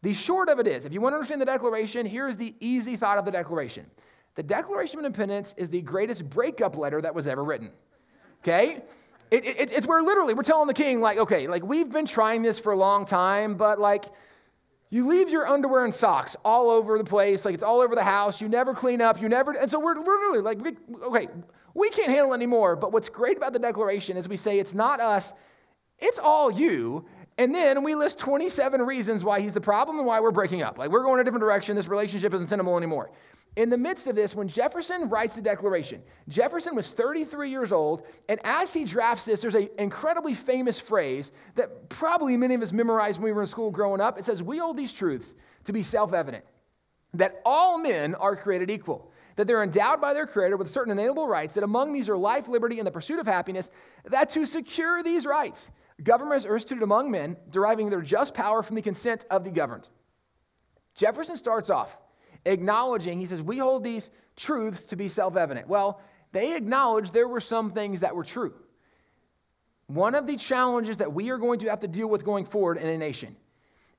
The 0.00 0.14
short 0.14 0.48
of 0.48 0.58
it 0.60 0.66
is, 0.66 0.86
if 0.86 0.94
you 0.94 1.02
want 1.02 1.12
to 1.12 1.16
understand 1.16 1.42
the 1.42 1.46
Declaration, 1.46 2.06
here's 2.06 2.38
the 2.38 2.54
easy 2.58 2.96
thought 2.96 3.18
of 3.18 3.26
the 3.26 3.30
Declaration. 3.30 3.84
The 4.40 4.44
Declaration 4.44 4.98
of 4.98 5.04
Independence 5.04 5.54
is 5.58 5.68
the 5.68 5.82
greatest 5.82 6.26
breakup 6.30 6.74
letter 6.74 7.02
that 7.02 7.14
was 7.14 7.28
ever 7.28 7.44
written. 7.44 7.68
Okay? 8.42 8.80
It, 9.30 9.44
it, 9.44 9.70
it's 9.70 9.86
where 9.86 10.02
literally 10.02 10.32
we're 10.32 10.44
telling 10.44 10.66
the 10.66 10.72
king, 10.72 11.02
like, 11.02 11.18
okay, 11.18 11.46
like 11.46 11.62
we've 11.62 11.90
been 11.92 12.06
trying 12.06 12.40
this 12.40 12.58
for 12.58 12.72
a 12.72 12.76
long 12.76 13.04
time, 13.04 13.56
but 13.56 13.78
like, 13.78 14.06
you 14.88 15.06
leave 15.06 15.28
your 15.28 15.46
underwear 15.46 15.84
and 15.84 15.94
socks 15.94 16.36
all 16.42 16.70
over 16.70 16.96
the 16.96 17.04
place, 17.04 17.44
like 17.44 17.52
it's 17.52 17.62
all 17.62 17.82
over 17.82 17.94
the 17.94 18.02
house. 18.02 18.40
You 18.40 18.48
never 18.48 18.72
clean 18.72 19.02
up. 19.02 19.20
You 19.20 19.28
never, 19.28 19.52
and 19.52 19.70
so 19.70 19.78
we're, 19.78 19.96
we're 19.96 20.16
literally 20.16 20.40
like, 20.40 20.58
we, 20.64 20.74
okay, 21.02 21.28
we 21.74 21.90
can't 21.90 22.08
handle 22.08 22.32
anymore. 22.32 22.76
But 22.76 22.92
what's 22.92 23.10
great 23.10 23.36
about 23.36 23.52
the 23.52 23.58
Declaration 23.58 24.16
is 24.16 24.26
we 24.26 24.38
say 24.38 24.58
it's 24.58 24.72
not 24.72 25.00
us, 25.00 25.34
it's 25.98 26.18
all 26.18 26.50
you. 26.50 27.04
And 27.36 27.54
then 27.54 27.84
we 27.84 27.94
list 27.94 28.18
27 28.18 28.80
reasons 28.80 29.22
why 29.22 29.42
he's 29.42 29.52
the 29.52 29.60
problem 29.60 29.98
and 29.98 30.06
why 30.06 30.18
we're 30.20 30.30
breaking 30.30 30.62
up. 30.62 30.78
Like 30.78 30.90
we're 30.90 31.02
going 31.02 31.20
a 31.20 31.24
different 31.24 31.42
direction. 31.42 31.76
This 31.76 31.88
relationship 31.88 32.32
isn't 32.32 32.46
tenable 32.46 32.78
anymore. 32.78 33.10
In 33.56 33.68
the 33.68 33.76
midst 33.76 34.06
of 34.06 34.14
this, 34.14 34.34
when 34.34 34.46
Jefferson 34.46 35.08
writes 35.08 35.34
the 35.34 35.42
Declaration, 35.42 36.02
Jefferson 36.28 36.76
was 36.76 36.92
33 36.92 37.50
years 37.50 37.72
old, 37.72 38.04
and 38.28 38.38
as 38.44 38.72
he 38.72 38.84
drafts 38.84 39.24
this, 39.24 39.42
there's 39.42 39.56
an 39.56 39.68
incredibly 39.76 40.34
famous 40.34 40.78
phrase 40.78 41.32
that 41.56 41.88
probably 41.88 42.36
many 42.36 42.54
of 42.54 42.62
us 42.62 42.72
memorized 42.72 43.18
when 43.18 43.24
we 43.24 43.32
were 43.32 43.42
in 43.42 43.48
school 43.48 43.70
growing 43.70 44.00
up. 44.00 44.18
It 44.18 44.24
says, 44.24 44.42
We 44.42 44.58
hold 44.58 44.76
these 44.76 44.92
truths 44.92 45.34
to 45.64 45.72
be 45.72 45.82
self 45.82 46.12
evident 46.12 46.44
that 47.14 47.40
all 47.44 47.76
men 47.76 48.14
are 48.14 48.36
created 48.36 48.70
equal, 48.70 49.10
that 49.34 49.48
they're 49.48 49.64
endowed 49.64 50.00
by 50.00 50.14
their 50.14 50.28
Creator 50.28 50.56
with 50.56 50.70
certain 50.70 50.92
inalienable 50.92 51.26
rights, 51.26 51.54
that 51.54 51.64
among 51.64 51.92
these 51.92 52.08
are 52.08 52.16
life, 52.16 52.46
liberty, 52.46 52.78
and 52.78 52.86
the 52.86 52.90
pursuit 52.90 53.18
of 53.18 53.26
happiness, 53.26 53.68
that 54.04 54.30
to 54.30 54.46
secure 54.46 55.02
these 55.02 55.26
rights, 55.26 55.70
governments 56.04 56.44
are 56.44 56.54
instituted 56.54 56.84
among 56.84 57.10
men, 57.10 57.36
deriving 57.50 57.90
their 57.90 58.00
just 58.00 58.32
power 58.32 58.62
from 58.62 58.76
the 58.76 58.82
consent 58.82 59.24
of 59.28 59.42
the 59.42 59.50
governed. 59.50 59.88
Jefferson 60.94 61.36
starts 61.36 61.68
off 61.68 61.98
acknowledging, 62.44 63.18
he 63.18 63.26
says, 63.26 63.42
we 63.42 63.58
hold 63.58 63.84
these 63.84 64.10
truths 64.36 64.82
to 64.86 64.96
be 64.96 65.08
self 65.08 65.36
evident. 65.36 65.68
Well, 65.68 66.00
they 66.32 66.56
acknowledged 66.56 67.12
there 67.12 67.28
were 67.28 67.40
some 67.40 67.70
things 67.70 68.00
that 68.00 68.14
were 68.14 68.24
true. 68.24 68.54
One 69.86 70.14
of 70.14 70.26
the 70.26 70.36
challenges 70.36 70.98
that 70.98 71.12
we 71.12 71.30
are 71.30 71.38
going 71.38 71.58
to 71.60 71.70
have 71.70 71.80
to 71.80 71.88
deal 71.88 72.08
with 72.08 72.24
going 72.24 72.44
forward 72.44 72.78
in 72.78 72.88
a 72.88 72.96
nation 72.96 73.36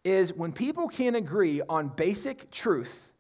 is 0.04 0.34
when 0.34 0.52
people 0.52 0.88
can't 0.88 1.16
agree 1.16 1.62
on 1.68 1.90
basic 1.90 2.50
truth, 2.50 3.12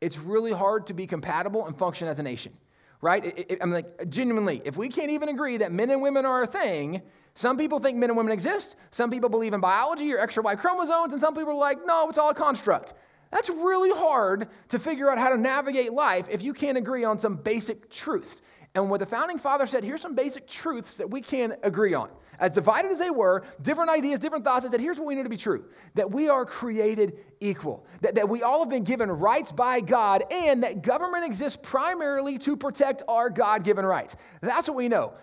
it's 0.00 0.18
really 0.18 0.52
hard 0.52 0.86
to 0.86 0.94
be 0.94 1.06
compatible 1.06 1.66
and 1.66 1.76
function 1.76 2.08
as 2.08 2.18
a 2.18 2.22
nation, 2.22 2.52
right? 3.00 3.24
It, 3.24 3.46
it, 3.50 3.58
I'm 3.60 3.72
like, 3.72 4.08
genuinely, 4.08 4.62
if 4.64 4.76
we 4.76 4.88
can't 4.88 5.10
even 5.10 5.28
agree 5.28 5.58
that 5.58 5.72
men 5.72 5.90
and 5.90 6.00
women 6.00 6.24
are 6.24 6.42
a 6.42 6.46
thing, 6.46 7.02
some 7.34 7.56
people 7.56 7.78
think 7.80 7.98
men 7.98 8.10
and 8.10 8.16
women 8.16 8.32
exist, 8.32 8.76
some 8.90 9.10
people 9.10 9.28
believe 9.28 9.52
in 9.52 9.60
biology 9.60 10.12
or 10.12 10.18
extra 10.18 10.42
Y 10.42 10.54
chromosomes, 10.54 11.12
and 11.12 11.20
some 11.20 11.34
people 11.34 11.52
are 11.52 11.56
like, 11.56 11.78
no, 11.84 12.08
it's 12.08 12.18
all 12.18 12.30
a 12.30 12.34
construct. 12.34 12.94
That's 13.32 13.48
really 13.48 13.90
hard 13.90 14.48
to 14.68 14.78
figure 14.78 15.10
out 15.10 15.18
how 15.18 15.30
to 15.30 15.38
navigate 15.38 15.92
life 15.92 16.26
if 16.30 16.42
you 16.42 16.52
can't 16.52 16.76
agree 16.76 17.02
on 17.02 17.18
some 17.18 17.36
basic 17.36 17.90
truths. 17.90 18.42
And 18.74 18.90
what 18.90 19.00
the 19.00 19.06
founding 19.06 19.38
father 19.38 19.66
said, 19.66 19.84
here's 19.84 20.02
some 20.02 20.14
basic 20.14 20.46
truths 20.46 20.94
that 20.94 21.10
we 21.10 21.22
can 21.22 21.56
agree 21.62 21.94
on. 21.94 22.10
As 22.38 22.52
divided 22.52 22.90
as 22.90 22.98
they 22.98 23.10
were, 23.10 23.44
different 23.62 23.90
ideas, 23.90 24.18
different 24.20 24.44
thoughts, 24.44 24.66
said, 24.68 24.80
here's 24.80 24.98
what 24.98 25.06
we 25.06 25.14
need 25.14 25.22
to 25.22 25.28
be 25.28 25.36
true 25.36 25.64
that 25.94 26.10
we 26.10 26.28
are 26.28 26.44
created 26.44 27.18
equal, 27.40 27.86
that, 28.00 28.14
that 28.14 28.28
we 28.28 28.42
all 28.42 28.60
have 28.60 28.68
been 28.68 28.84
given 28.84 29.10
rights 29.10 29.52
by 29.52 29.80
God, 29.80 30.24
and 30.30 30.62
that 30.62 30.82
government 30.82 31.24
exists 31.24 31.58
primarily 31.62 32.38
to 32.38 32.56
protect 32.56 33.02
our 33.08 33.30
God 33.30 33.64
given 33.64 33.84
rights. 33.84 34.16
That's 34.40 34.68
what 34.68 34.76
we 34.76 34.88
know. 34.88 35.14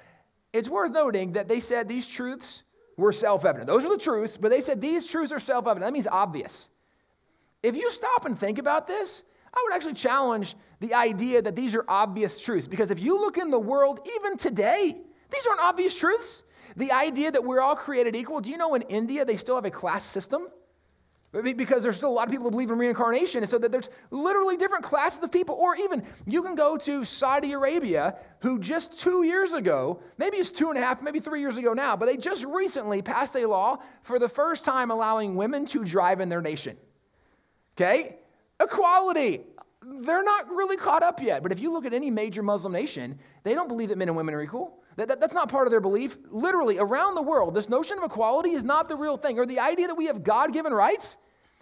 It's 0.54 0.70
worth 0.70 0.92
noting 0.92 1.34
that 1.34 1.48
they 1.48 1.60
said 1.60 1.88
these 1.88 2.08
truths 2.08 2.64
were 2.98 3.12
self 3.12 3.46
evident. 3.46 3.68
Those 3.68 3.86
are 3.86 3.90
the 3.90 4.02
truths, 4.02 4.38
but 4.38 4.50
they 4.50 4.62
said 4.62 4.82
these 4.82 5.08
truths 5.08 5.32
are 5.32 5.40
self 5.40 5.68
evident. 5.68 5.86
That 5.86 5.94
means 5.94 6.08
obvious. 6.08 6.70
If 7.62 7.76
you 7.76 7.92
stop 7.92 8.26
and 8.26 8.40
think 8.40 8.58
about 8.58 8.88
this, 8.88 9.24
I 9.54 9.62
would 9.64 9.76
actually 9.76 9.96
challenge 9.96 10.56
the 10.80 10.94
idea 10.94 11.42
that 11.42 11.56
these 11.56 11.76
are 11.76 11.84
obvious 11.88 12.42
truths 12.42 12.68
because 12.68 12.92
if 12.92 13.00
you 13.00 13.20
look 13.20 13.38
in 13.38 13.50
the 13.50 13.60
world, 13.60 14.08
even 14.16 14.38
today, 14.38 14.96
these 15.32 15.48
aren't 15.48 15.62
obvious 15.62 15.98
truths. 15.98 16.44
The 16.78 16.92
idea 16.92 17.32
that 17.32 17.44
we're 17.44 17.62
all 17.62 17.76
created 17.76 18.16
equal, 18.16 18.40
do 18.40 18.50
you 18.50 18.58
know 18.58 18.76
in 18.76 18.84
India 18.84 19.26
they 19.26 19.36
still 19.36 19.56
have 19.56 19.66
a 19.66 19.72
class 19.72 20.06
system? 20.06 20.48
Because 21.32 21.84
there's 21.84 21.98
still 21.98 22.10
a 22.10 22.14
lot 22.14 22.28
of 22.28 22.32
people 22.32 22.46
who 22.46 22.52
believe 22.52 22.72
in 22.72 22.80
reincarnation, 22.80 23.44
and 23.44 23.50
so 23.50 23.60
that 23.60 23.72
there's 23.72 23.90
literally 24.10 24.58
different 24.58 24.84
classes 24.84 25.22
of 25.22 25.32
people. 25.32 25.54
Or 25.56 25.76
even 25.76 26.04
you 26.26 26.42
can 26.42 26.56
go 26.56 26.76
to 26.78 27.06
Saudi 27.06 27.52
Arabia, 27.52 28.16
who 28.40 28.58
just 28.58 29.00
two 29.00 29.22
years 29.22 29.54
ago, 29.54 30.00
maybe 30.18 30.38
it's 30.38 30.50
two 30.50 30.70
and 30.70 30.78
a 30.78 30.82
half, 30.82 31.04
maybe 31.04 31.20
three 31.20 31.42
years 31.42 31.58
ago 31.58 31.74
now, 31.74 31.96
but 31.96 32.08
they 32.08 32.18
just 32.18 32.46
recently 32.46 33.04
passed 33.04 33.36
a 33.36 33.46
law 33.46 33.78
for 34.02 34.18
the 34.18 34.30
first 34.30 34.64
time 34.64 34.90
allowing 34.90 35.36
women 35.36 35.68
to 35.68 35.84
drive 35.84 36.20
in 36.20 36.30
their 36.30 36.42
nation. 36.42 36.78
Okay? 37.80 38.18
Equality. 38.60 39.42
They're 39.82 40.24
not 40.24 40.50
really 40.50 40.76
caught 40.76 41.02
up 41.02 41.22
yet. 41.22 41.42
But 41.42 41.52
if 41.54 41.60
you 41.60 41.72
look 41.72 41.86
at 41.86 41.94
any 41.94 42.12
major 42.12 42.44
Muslim 42.44 42.74
nation, 42.74 43.18
they 43.44 43.54
don't 43.54 43.70
believe 43.70 43.90
that 43.90 43.98
men 43.98 44.10
and 44.10 44.18
women 44.18 44.36
are 44.36 44.42
equal. 44.42 44.80
That, 44.98 45.08
that, 45.08 45.22
that's 45.22 45.34
not 45.34 45.48
part 45.48 45.66
of 45.66 45.72
their 45.72 45.80
belief. 45.80 46.18
Literally, 46.30 46.78
around 46.78 47.16
the 47.16 47.22
world, 47.22 47.54
this 47.54 47.70
notion 47.70 47.98
of 47.98 48.04
equality 48.04 48.52
is 48.52 48.64
not 48.64 48.90
the 48.90 48.98
real 48.98 49.16
thing. 49.16 49.40
Or 49.40 49.46
the 49.46 49.60
idea 49.60 49.88
that 49.88 49.96
we 49.96 50.08
have 50.08 50.24
God 50.24 50.52
given 50.52 50.74
rights. 50.74 51.16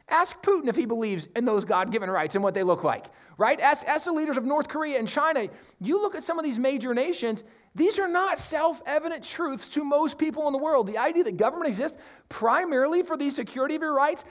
Ask 0.09 0.41
Putin 0.41 0.67
if 0.67 0.75
he 0.75 0.85
believes 0.85 1.27
in 1.35 1.45
those 1.45 1.65
God 1.65 1.91
given 1.91 2.09
rights 2.09 2.35
and 2.35 2.43
what 2.43 2.53
they 2.53 2.63
look 2.63 2.83
like, 2.83 3.07
right? 3.37 3.59
Ask, 3.59 3.85
ask 3.85 4.05
the 4.05 4.13
leaders 4.13 4.37
of 4.37 4.45
North 4.45 4.69
Korea 4.69 4.97
and 4.97 5.07
China. 5.07 5.47
You 5.81 6.01
look 6.01 6.15
at 6.15 6.23
some 6.23 6.39
of 6.39 6.45
these 6.45 6.57
major 6.57 6.93
nations, 6.93 7.43
these 7.75 7.99
are 7.99 8.07
not 8.07 8.39
self 8.39 8.81
evident 8.85 9.23
truths 9.23 9.67
to 9.69 9.83
most 9.83 10.17
people 10.17 10.47
in 10.47 10.53
the 10.53 10.59
world. 10.59 10.87
The 10.87 10.97
idea 10.97 11.25
that 11.25 11.35
government 11.35 11.69
exists 11.69 11.97
primarily 12.29 13.03
for 13.03 13.17
the 13.17 13.29
security 13.29 13.75
of 13.75 13.81
your 13.81 13.93
rights, 13.93 14.23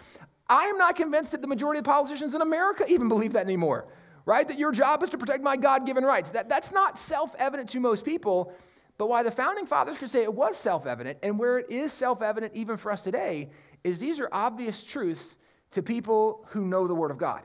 I 0.48 0.64
am 0.66 0.78
not 0.78 0.96
convinced 0.96 1.32
that 1.32 1.42
the 1.42 1.48
majority 1.48 1.78
of 1.78 1.84
politicians 1.84 2.34
in 2.34 2.40
America 2.40 2.84
even 2.88 3.08
believe 3.08 3.32
that 3.32 3.44
anymore, 3.44 3.86
right? 4.24 4.46
That 4.46 4.58
your 4.58 4.72
job 4.72 5.02
is 5.02 5.10
to 5.10 5.18
protect 5.18 5.42
my 5.42 5.56
God 5.56 5.86
given 5.86 6.04
rights. 6.04 6.30
That, 6.30 6.48
that's 6.48 6.70
not 6.70 6.98
self 6.98 7.34
evident 7.38 7.70
to 7.70 7.80
most 7.80 8.04
people. 8.04 8.52
But 8.98 9.08
why 9.08 9.22
the 9.22 9.30
founding 9.30 9.66
fathers 9.66 9.98
could 9.98 10.10
say 10.10 10.22
it 10.22 10.32
was 10.32 10.56
self 10.56 10.86
evident, 10.86 11.18
and 11.22 11.38
where 11.38 11.58
it 11.58 11.70
is 11.70 11.92
self 11.92 12.22
evident 12.22 12.52
even 12.54 12.76
for 12.76 12.92
us 12.92 13.02
today, 13.02 13.50
is 13.84 14.00
these 14.00 14.20
are 14.20 14.28
obvious 14.32 14.84
truths 14.84 15.36
to 15.72 15.82
people 15.82 16.46
who 16.50 16.64
know 16.64 16.86
the 16.86 16.94
Word 16.94 17.10
of 17.10 17.18
God. 17.18 17.42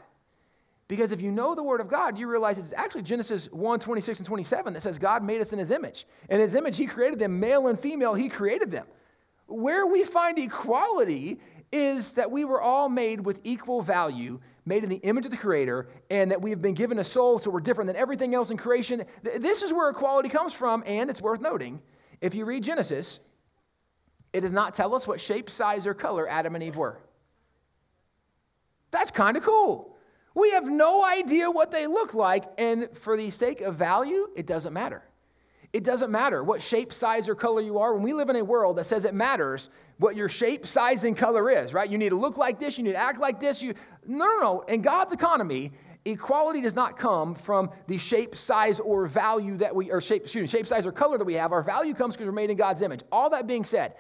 Because 0.88 1.12
if 1.12 1.22
you 1.22 1.32
know 1.32 1.56
the 1.56 1.64
Word 1.64 1.80
of 1.80 1.88
God, 1.88 2.18
you 2.18 2.28
realize 2.28 2.58
it's 2.58 2.74
actually 2.74 3.04
Genesis 3.04 3.48
1 3.52 3.80
26 3.80 4.20
and 4.20 4.28
27 4.28 4.74
that 4.74 4.82
says 4.82 5.00
God 5.00 5.24
made 5.24 5.42
us 5.42 5.54
in 5.54 5.60
His 5.60 5.72
image. 5.72 6.06
In 6.30 6.40
His 6.40 6.54
image, 6.54 6.78
He 6.78 6.86
created 6.86 7.20
them, 7.20 7.40
male 7.40 7.68
and 7.68 7.80
female, 7.80 8.14
He 8.14 8.30
created 8.30 8.72
them. 8.72 8.86
Where 9.48 9.86
we 9.86 10.04
find 10.04 10.38
equality 10.38 11.40
is 11.72 12.12
that 12.14 12.30
we 12.30 12.46
were 12.46 12.62
all 12.62 12.90
made 12.90 13.22
with 13.22 13.40
equal 13.44 13.82
value, 13.82 14.40
made 14.66 14.84
in 14.84 14.90
the 14.90 14.98
image 14.98 15.26
of 15.26 15.32
the 15.32 15.38
Creator, 15.38 15.88
and 16.10 16.30
that 16.32 16.42
we 16.42 16.50
have 16.50 16.62
been 16.62 16.74
given 16.74 17.00
a 17.00 17.04
soul, 17.04 17.40
so 17.40 17.50
we're 17.50 17.62
different 17.62 17.88
than 17.88 17.96
everything 17.96 18.36
else 18.36 18.52
in 18.52 18.58
creation. 18.58 19.04
This 19.24 19.64
is 19.64 19.72
where 19.72 19.90
equality 19.90 20.30
comes 20.30 20.54
from, 20.54 20.84
and 20.86 21.10
it's 21.10 21.22
worth 21.22 21.42
noting. 21.42 21.82
If 22.20 22.36
you 22.36 22.46
read 22.46 22.64
Genesis, 22.64 23.20
it 24.34 24.42
does 24.42 24.52
not 24.52 24.76
tell 24.76 24.94
us 24.94 25.08
what 25.08 25.20
shape, 25.20 25.50
size, 25.50 25.88
or 25.88 25.94
color 25.94 26.28
Adam 26.30 26.56
and 26.56 26.64
Eve 26.64 26.76
were. 26.76 27.00
That's 28.92 29.12
kind 29.12 29.38
of 29.38 29.44
cool. 29.44 29.96
We 30.34 30.52
have 30.52 30.66
no 30.66 31.06
idea 31.06 31.50
what 31.50 31.72
they 31.72 31.88
look 31.88 32.14
like, 32.14 32.46
and 32.58 32.90
for 32.98 33.18
the 33.18 33.32
sake 33.32 33.62
of 33.62 33.76
value, 33.76 34.30
it 34.36 34.46
doesn't 34.46 34.74
matter. 34.74 35.04
It 35.74 35.84
doesn't 35.84 36.12
matter 36.12 36.44
what 36.44 36.62
shape, 36.62 36.92
size, 36.92 37.30
or 37.30 37.36
color 37.36 37.62
you 37.62 37.80
are. 37.80 37.94
When 37.94 38.04
we 38.04 38.14
live 38.14 38.30
in 38.30 38.36
a 38.36 38.44
world 38.44 38.78
that 38.78 38.86
says 38.86 39.06
it 39.06 39.14
matters 39.14 39.70
what 39.98 40.16
your 40.16 40.28
shape, 40.28 40.68
size, 40.68 41.04
and 41.06 41.16
color 41.16 41.50
is, 41.50 41.74
right? 41.74 41.90
You 41.90 41.98
need 41.98 42.10
to 42.10 42.20
look 42.20 42.38
like 42.38 42.60
this, 42.60 42.78
you 42.78 42.84
need 42.84 42.94
to 42.94 42.98
act 42.98 43.20
like 43.20 43.40
this. 43.40 43.62
You 43.62 43.74
no, 44.06 44.26
no, 44.26 44.40
no. 44.40 44.62
In 44.62 44.82
God's 44.82 45.14
economy, 45.14 45.72
equality 46.04 46.60
does 46.62 46.76
not 46.76 46.98
come 46.98 47.36
from 47.36 47.70
the 47.88 47.98
shape, 47.98 48.36
size, 48.36 48.80
or 48.80 49.06
value 49.08 49.58
that 49.58 49.74
we, 49.74 49.92
or 49.92 50.02
shape, 50.02 50.24
excuse 50.24 50.42
me, 50.42 50.48
shape, 50.48 50.68
size, 50.68 50.86
or 50.86 50.92
color 50.92 51.18
that 51.18 51.26
we 51.26 51.36
have. 51.36 51.54
Our 51.54 51.64
value 51.64 51.94
comes 51.94 52.16
because 52.16 52.26
we're 52.26 52.34
made 52.34 52.50
in 52.50 52.58
God's 52.58 52.82
image. 52.82 53.02
All 53.12 53.30
that 53.30 53.48
being 53.48 53.64
said, 53.64 53.94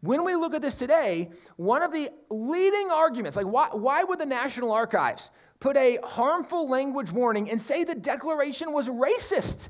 when 0.00 0.22
we 0.24 0.34
look 0.34 0.52
at 0.52 0.60
this 0.60 0.76
today, 0.76 1.30
one 1.56 1.82
of 1.82 1.92
the 1.92 2.10
leading 2.30 2.90
arguments, 2.90 3.36
like 3.36 3.46
why, 3.46 3.68
why 3.72 4.04
would 4.04 4.18
the 4.18 4.26
National 4.26 4.70
Archives 4.70 5.30
put 5.60 5.76
a 5.76 5.98
harmful 6.04 6.68
language 6.68 7.10
warning 7.10 7.50
and 7.50 7.60
say 7.60 7.84
the 7.84 7.94
Declaration 7.94 8.72
was 8.72 8.88
racist? 8.88 9.68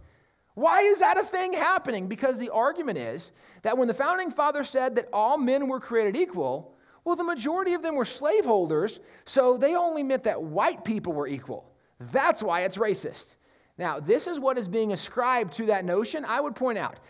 Why 0.56 0.80
is 0.80 1.00
that 1.00 1.18
a 1.18 1.22
thing 1.22 1.52
happening? 1.52 2.08
Because 2.08 2.38
the 2.38 2.48
argument 2.48 2.96
is 2.96 3.32
that 3.60 3.76
when 3.76 3.88
the 3.88 3.94
founding 3.94 4.30
father 4.30 4.64
said 4.64 4.96
that 4.96 5.10
all 5.12 5.36
men 5.36 5.68
were 5.68 5.78
created 5.78 6.16
equal, 6.16 6.74
well, 7.04 7.14
the 7.14 7.24
majority 7.24 7.74
of 7.74 7.82
them 7.82 7.94
were 7.94 8.06
slaveholders, 8.06 8.98
so 9.26 9.58
they 9.58 9.76
only 9.76 10.02
meant 10.02 10.24
that 10.24 10.42
white 10.42 10.82
people 10.82 11.12
were 11.12 11.28
equal. 11.28 11.70
That's 12.10 12.42
why 12.42 12.62
it's 12.62 12.78
racist. 12.78 13.36
Now, 13.76 14.00
this 14.00 14.26
is 14.26 14.40
what 14.40 14.56
is 14.56 14.66
being 14.66 14.92
ascribed 14.92 15.52
to 15.54 15.66
that 15.66 15.84
notion. 15.84 16.24
I 16.24 16.40
would 16.40 16.56
point 16.56 16.78
out 16.78 17.00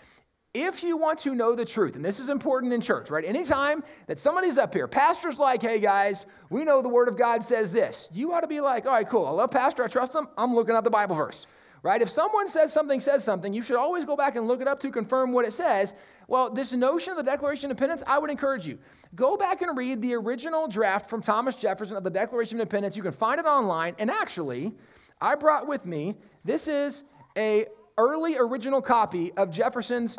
if 0.53 0.83
you 0.83 0.97
want 0.97 1.21
to 1.21 1.33
know 1.33 1.55
the 1.55 1.65
truth, 1.65 1.95
and 1.95 2.05
this 2.05 2.19
is 2.19 2.29
important 2.29 2.73
in 2.73 2.81
church, 2.81 3.11
right? 3.11 3.25
Anytime 3.25 3.85
that 4.09 4.19
somebody's 4.19 4.59
up 4.59 4.75
here, 4.75 4.89
pastor's 4.89 5.39
like, 5.39 5.63
hey 5.63 5.79
guys, 5.79 6.27
we 6.51 6.65
know 6.65 6.83
the 6.83 6.89
word 6.89 7.07
of 7.07 7.17
God 7.17 7.45
says 7.45 7.71
this, 7.71 8.09
you 8.13 8.33
ought 8.33 8.41
to 8.41 8.47
be 8.49 8.61
like, 8.61 8.87
all 8.87 8.93
right, 8.93 9.09
cool. 9.09 9.27
I 9.27 9.31
love 9.31 9.53
pastor, 9.53 9.85
I 9.85 9.89
trust 9.89 10.15
him, 10.15 10.27
I'm 10.37 10.55
looking 10.55 10.75
up 10.75 10.83
the 10.83 10.91
Bible 10.91 11.15
verse, 11.15 11.47
right? 11.83 12.01
If 12.03 12.09
someone 12.09 12.49
says 12.49 12.73
something, 12.73 13.01
says 13.01 13.25
something, 13.25 13.53
you 13.53 13.63
should 13.63 13.77
always 13.77 14.05
go 14.05 14.17
back 14.17 14.37
and 14.37 14.47
look 14.47 14.61
it 14.61 14.69
up 14.69 14.81
to 14.81 14.91
confirm 14.91 15.33
what 15.33 15.45
it 15.45 15.53
says. 15.53 15.95
Well, 16.29 16.51
this 16.51 16.73
notion 16.73 17.13
of 17.13 17.17
the 17.17 17.23
Declaration 17.23 17.67
of 17.67 17.71
Independence, 17.73 18.03
I 18.07 18.19
would 18.19 18.31
encourage 18.31 18.67
you. 18.67 18.79
Go 19.15 19.37
back 19.37 19.63
and 19.63 19.77
read 19.77 20.03
the 20.03 20.15
original 20.15 20.67
draft 20.67 21.09
from 21.09 21.23
Thomas 21.23 21.55
Jefferson 21.55 21.97
of 21.97 22.05
the 22.05 22.11
Declaration 22.11 22.57
of 22.57 22.63
Independence. 22.63 22.97
You 22.97 23.03
can 23.03 23.13
find 23.13 23.39
it 23.39 23.47
online. 23.47 23.95
And 23.99 24.11
actually, 24.11 24.73
I 25.21 25.37
brought 25.37 25.69
with 25.69 25.87
me, 25.87 26.17
this 26.45 26.67
is 26.67 27.05
a 27.37 27.67
early 27.99 28.37
original 28.37 28.83
copy 28.83 29.33
of 29.35 29.51
Jefferson's 29.51 30.19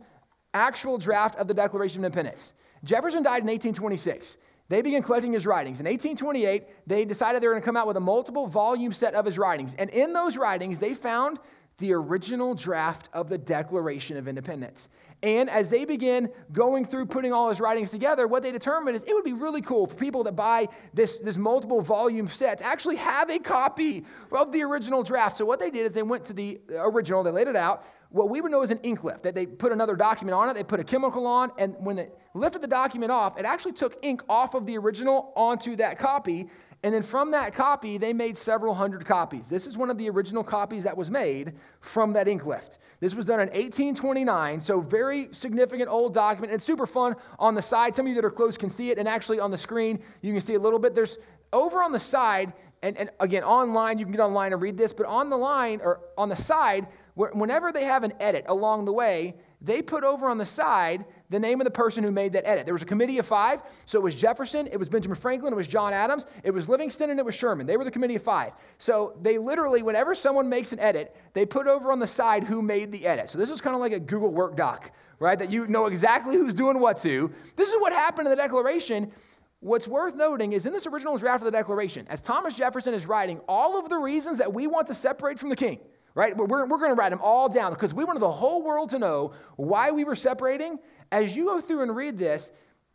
actual 0.54 0.98
draft 0.98 1.36
of 1.36 1.48
the 1.48 1.54
Declaration 1.54 2.00
of 2.00 2.06
Independence. 2.06 2.54
Jefferson 2.84 3.24
died 3.24 3.42
in 3.42 3.48
1826. 3.48 4.38
They 4.70 4.82
began 4.82 5.02
collecting 5.02 5.34
his 5.34 5.46
writings. 5.46 5.80
In 5.80 5.86
1828, 5.86 6.64
they 6.88 7.06
decided 7.06 7.42
they 7.42 7.48
were 7.48 7.54
going 7.54 7.62
to 7.62 7.66
come 7.66 7.78
out 7.78 7.88
with 7.88 7.98
a 7.98 8.02
multiple 8.02 8.48
volume 8.48 8.92
set 8.92 9.14
of 9.14 9.26
his 9.26 9.38
writings. 9.38 9.76
And 9.78 9.90
in 9.92 10.14
those 10.14 10.36
writings, 10.36 10.80
they 10.80 10.94
found 10.94 11.40
the 11.78 11.94
original 11.94 12.56
draft 12.56 13.10
of 13.14 13.30
the 13.30 13.38
Declaration 13.38 14.18
of 14.18 14.28
Independence. 14.28 14.90
And 15.24 15.50
as 15.50 15.70
they 15.70 15.86
begin 15.86 16.30
going 16.52 16.86
through 16.86 17.08
putting 17.08 17.34
all 17.34 17.50
his 17.50 17.60
writings 17.60 17.90
together, 17.90 18.28
what 18.28 18.44
they 18.44 18.52
determined 18.52 18.96
is 18.96 19.04
it 19.04 19.14
would 19.14 19.24
be 19.24 19.34
really 19.34 19.62
cool 19.62 19.88
for 19.88 19.96
people 19.96 20.24
that 20.26 20.36
buy 20.36 20.68
this, 20.94 21.18
this 21.18 21.38
multiple 21.38 21.82
volume 21.82 22.30
set 22.30 22.60
to 22.60 22.66
actually 22.66 22.98
have 22.98 23.30
a 23.30 23.40
copy 23.40 24.06
of 24.32 24.52
the 24.52 24.64
original 24.64 25.02
draft. 25.02 25.38
So 25.38 25.46
what 25.46 25.60
they 25.60 25.72
did 25.72 25.86
is 25.86 25.94
they 25.94 26.04
went 26.04 26.26
to 26.26 26.34
the 26.34 26.60
original, 26.76 27.24
they 27.24 27.32
laid 27.32 27.48
it 27.48 27.56
out, 27.56 27.86
what 28.10 28.30
we 28.30 28.42
would 28.42 28.52
know 28.52 28.62
as 28.62 28.72
an 28.72 28.80
ink 28.84 29.04
lift, 29.04 29.24
that 29.24 29.36
they 29.36 29.46
put 29.46 29.72
another 29.72 29.96
document 29.96 30.36
on 30.36 30.50
it, 30.50 30.54
they 30.54 30.64
put 30.64 30.80
a 30.80 30.84
chemical 30.84 31.28
on, 31.28 31.52
and 31.58 31.76
when 31.80 31.96
they 31.96 32.10
lifted 32.34 32.62
the 32.62 32.68
document 32.68 33.12
off, 33.12 33.38
it 33.38 33.46
actually 33.46 33.74
took 33.74 33.98
ink 34.02 34.22
off 34.30 34.54
of 34.54 34.66
the 34.66 34.78
original 34.78 35.34
onto 35.36 35.76
that 35.76 35.98
copy. 36.00 36.50
And 36.84 36.94
then 36.94 37.02
from 37.02 37.32
that 37.32 37.54
copy, 37.54 37.98
they 37.98 38.14
made 38.14 38.38
several 38.38 38.74
hundred 38.74 39.06
copies. 39.06 39.50
This 39.50 39.66
is 39.66 39.78
one 39.78 39.90
of 39.90 39.98
the 39.98 40.10
original 40.10 40.44
copies 40.44 40.84
that 40.84 40.96
was 40.96 41.10
made 41.10 41.54
from 41.82 42.14
that 42.14 42.28
ink 42.28 42.46
lift. 42.46 42.78
This 43.00 43.14
was 43.14 43.26
done 43.26 43.40
in 43.40 43.48
1829, 43.48 44.62
so 44.62 44.80
very 44.80 45.30
significant 45.32 45.90
old 45.90 46.14
document. 46.14 46.54
It's 46.54 46.64
super 46.64 46.88
fun 46.88 47.16
on 47.40 47.56
the 47.56 47.62
side. 47.62 47.96
Some 47.96 48.06
of 48.06 48.10
you 48.10 48.16
that 48.16 48.26
are 48.26 48.32
close 48.32 48.58
can 48.58 48.70
see 48.70 48.92
it, 48.92 48.98
and 48.98 49.08
actually 49.08 49.40
on 49.40 49.52
the 49.52 49.58
screen, 49.58 50.00
you 50.22 50.34
can 50.34 50.42
see 50.42 50.54
a 50.54 50.60
little 50.60 50.80
bit. 50.80 50.96
There's 50.96 51.18
over 51.52 51.82
on 51.84 51.92
the 51.92 52.00
side, 52.00 52.54
and, 52.84 52.98
and 52.98 53.10
again, 53.20 53.44
online, 53.44 53.98
you 53.98 54.06
can 54.06 54.12
get 54.12 54.22
online 54.22 54.54
and 54.54 54.62
read 54.62 54.78
this, 54.78 54.94
but 54.94 55.06
on 55.06 55.30
the 55.30 55.38
line 55.38 55.80
or 55.84 56.02
on 56.18 56.30
the 56.30 56.36
side, 56.36 56.88
whenever 57.18 57.72
they 57.72 57.84
have 57.84 58.04
an 58.04 58.14
edit 58.20 58.46
along 58.48 58.86
the 58.86 58.94
way, 58.94 59.36
they 59.60 59.82
put 59.82 60.04
over 60.04 60.30
on 60.30 60.38
the 60.38 60.46
side 60.46 61.04
the 61.30 61.40
name 61.40 61.60
of 61.60 61.66
the 61.66 61.72
person 61.72 62.04
who 62.04 62.12
made 62.12 62.32
that 62.34 62.48
edit. 62.48 62.66
There 62.66 62.76
was 62.76 62.84
a 62.84 62.86
committee 62.86 63.18
of 63.18 63.26
five, 63.26 63.62
so 63.86 63.98
it 63.98 64.04
was 64.04 64.14
Jefferson, 64.14 64.68
it 64.68 64.78
was 64.78 64.88
Benjamin 64.88 65.18
Franklin, 65.18 65.52
it 65.52 65.56
was 65.56 65.68
John 65.68 65.94
Adams, 65.94 66.28
it 66.44 66.52
was 66.52 66.70
Livingston, 66.70 67.10
and 67.10 67.20
it 67.20 67.26
was 67.26 67.34
Sherman. 67.34 67.66
They 67.66 67.76
were 67.76 67.84
the 67.84 67.92
committee 67.92 68.16
of 68.16 68.22
five. 68.22 68.54
So 68.78 69.18
they 69.22 69.40
literally, 69.40 69.82
whenever 69.82 70.14
someone 70.14 70.48
makes 70.48 70.74
an 70.74 70.80
edit, 70.80 71.16
they 71.34 71.46
put 71.46 71.68
over 71.68 71.92
on 71.92 72.00
the 72.00 72.08
side 72.08 72.44
who 72.44 72.62
made 72.62 72.92
the 72.92 73.08
edit. 73.08 73.30
So 73.30 73.40
this 73.40 73.50
is 73.50 73.60
kind 73.60 73.74
of 73.74 73.82
like 73.82 73.94
a 73.94 74.00
Google 74.00 74.32
Work 74.32 74.56
doc, 74.56 74.92
right? 75.20 75.40
That 75.40 75.50
you 75.50 75.66
know 75.68 75.88
exactly 75.88 76.36
who's 76.36 76.54
doing 76.54 76.80
what 76.80 77.00
to. 77.00 77.34
This 77.56 77.70
is 77.70 77.76
what 77.80 77.94
happened 77.94 78.28
in 78.28 78.32
the 78.32 78.38
Declaration. 78.42 79.12
What's 79.60 79.88
worth 79.88 80.16
noting 80.16 80.54
is 80.54 80.68
in 80.68 80.72
this 80.72 80.86
original 80.86 81.18
draft 81.18 81.42
of 81.42 81.46
the 81.46 81.58
Declaration, 81.58 82.06
as 82.10 82.22
Thomas 82.22 82.56
Jefferson 82.56 82.94
is 82.94 83.08
writing 83.08 83.42
all 83.48 83.80
of 83.80 83.90
the 83.90 83.98
reasons 83.98 84.38
that 84.38 84.54
we 84.54 84.68
want 84.68 84.86
to 84.88 84.94
separate 84.94 85.40
from 85.40 85.50
the 85.50 85.56
king, 85.56 85.80
right? 86.18 86.36
We're, 86.36 86.66
we're 86.66 86.80
going 86.80 86.90
to 86.90 86.96
write 86.96 87.12
them 87.12 87.22
all 87.22 87.48
down 87.48 87.72
because 87.72 87.94
we 87.94 88.04
wanted 88.04 88.22
the 88.22 88.32
whole 88.32 88.64
world 88.64 88.90
to 88.90 88.98
know 88.98 89.34
why 89.56 89.92
we 89.92 90.04
were 90.04 90.16
separating. 90.16 90.80
As 91.12 91.36
you 91.36 91.46
go 91.46 91.62
through 91.62 91.84
and 91.84 91.96
read 91.96 92.18
this, 92.18 92.50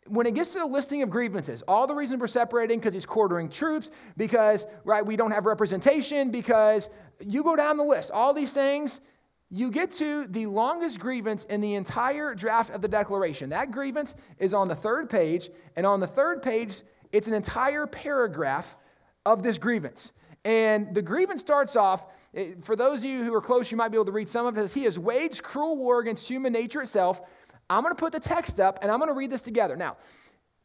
when 0.07 0.27
it 0.27 0.35
gets 0.35 0.51
to 0.51 0.59
the 0.59 0.65
listing 0.65 1.01
of 1.03 1.09
grievances, 1.09 1.63
all 1.65 1.87
the 1.87 1.95
reasons 1.95 2.19
we're 2.19 2.27
separating 2.27 2.79
because 2.79 2.93
he's 2.93 3.05
quartering 3.05 3.47
troops, 3.47 3.91
because 4.17 4.65
right 4.83 5.05
we 5.05 5.15
don't 5.15 5.31
have 5.31 5.45
representation, 5.45 6.31
because 6.31 6.89
you 7.21 7.43
go 7.43 7.55
down 7.55 7.77
the 7.77 7.83
list, 7.83 8.11
all 8.11 8.33
these 8.33 8.51
things, 8.51 8.99
you 9.49 9.71
get 9.71 9.93
to 9.93 10.27
the 10.27 10.45
longest 10.45 10.99
grievance 10.99 11.45
in 11.45 11.61
the 11.61 11.75
entire 11.75 12.35
draft 12.35 12.71
of 12.71 12.81
the 12.81 12.89
Declaration. 12.89 13.49
That 13.51 13.71
grievance 13.71 14.15
is 14.37 14.53
on 14.53 14.67
the 14.67 14.75
third 14.75 15.09
page, 15.09 15.49
and 15.77 15.85
on 15.85 16.01
the 16.01 16.07
third 16.07 16.43
page, 16.43 16.81
it's 17.13 17.29
an 17.29 17.33
entire 17.33 17.87
paragraph 17.87 18.75
of 19.25 19.43
this 19.43 19.57
grievance. 19.57 20.11
And 20.45 20.93
the 20.93 21.01
grievance 21.01 21.41
starts 21.41 21.75
off, 21.75 22.05
eh, 22.33 22.53
for 22.61 22.75
those 22.75 22.99
of 22.99 23.05
you 23.05 23.23
who 23.23 23.33
are 23.33 23.41
close, 23.41 23.71
you 23.71 23.77
might 23.77 23.89
be 23.89 23.95
able 23.95 24.05
to 24.05 24.11
read 24.11 24.29
some 24.29 24.45
of 24.45 24.57
it. 24.57 24.71
He 24.71 24.83
has 24.83 24.99
waged 24.99 25.41
cruel 25.43 25.77
war 25.77 25.99
against 25.99 26.27
human 26.27 26.51
nature 26.51 26.81
itself. 26.81 27.21
I'm 27.69 27.81
going 27.81 27.95
to 27.95 27.99
put 27.99 28.11
the 28.11 28.19
text 28.19 28.59
up 28.59 28.79
and 28.81 28.91
I'm 28.91 28.99
going 28.99 29.09
to 29.09 29.15
read 29.15 29.31
this 29.31 29.41
together. 29.41 29.75
Now, 29.75 29.97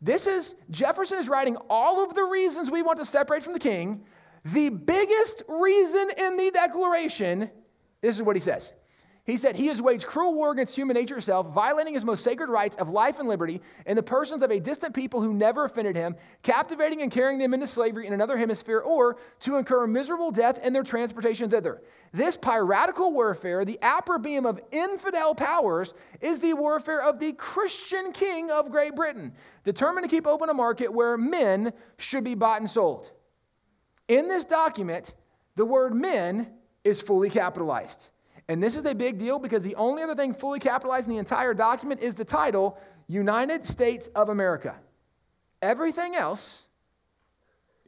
this 0.01 0.27
is, 0.27 0.55
Jefferson 0.71 1.19
is 1.19 1.29
writing 1.29 1.57
all 1.69 2.03
of 2.05 2.15
the 2.15 2.25
reasons 2.25 2.71
we 2.71 2.83
want 2.83 2.99
to 2.99 3.05
separate 3.05 3.43
from 3.43 3.53
the 3.53 3.59
king. 3.59 4.05
The 4.45 4.69
biggest 4.69 5.43
reason 5.49 6.11
in 6.17 6.37
the 6.37 6.51
Declaration, 6.51 7.51
this 8.01 8.17
is 8.17 8.23
what 8.23 8.37
he 8.37 8.41
says 8.41 8.73
he 9.29 9.37
said, 9.37 9.57
He 9.57 9.67
has 9.67 9.83
waged 9.83 10.07
cruel 10.07 10.33
war 10.33 10.53
against 10.53 10.75
human 10.75 10.95
nature 10.95 11.19
itself, 11.19 11.53
violating 11.53 11.93
his 11.93 12.05
most 12.05 12.25
sacred 12.25 12.49
rights 12.49 12.77
of 12.77 12.89
life 12.89 13.19
and 13.19 13.29
liberty 13.29 13.61
in 13.85 13.95
the 13.95 14.03
persons 14.03 14.41
of 14.41 14.51
a 14.51 14.59
distant 14.59 14.95
people 14.95 15.21
who 15.21 15.35
never 15.35 15.67
offended 15.67 15.95
him, 15.95 16.17
captivating 16.43 17.03
and 17.03 17.13
carrying 17.13 17.39
them 17.39 17.53
into 17.53 17.67
slavery 17.67 18.07
in 18.07 18.15
another 18.15 18.39
hemisphere, 18.39 18.79
or 18.79 19.19
to 19.41 19.57
incur 19.57 19.85
a 19.85 19.89
miserable 19.89 20.31
death 20.31 20.59
in 20.65 20.73
their 20.73 20.83
transportation 20.83 21.51
thither. 21.51 21.83
This 22.11 22.39
piratical 22.39 23.13
warfare, 23.13 23.67
the 23.67 23.79
opprobrium 23.83 24.47
of 24.47 24.63
infidel 24.73 25.35
powers, 25.35 25.93
is 26.23 26.39
the 26.39 26.55
warfare 26.55 27.03
of 27.03 27.19
the 27.19 27.35
Christian 27.35 28.13
king 28.13 28.51
of 28.51 28.71
Great 28.71 28.97
Britain, 28.97 29.35
determined 29.63 30.09
to 30.09 30.17
keep 30.17 30.27
open 30.27 30.49
a 30.49 30.55
market 30.55 30.91
where 30.91 31.19
men 31.19 31.75
should 31.99 32.25
be 32.25 32.35
bought 32.35 32.61
and 32.63 32.71
sold. 32.71 33.13
In 34.09 34.27
this 34.27 34.47
document, 34.47 35.13
the 35.55 35.67
word 35.67 35.95
men 35.95 36.55
is 36.83 37.03
fully 37.03 37.29
capitalized. 37.29 38.09
And 38.49 38.63
this 38.63 38.77
is 38.77 38.85
a 38.87 38.95
big 38.95 39.19
deal 39.19 39.39
because 39.39 39.63
the 39.63 39.75
only 39.75 40.03
other 40.03 40.15
thing 40.15 40.33
fully 40.33 40.59
capitalized 40.59 41.07
in 41.07 41.13
the 41.13 41.19
entire 41.19 41.53
document 41.53 42.01
is 42.01 42.15
the 42.15 42.25
title 42.25 42.79
United 43.07 43.65
States 43.65 44.09
of 44.15 44.31
America. 44.31 44.75
Everything 45.61 46.15
else 46.15 46.67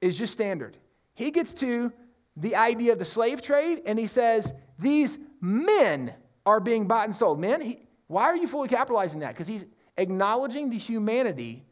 is 0.00 0.18
just 0.18 0.32
standard. 0.32 0.76
He 1.14 1.30
gets 1.30 1.52
to 1.54 1.92
the 2.36 2.56
idea 2.56 2.92
of 2.92 2.98
the 2.98 3.04
slave 3.04 3.42
trade 3.42 3.82
and 3.86 3.98
he 3.98 4.06
says, 4.06 4.52
These 4.78 5.18
men 5.40 6.12
are 6.44 6.60
being 6.60 6.86
bought 6.86 7.04
and 7.04 7.14
sold. 7.14 7.40
Men, 7.40 7.60
he, 7.60 7.80
why 8.06 8.24
are 8.24 8.36
you 8.36 8.46
fully 8.46 8.68
capitalizing 8.68 9.20
that? 9.20 9.34
Because 9.34 9.46
he's 9.46 9.64
acknowledging 9.96 10.70
the 10.70 10.78
humanity 10.78 11.64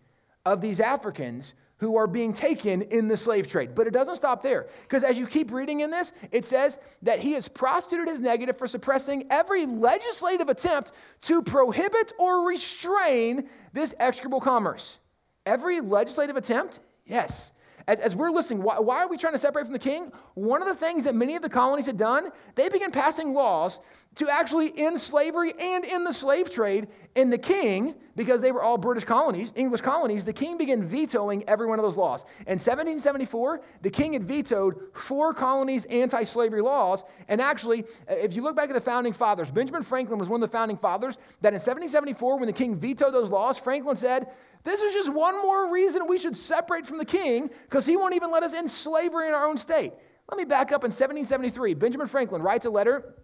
of 0.47 0.61
these 0.61 0.81
Africans 0.81 1.53
who 1.79 1.97
are 1.97 2.07
being 2.07 2.33
taken 2.33 2.83
in 2.83 3.09
the 3.09 3.17
slave 3.17 3.47
trade. 3.47 3.75
But 3.75 3.87
it 3.87 3.93
doesn't 3.93 4.17
stop 4.17 4.43
there, 4.43 4.69
because 4.83 5.05
as 5.05 5.19
you 5.19 5.27
keep 5.27 5.53
reading 5.53 5.81
in 5.81 5.91
this, 5.91 6.13
it 6.31 6.45
says 6.45 6.79
that 7.03 7.21
he 7.21 7.33
has 7.33 7.49
prostituted 7.49 8.09
his 8.09 8.21
negative 8.21 8.59
for 8.59 8.67
suppressing 8.67 9.27
every 9.31 9.67
legislative 9.67 10.49
attempt 10.49 10.93
to 11.23 11.43
prohibit 11.43 12.13
or 12.19 12.47
restrain 12.47 13.49
this 13.73 13.95
execrable 13.99 14.41
commerce. 14.41 14.99
Every 15.47 15.81
legislative 15.81 16.37
attempt? 16.37 16.81
Yes 17.07 17.53
as, 17.89 17.99
as 18.01 18.15
we're 18.15 18.31
listening, 18.31 18.63
why, 18.63 18.79
why, 18.79 19.03
are 19.03 19.09
we 19.09 19.17
trying 19.17 19.33
to 19.33 19.39
separate 19.39 19.65
from 19.65 19.73
the 19.73 19.79
king? 19.79 20.13
One 20.35 20.61
of 20.61 20.69
the 20.69 20.75
things 20.75 21.05
that 21.05 21.15
many 21.15 21.37
of 21.37 21.43
the 21.43 21.49
colonies 21.49 21.87
had 21.87 21.97
done, 21.97 22.31
they 22.55 22.69
began 22.69 22.93
passing 22.93 23.33
laws 23.33 23.81
to 24.17 24.29
actually 24.29 24.77
end 24.79 25.01
slavery 25.01 25.55
and 25.59 25.87
end 25.87 26.07
the 26.07 26.13
slave 26.13 26.51
trade. 26.51 26.89
And 27.17 27.33
the 27.33 27.39
king, 27.39 27.95
because 28.15 28.43
they 28.43 28.53
were 28.53 28.63
all 28.63 28.77
British 28.77 29.05
colonies, 29.05 29.53
English 29.55 29.81
colonies, 29.81 30.25
the 30.25 30.33
king 30.35 30.59
began 30.59 30.87
vetoing 30.87 31.49
every 31.49 31.67
one 31.67 31.79
of 31.79 31.85
those 31.85 31.97
laws. 31.97 32.25
In 32.47 32.59
1774, 32.59 33.63
the 33.81 33.91
king 33.91 34.13
had 34.13 34.25
vetoed 34.25 34.77
four 34.93 35.33
colonies' 35.33 35.87
anti 35.87 36.25
slavery 36.25 36.61
laws. 36.61 37.05
And 37.29 37.41
actually, 37.41 37.85
uh, 38.09 38.15
if 38.15 38.35
you 38.35 38.43
look 38.43 38.55
back 38.55 38.69
at 38.69 38.75
the 38.75 38.81
founding 38.81 39.15
fathers, 39.15 39.51
Benjamin 39.51 39.83
Franklin 39.83 40.19
was 40.19 40.29
one 40.29 40.43
of 40.43 40.51
the 40.51 40.53
founding 40.53 40.77
fathers 40.77 41.17
that 41.41 41.55
in 41.55 41.61
1774, 41.61 42.37
when 42.37 42.47
the 42.47 42.53
king 42.53 42.77
vetoed 42.77 43.15
those 43.15 43.31
laws, 43.31 43.57
Franklin 43.57 43.97
said, 43.97 44.29
this 44.65 44.83
is 44.83 44.93
just 44.93 45.13
one 45.13 45.41
more 45.41 45.73
reason 45.73 46.07
we 46.07 46.19
should 46.19 46.37
separate 46.37 46.87
from 46.87 46.99
the 46.99 47.05
king 47.05 47.51
because 47.63 47.87
he 47.87 47.97
won't 47.97 48.15
even 48.15 48.31
let 48.31 48.43
us 48.43 48.53
in 48.53 48.69
slavery 48.69 49.29
in 49.29 49.35
our 49.35 49.47
own 49.47 49.57
state. 49.57 49.93
Let 50.31 50.37
me 50.37 50.45
back 50.45 50.73
up 50.73 50.85
in 50.85 50.91
1773. 50.91 51.75
Benjamin 51.75 52.07
Franklin 52.07 52.43
writes 52.43 52.67
a 52.67 52.71
letter 52.71 53.15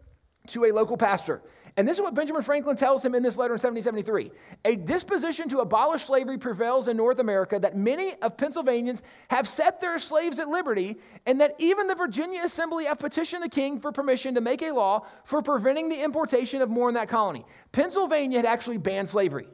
to 0.49 0.65
a 0.65 0.73
local 0.73 0.97
pastor. 0.97 1.43
And 1.77 1.89
this 1.89 1.97
is 1.97 2.03
what 2.03 2.15
Benjamin 2.15 2.43
Franklin 2.43 2.77
tells 2.77 3.05
him 3.05 3.17
in 3.17 3.23
this 3.23 3.37
letter 3.37 3.55
in 3.55 3.61
1773. 3.61 4.31
A 4.65 4.77
disposition 4.77 5.49
to 5.49 5.59
abolish 5.59 6.05
slavery 6.05 6.39
prevails 6.39 6.87
in 6.87 6.97
North 6.97 7.19
America 7.19 7.59
that 7.59 7.77
many 7.77 8.15
of 8.23 8.37
Pennsylvanians 8.37 9.03
have 9.29 9.49
set 9.49 9.81
their 9.81 9.99
slaves 9.99 10.39
at 10.39 10.49
liberty, 10.49 10.97
and 11.27 11.41
that 11.41 11.57
even 11.59 11.89
the 11.89 11.97
Virginia 11.97 12.43
Assembly 12.45 12.85
have 12.85 13.01
petitioned 13.01 13.43
the 13.43 13.49
king 13.49 13.81
for 13.81 13.91
permission 13.91 14.37
to 14.37 14.41
make 14.41 14.63
a 14.63 14.71
law 14.71 15.05
for 15.25 15.43
preventing 15.43 15.89
the 15.89 16.01
importation 16.01 16.63
of 16.63 16.71
more 16.71 16.89
in 16.89 16.95
that 16.95 17.09
colony. 17.09 17.45
Pennsylvania 17.73 18.39
had 18.39 18.47
actually 18.47 18.79
banned 18.79 19.09
slavery. 19.09 19.49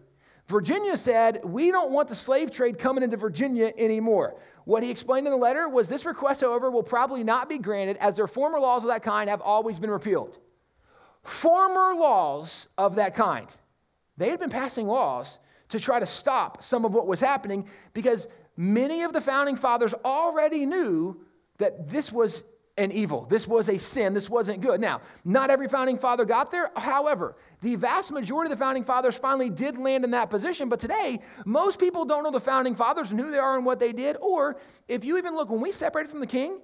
Virginia 0.50 0.96
said, 0.96 1.40
We 1.44 1.70
don't 1.70 1.92
want 1.92 2.08
the 2.08 2.14
slave 2.14 2.50
trade 2.50 2.78
coming 2.78 3.02
into 3.02 3.16
Virginia 3.16 3.72
anymore. 3.78 4.36
What 4.64 4.82
he 4.82 4.90
explained 4.90 5.26
in 5.26 5.32
the 5.32 5.38
letter 5.38 5.68
was 5.68 5.88
this 5.88 6.04
request, 6.04 6.42
however, 6.42 6.70
will 6.70 6.82
probably 6.82 7.24
not 7.24 7.48
be 7.48 7.58
granted 7.58 7.96
as 7.98 8.16
their 8.16 8.26
former 8.26 8.60
laws 8.60 8.82
of 8.84 8.88
that 8.88 9.02
kind 9.02 9.30
have 9.30 9.40
always 9.40 9.78
been 9.78 9.90
repealed. 9.90 10.38
Former 11.22 11.94
laws 11.94 12.68
of 12.76 12.96
that 12.96 13.14
kind, 13.14 13.46
they 14.16 14.28
had 14.28 14.40
been 14.40 14.50
passing 14.50 14.86
laws 14.86 15.38
to 15.68 15.78
try 15.78 16.00
to 16.00 16.06
stop 16.06 16.62
some 16.62 16.84
of 16.84 16.92
what 16.92 17.06
was 17.06 17.20
happening 17.20 17.68
because 17.94 18.26
many 18.56 19.02
of 19.02 19.12
the 19.12 19.20
founding 19.20 19.56
fathers 19.56 19.94
already 20.04 20.66
knew 20.66 21.20
that 21.58 21.88
this 21.88 22.10
was 22.10 22.42
an 22.80 22.90
evil. 22.92 23.26
This 23.28 23.46
was 23.46 23.68
a 23.68 23.78
sin. 23.78 24.14
This 24.14 24.30
wasn't 24.30 24.62
good. 24.62 24.80
Now, 24.80 25.02
not 25.24 25.50
every 25.50 25.68
founding 25.68 25.98
father 25.98 26.24
got 26.24 26.50
there. 26.50 26.70
However, 26.74 27.36
the 27.60 27.76
vast 27.76 28.10
majority 28.10 28.50
of 28.50 28.58
the 28.58 28.64
founding 28.64 28.84
fathers 28.84 29.16
finally 29.16 29.50
did 29.50 29.76
land 29.76 30.02
in 30.02 30.10
that 30.12 30.30
position. 30.30 30.70
But 30.70 30.80
today, 30.80 31.20
most 31.44 31.78
people 31.78 32.06
don't 32.06 32.24
know 32.24 32.30
the 32.30 32.40
founding 32.40 32.74
fathers 32.74 33.10
and 33.10 33.20
who 33.20 33.30
they 33.30 33.38
are 33.38 33.56
and 33.56 33.66
what 33.66 33.78
they 33.78 33.92
did. 33.92 34.16
Or 34.22 34.56
if 34.88 35.04
you 35.04 35.18
even 35.18 35.34
look, 35.34 35.50
when 35.50 35.60
we 35.60 35.72
separated 35.72 36.10
from 36.10 36.20
the 36.20 36.26
king, 36.26 36.60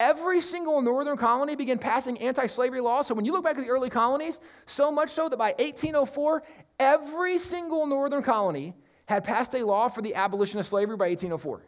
every 0.00 0.40
single 0.40 0.82
northern 0.82 1.16
colony 1.16 1.54
began 1.54 1.78
passing 1.78 2.18
anti 2.18 2.48
slavery 2.48 2.80
laws. 2.80 3.06
So 3.06 3.14
when 3.14 3.24
you 3.24 3.30
look 3.30 3.44
back 3.44 3.56
at 3.56 3.62
the 3.62 3.70
early 3.70 3.88
colonies, 3.88 4.40
so 4.66 4.90
much 4.90 5.10
so 5.10 5.28
that 5.28 5.36
by 5.36 5.50
1804, 5.60 6.42
every 6.80 7.38
single 7.38 7.86
northern 7.86 8.24
colony 8.24 8.74
had 9.06 9.22
passed 9.22 9.54
a 9.54 9.64
law 9.64 9.86
for 9.88 10.02
the 10.02 10.16
abolition 10.16 10.58
of 10.58 10.66
slavery 10.66 10.96
by 10.96 11.08
1804. 11.08 11.62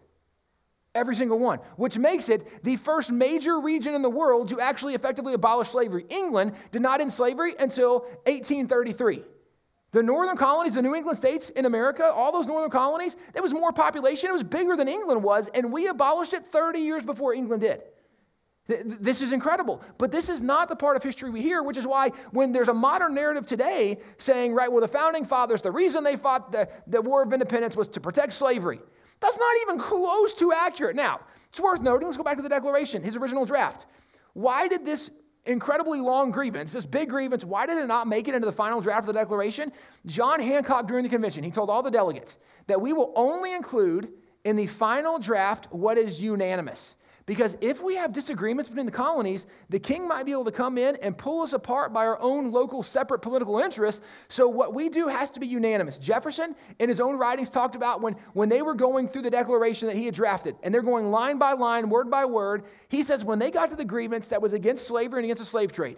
Every 0.95 1.17
single 1.17 1.41
one, 1.41 1.59
which 1.77 1.99
makes 1.99 2.29
it 2.29 2.63
the 2.63 2.77
first 2.77 3.11
major 3.11 3.59
region 3.59 3.95
in 3.95 4.03
the 4.03 4.11
world 4.11 4.49
to 4.51 4.61
actually 4.61 4.95
effectively 4.95 5.35
abolish 5.35 5.71
slavery. 5.71 6.07
England 6.09 6.53
did 6.71 6.83
not 6.83 7.01
end 7.01 7.13
slavery 7.13 7.55
until 7.59 8.01
1833. 8.27 9.23
The 9.91 10.03
northern 10.03 10.37
colonies, 10.37 10.75
the 10.75 10.83
New 10.83 10.95
England 10.95 11.19
states 11.19 11.51
in 11.51 11.67
America, 11.67 12.05
all 12.05 12.33
those 12.33 12.47
northern 12.47 12.71
colonies, 12.71 13.17
there 13.33 13.43
was 13.43 13.53
more 13.53 13.73
population. 13.73 14.29
It 14.29 14.33
was 14.33 14.43
bigger 14.43 14.77
than 14.77 14.89
England 14.89 15.23
was, 15.23 15.49
and 15.55 15.73
we 15.73 15.89
abolished 15.89 16.33
it 16.33 16.47
30 16.51 16.81
years 16.81 17.05
before 17.05 17.35
England 17.35 17.63
did. 17.63 17.83
This 18.67 19.21
is 19.21 19.33
incredible. 19.33 19.83
But 19.99 20.11
this 20.11 20.29
is 20.29 20.41
not 20.41 20.69
the 20.69 20.77
part 20.77 20.97
of 20.97 21.03
history 21.03 21.31
we 21.31 21.43
hear, 21.43 21.63
which 21.63 21.77
is 21.77 21.87
why 21.87 22.11
when 22.31 22.51
there's 22.51 22.69
a 22.69 22.75
modern 22.75 23.15
narrative 23.15 23.47
today 23.47 23.99
saying, 24.19 24.55
right, 24.55 24.71
well, 24.71 24.81
the 24.81 24.89
founding 24.89 25.25
fathers, 25.25 25.61
the 25.61 25.71
reason 25.71 26.03
they 26.03 26.17
fought 26.17 26.51
the, 26.51 26.69
the 26.87 27.03
War 27.03 27.23
of 27.23 27.33
Independence 27.33 27.77
was 27.77 27.89
to 27.89 28.01
protect 28.01 28.33
slavery. 28.33 28.81
That's 29.25 29.39
not 29.39 29.55
even 29.63 29.79
close 29.79 30.35
to 30.35 30.53
accurate. 30.53 30.97
Now, 30.97 31.21
it's 31.49 31.59
worth 31.59 31.81
noting, 31.81 32.07
let's 32.07 32.19
go 32.19 32.23
back 32.23 32.37
to 32.37 32.43
the 32.43 32.49
Declaration, 32.49 33.03
his 33.03 33.17
original 33.17 33.47
draft. 33.47 33.87
Why 34.35 34.69
did 34.69 34.85
this 34.85 35.09
incredibly 35.47 35.99
long 35.99 36.31
grievance, 36.31 36.75
this 36.75 36.85
big 36.85 37.09
grievance, 37.09 37.43
why 37.43 37.65
did 37.65 37.79
it 37.79 37.87
not 37.87 38.07
make 38.07 38.29
it 38.29 38.35
into 38.35 38.45
the 38.45 38.53
final 38.53 38.83
draft 38.83 39.09
of 39.09 39.15
the 39.15 39.19
Declaration? 39.19 39.73
John 40.05 40.41
Hancock, 40.41 40.87
during 40.87 41.05
the 41.05 41.09
convention, 41.09 41.43
he 41.43 41.51
told 41.51 41.71
all 41.71 41.83
the 41.83 41.91
delegates 41.91 42.37
that 42.67 42.79
we 42.79 42.93
will 42.93 43.15
only 43.17 43.55
include 43.55 44.11
in 44.45 44.57
the 44.57 44.67
final 44.67 45.19
draft 45.19 45.69
what 45.71 45.97
is 45.97 46.21
unanimous. 46.21 46.95
Because 47.27 47.57
if 47.63 47.83
we 47.83 47.97
have 47.97 48.13
disagreements 48.13 48.69
between 48.69 48.85
the 48.85 48.93
colonies, 48.93 49.47
the 49.71 49.79
king 49.79 50.07
might 50.07 50.27
be 50.27 50.33
able 50.33 50.45
to 50.45 50.53
come 50.53 50.77
in 50.77 50.97
and 50.97 51.17
pull 51.17 51.41
us 51.41 51.55
apart 51.55 51.91
by 51.91 52.05
our 52.05 52.21
own 52.21 52.53
local 52.53 52.83
separate 52.83 53.21
political 53.21 53.59
interests. 53.59 54.03
So 54.29 54.47
what 54.47 54.75
we 54.75 54.91
do 54.91 55.09
has 55.09 55.31
to 55.31 55.41
be 55.41 55.47
unanimous. 55.47 55.97
Jefferson, 55.97 56.55
in 56.81 56.91
his 56.91 57.01
own 57.01 57.17
writings, 57.17 57.49
talked 57.49 57.77
about 57.77 58.03
when, 58.03 58.15
when 58.35 58.51
they 58.51 58.61
were 58.61 58.75
going 58.75 59.09
through 59.09 59.23
the 59.23 59.31
declaration 59.31 59.89
that 59.89 59.97
he 59.97 60.05
had 60.05 60.15
drafted, 60.15 60.57
and 60.63 60.75
they're 60.75 60.83
going 60.83 61.11
line 61.11 61.39
by 61.39 61.55
line, 61.55 61.89
word 61.89 62.11
by 62.11 62.27
word. 62.27 62.65
He 62.89 63.03
says 63.03 63.25
when 63.25 63.39
they 63.39 63.51
got 63.51 63.71
to 63.71 63.77
the 63.77 63.87
grievance 63.87 64.29
that 64.29 64.43
was 64.43 64.53
against 64.53 64.87
slavery 64.87 65.21
and 65.21 65.25
against 65.25 65.41
the 65.41 65.47
slave 65.47 65.73
trade, 65.73 65.97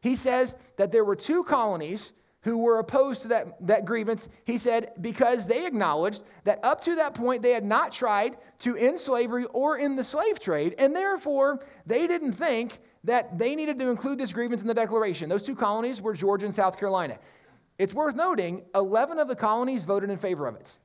he 0.00 0.14
says 0.14 0.54
that 0.76 0.92
there 0.92 1.04
were 1.04 1.16
two 1.16 1.42
colonies 1.42 2.12
who 2.42 2.58
were 2.58 2.78
opposed 2.78 3.22
to 3.22 3.28
that, 3.28 3.66
that 3.66 3.84
grievance, 3.84 4.28
he 4.44 4.58
said, 4.58 4.92
because 5.00 5.46
they 5.46 5.66
acknowledged 5.66 6.22
that 6.44 6.60
up 6.62 6.80
to 6.80 6.94
that 6.94 7.14
point 7.14 7.42
they 7.42 7.50
had 7.50 7.64
not 7.64 7.92
tried 7.92 8.36
to 8.60 8.76
end 8.76 8.98
slavery 8.98 9.44
or 9.46 9.78
end 9.78 9.98
the 9.98 10.04
slave 10.04 10.38
trade, 10.38 10.74
and 10.78 10.94
therefore 10.94 11.66
they 11.86 12.06
didn't 12.06 12.32
think 12.32 12.80
that 13.04 13.38
they 13.38 13.54
needed 13.54 13.78
to 13.78 13.90
include 13.90 14.18
this 14.18 14.32
grievance 14.32 14.60
in 14.60 14.68
the 14.68 14.74
Declaration. 14.74 15.28
Those 15.28 15.42
two 15.42 15.56
colonies 15.56 16.00
were 16.00 16.14
Georgia 16.14 16.46
and 16.46 16.54
South 16.54 16.78
Carolina. 16.78 17.18
It's 17.78 17.94
worth 17.94 18.14
noting 18.14 18.64
11 18.74 19.18
of 19.18 19.28
the 19.28 19.36
colonies 19.36 19.84
voted 19.84 20.10
in 20.10 20.18
favor 20.18 20.46
of 20.46 20.56
it. 20.56 20.78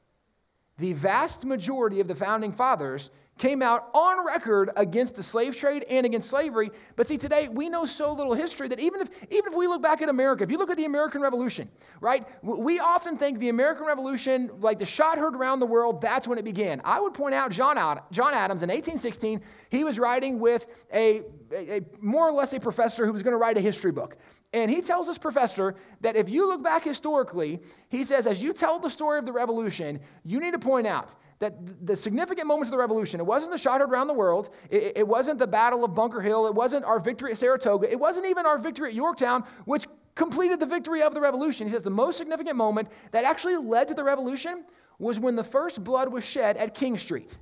The 0.78 0.94
vast 0.94 1.46
majority 1.46 2.00
of 2.00 2.08
the 2.08 2.16
founding 2.16 2.52
fathers 2.52 3.10
came 3.38 3.62
out 3.62 3.90
on 3.94 4.26
record 4.26 4.70
against 4.76 5.16
the 5.16 5.24
slave 5.24 5.56
trade 5.56 5.86
and 5.90 6.06
against 6.06 6.30
slavery. 6.30 6.70
But 6.96 7.08
see, 7.08 7.18
today 7.18 7.48
we 7.48 7.68
know 7.68 7.86
so 7.86 8.14
little 8.14 8.34
history 8.34 8.68
that 8.68 8.80
even 8.80 9.02
if, 9.02 9.10
even 9.32 9.52
if 9.52 9.58
we 9.58 9.68
look 9.68 9.82
back 9.82 10.02
at 10.02 10.10
America, 10.10 10.44
if 10.44 10.52
you 10.52 10.58
look 10.58 10.70
at 10.70 10.78
the 10.78 10.86
American 10.86 11.22
Revolution, 11.22 11.68
right, 12.00 12.28
we 12.44 12.80
often 12.80 13.18
think 13.18 13.40
the 13.40 13.50
American 13.50 13.86
Revolution, 13.86 14.52
like 14.60 14.80
the 14.80 14.86
shot 14.86 15.18
heard 15.18 15.36
around 15.36 15.60
the 15.60 15.66
world, 15.66 16.00
that's 16.00 16.28
when 16.28 16.38
it 16.38 16.46
began. 16.46 16.80
I 16.84 17.00
would 17.00 17.14
point 17.14 17.34
out 17.34 17.52
John, 17.52 17.76
John 18.12 18.34
Adams 18.34 18.62
in 18.62 18.70
1816, 18.70 19.42
he 19.70 19.84
was 19.84 19.98
writing 19.98 20.40
with 20.40 20.68
a, 20.94 21.24
a, 21.52 21.78
a 21.78 21.82
more 22.00 22.28
or 22.28 22.32
less 22.32 22.54
a 22.54 22.60
professor 22.60 23.06
who 23.06 23.12
was 23.12 23.24
going 23.24 23.34
to 23.34 23.38
write 23.38 23.58
a 23.58 23.62
history 23.62 23.92
book. 23.92 24.16
And 24.54 24.70
he 24.70 24.82
tells 24.82 25.08
this 25.08 25.18
professor 25.18 25.76
that 26.02 26.16
if 26.16 26.30
you 26.30 26.48
look 26.48 26.62
back 26.62 26.84
historically, 26.84 27.60
he 27.90 28.04
says, 28.04 28.28
as 28.28 28.42
you 28.42 28.54
tell 28.54 28.78
the 28.78 28.90
story 28.90 29.18
of 29.18 29.26
the 29.26 29.32
revolution, 29.32 30.00
you 30.24 30.40
need 30.40 30.52
to 30.52 30.60
point 30.60 30.86
out 30.86 31.16
that 31.44 31.86
the 31.86 31.96
significant 31.96 32.48
moments 32.48 32.70
of 32.70 32.72
the 32.72 32.78
revolution, 32.78 33.20
it 33.20 33.26
wasn't 33.26 33.52
the 33.52 33.58
shot 33.58 33.82
heard 33.82 33.92
around 33.92 34.08
the 34.08 34.14
world, 34.14 34.52
it, 34.70 34.94
it 34.96 35.08
wasn't 35.08 35.38
the 35.38 35.48
Battle 35.48 35.84
of 35.84 35.94
Bunker 35.94 36.22
Hill, 36.22 36.48
it 36.48 36.56
wasn't 36.56 36.86
our 36.86 37.00
victory 37.00 37.32
at 37.32 37.38
Saratoga, 37.38 37.92
it 37.92 38.00
wasn't 38.00 38.26
even 38.26 38.46
our 38.46 38.58
victory 38.58 38.90
at 38.90 38.96
Yorktown, 38.96 39.44
which 39.66 39.86
completed 40.16 40.62
the 40.62 40.66
victory 40.66 41.02
of 41.02 41.14
the 41.14 41.20
revolution. 41.20 41.68
He 41.68 41.74
says 41.74 41.84
the 41.84 41.90
most 41.90 42.18
significant 42.18 42.56
moment 42.56 42.88
that 43.12 43.26
actually 43.26 43.58
led 43.58 43.90
to 43.90 43.94
the 43.94 44.04
revolution 44.04 44.64
was 45.00 45.20
when 45.20 45.36
the 45.36 45.44
first 45.44 45.84
blood 45.84 46.08
was 46.08 46.24
shed 46.24 46.56
at 46.56 46.74
King 46.74 46.98
Street. 46.98 47.38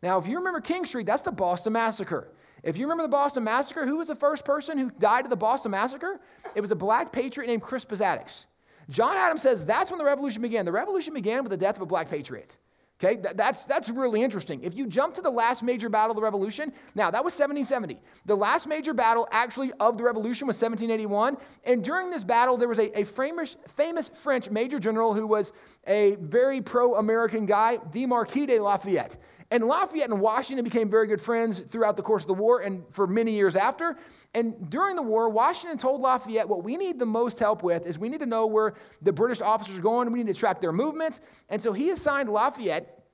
Now, 0.00 0.18
if 0.18 0.28
you 0.28 0.38
remember 0.38 0.60
King 0.60 0.86
Street, 0.86 1.06
that's 1.06 1.22
the 1.22 1.32
Boston 1.32 1.72
Massacre. 1.72 2.28
If 2.62 2.76
you 2.76 2.84
remember 2.84 3.02
the 3.02 3.08
Boston 3.08 3.42
Massacre, 3.42 3.84
who 3.84 3.96
was 3.96 4.08
the 4.08 4.14
first 4.14 4.44
person 4.44 4.78
who 4.78 4.90
died 4.90 5.24
of 5.24 5.30
the 5.30 5.36
Boston 5.36 5.72
Massacre? 5.72 6.20
It 6.54 6.60
was 6.60 6.70
a 6.70 6.76
black 6.76 7.10
patriot 7.10 7.48
named 7.48 7.62
Crispus 7.62 8.00
Attucks. 8.00 8.46
John 8.90 9.16
Adams 9.16 9.42
says 9.42 9.64
that's 9.64 9.90
when 9.90 9.98
the 9.98 10.04
revolution 10.04 10.40
began. 10.40 10.64
The 10.64 10.72
revolution 10.72 11.14
began 11.14 11.42
with 11.42 11.50
the 11.50 11.56
death 11.56 11.76
of 11.76 11.82
a 11.82 11.86
black 11.86 12.08
patriot. 12.08 12.56
Okay, 13.04 13.20
that's, 13.34 13.64
that's 13.64 13.90
really 13.90 14.22
interesting. 14.22 14.62
If 14.62 14.74
you 14.74 14.86
jump 14.86 15.14
to 15.14 15.20
the 15.20 15.30
last 15.30 15.62
major 15.62 15.88
battle 15.88 16.12
of 16.12 16.16
the 16.16 16.22
Revolution, 16.22 16.72
now 16.94 17.10
that 17.10 17.22
was 17.22 17.34
1770. 17.34 18.00
The 18.24 18.34
last 18.34 18.66
major 18.66 18.94
battle 18.94 19.28
actually 19.30 19.72
of 19.78 19.98
the 19.98 20.04
Revolution 20.04 20.46
was 20.46 20.56
1781. 20.56 21.36
And 21.64 21.84
during 21.84 22.10
this 22.10 22.24
battle, 22.24 22.56
there 22.56 22.68
was 22.68 22.78
a, 22.78 22.98
a 22.98 23.04
famous, 23.04 23.56
famous 23.76 24.08
French 24.08 24.48
major 24.50 24.78
general 24.78 25.12
who 25.12 25.26
was 25.26 25.52
a 25.86 26.16
very 26.20 26.62
pro 26.62 26.94
American 26.94 27.44
guy, 27.44 27.78
the 27.92 28.06
Marquis 28.06 28.46
de 28.46 28.58
Lafayette. 28.58 29.16
And 29.50 29.64
Lafayette 29.64 30.10
and 30.10 30.20
Washington 30.20 30.64
became 30.64 30.88
very 30.88 31.06
good 31.06 31.20
friends 31.20 31.60
throughout 31.70 31.96
the 31.96 32.02
course 32.02 32.22
of 32.22 32.28
the 32.28 32.34
war 32.34 32.60
and 32.60 32.82
for 32.90 33.06
many 33.06 33.32
years 33.32 33.56
after. 33.56 33.96
And 34.34 34.70
during 34.70 34.96
the 34.96 35.02
war, 35.02 35.28
Washington 35.28 35.78
told 35.78 36.00
Lafayette, 36.00 36.48
what 36.48 36.64
we 36.64 36.76
need 36.76 36.98
the 36.98 37.06
most 37.06 37.38
help 37.38 37.62
with 37.62 37.86
is 37.86 37.98
we 37.98 38.08
need 38.08 38.20
to 38.20 38.26
know 38.26 38.46
where 38.46 38.74
the 39.02 39.12
British 39.12 39.40
officers 39.40 39.78
are 39.78 39.82
going. 39.82 40.10
We 40.10 40.22
need 40.22 40.34
to 40.34 40.38
track 40.38 40.60
their 40.60 40.72
movements. 40.72 41.20
And 41.50 41.60
so 41.60 41.72
he 41.72 41.90
assigned 41.90 42.28
Lafayette 42.28 43.04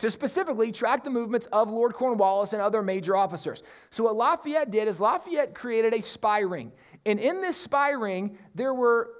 to 0.00 0.10
specifically 0.10 0.72
track 0.72 1.04
the 1.04 1.10
movements 1.10 1.46
of 1.52 1.70
Lord 1.70 1.94
Cornwallis 1.94 2.52
and 2.52 2.60
other 2.60 2.82
major 2.82 3.14
officers. 3.14 3.62
So, 3.90 4.04
what 4.04 4.16
Lafayette 4.16 4.70
did 4.70 4.88
is 4.88 4.98
Lafayette 4.98 5.54
created 5.54 5.94
a 5.94 6.02
spy 6.02 6.40
ring. 6.40 6.72
And 7.06 7.20
in 7.20 7.40
this 7.40 7.56
spy 7.56 7.90
ring, 7.90 8.36
there 8.54 8.74
were 8.74 9.10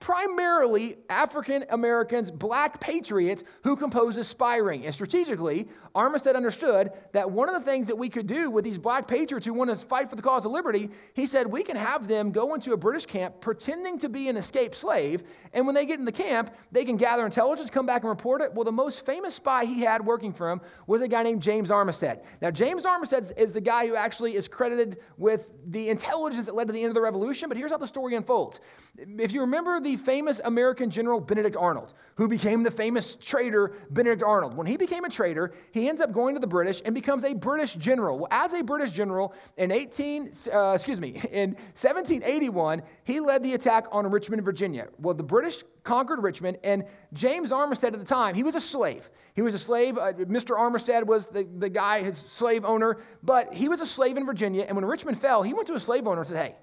primarily 0.00 0.96
African 1.08 1.64
Americans, 1.70 2.30
black 2.30 2.80
patriots 2.80 3.44
who 3.62 3.76
compose 3.76 4.16
a 4.16 4.24
spy 4.24 4.56
ring. 4.56 4.84
And 4.84 4.94
strategically, 4.94 5.68
Armistead 5.94 6.34
understood 6.34 6.90
that 7.12 7.30
one 7.30 7.48
of 7.48 7.54
the 7.54 7.70
things 7.70 7.86
that 7.86 7.96
we 7.96 8.08
could 8.08 8.26
do 8.26 8.50
with 8.50 8.64
these 8.64 8.78
black 8.78 9.06
patriots 9.06 9.46
who 9.46 9.52
want 9.52 9.70
to 9.70 9.76
fight 9.76 10.10
for 10.10 10.16
the 10.16 10.22
cause 10.22 10.44
of 10.44 10.50
liberty, 10.50 10.90
he 11.14 11.24
said, 11.24 11.46
we 11.46 11.62
can 11.62 11.76
have 11.76 12.08
them 12.08 12.32
go 12.32 12.54
into 12.54 12.72
a 12.72 12.76
British 12.76 13.06
camp 13.06 13.40
pretending 13.40 13.98
to 14.00 14.08
be 14.08 14.28
an 14.28 14.36
escaped 14.36 14.74
slave. 14.74 15.22
And 15.52 15.66
when 15.66 15.74
they 15.74 15.86
get 15.86 16.00
in 16.00 16.04
the 16.04 16.10
camp, 16.10 16.52
they 16.72 16.84
can 16.84 16.96
gather 16.96 17.24
intelligence, 17.24 17.70
come 17.70 17.86
back 17.86 18.02
and 18.02 18.08
report 18.08 18.40
it. 18.40 18.52
Well, 18.52 18.64
the 18.64 18.72
most 18.72 19.06
famous 19.06 19.36
spy 19.36 19.64
he 19.64 19.82
had 19.82 20.04
working 20.04 20.32
for 20.32 20.50
him 20.50 20.60
was 20.88 21.00
a 21.00 21.06
guy 21.06 21.22
named 21.22 21.42
James 21.42 21.70
Armistead. 21.70 22.24
Now, 22.42 22.50
James 22.50 22.84
Armistead 22.84 23.36
is 23.38 23.52
the 23.52 23.60
guy 23.60 23.86
who 23.86 23.94
actually 23.94 24.34
is 24.34 24.48
credited 24.48 24.98
with 25.16 25.52
the 25.68 25.90
intelligence 25.90 26.46
that 26.46 26.56
led 26.56 26.66
to 26.66 26.72
the 26.72 26.80
end 26.80 26.88
of 26.88 26.94
the 26.94 27.00
revolution. 27.00 27.48
But 27.48 27.56
here's 27.56 27.70
how 27.70 27.78
the 27.78 27.86
story 27.86 28.16
unfolds. 28.16 28.58
If 28.98 29.32
you 29.32 29.42
remember 29.42 29.80
the 29.80 29.96
famous 29.96 30.40
American 30.44 30.90
general 30.90 31.20
Benedict 31.20 31.56
Arnold, 31.56 31.94
who 32.16 32.28
became 32.28 32.62
the 32.62 32.70
famous 32.70 33.16
traitor 33.20 33.72
Benedict 33.90 34.22
Arnold. 34.22 34.56
When 34.56 34.66
he 34.66 34.76
became 34.76 35.04
a 35.04 35.10
traitor, 35.10 35.52
he 35.72 35.83
ends 35.88 36.00
up 36.00 36.12
going 36.12 36.34
to 36.34 36.40
the 36.40 36.46
British 36.46 36.82
and 36.84 36.94
becomes 36.94 37.24
a 37.24 37.34
British 37.34 37.74
general. 37.74 38.18
Well, 38.18 38.28
as 38.30 38.52
a 38.52 38.62
British 38.62 38.90
general 38.90 39.34
in 39.56 39.70
18, 39.70 40.32
uh, 40.52 40.72
excuse 40.72 41.00
me, 41.00 41.08
in 41.32 41.50
1781, 41.74 42.82
he 43.04 43.20
led 43.20 43.42
the 43.42 43.54
attack 43.54 43.86
on 43.90 44.10
Richmond, 44.10 44.42
Virginia. 44.42 44.88
Well, 44.98 45.14
the 45.14 45.22
British 45.22 45.64
conquered 45.82 46.22
Richmond, 46.22 46.58
and 46.64 46.84
James 47.12 47.50
Armistead 47.50 47.92
at 47.92 47.98
the 47.98 48.04
time, 48.04 48.34
he 48.34 48.42
was 48.42 48.54
a 48.54 48.60
slave. 48.60 49.08
He 49.34 49.42
was 49.42 49.54
a 49.54 49.58
slave. 49.58 49.98
Uh, 49.98 50.12
Mr. 50.12 50.56
Armistead 50.56 51.04
was 51.04 51.26
the, 51.26 51.46
the 51.58 51.68
guy, 51.68 52.02
his 52.02 52.16
slave 52.16 52.64
owner, 52.64 52.98
but 53.22 53.52
he 53.52 53.68
was 53.68 53.80
a 53.80 53.86
slave 53.86 54.16
in 54.16 54.24
Virginia. 54.24 54.64
And 54.66 54.76
when 54.76 54.84
Richmond 54.84 55.20
fell, 55.20 55.42
he 55.42 55.52
went 55.52 55.66
to 55.66 55.74
a 55.74 55.80
slave 55.80 56.06
owner 56.06 56.20
and 56.20 56.28
said, 56.28 56.38
Hey, 56.38 56.56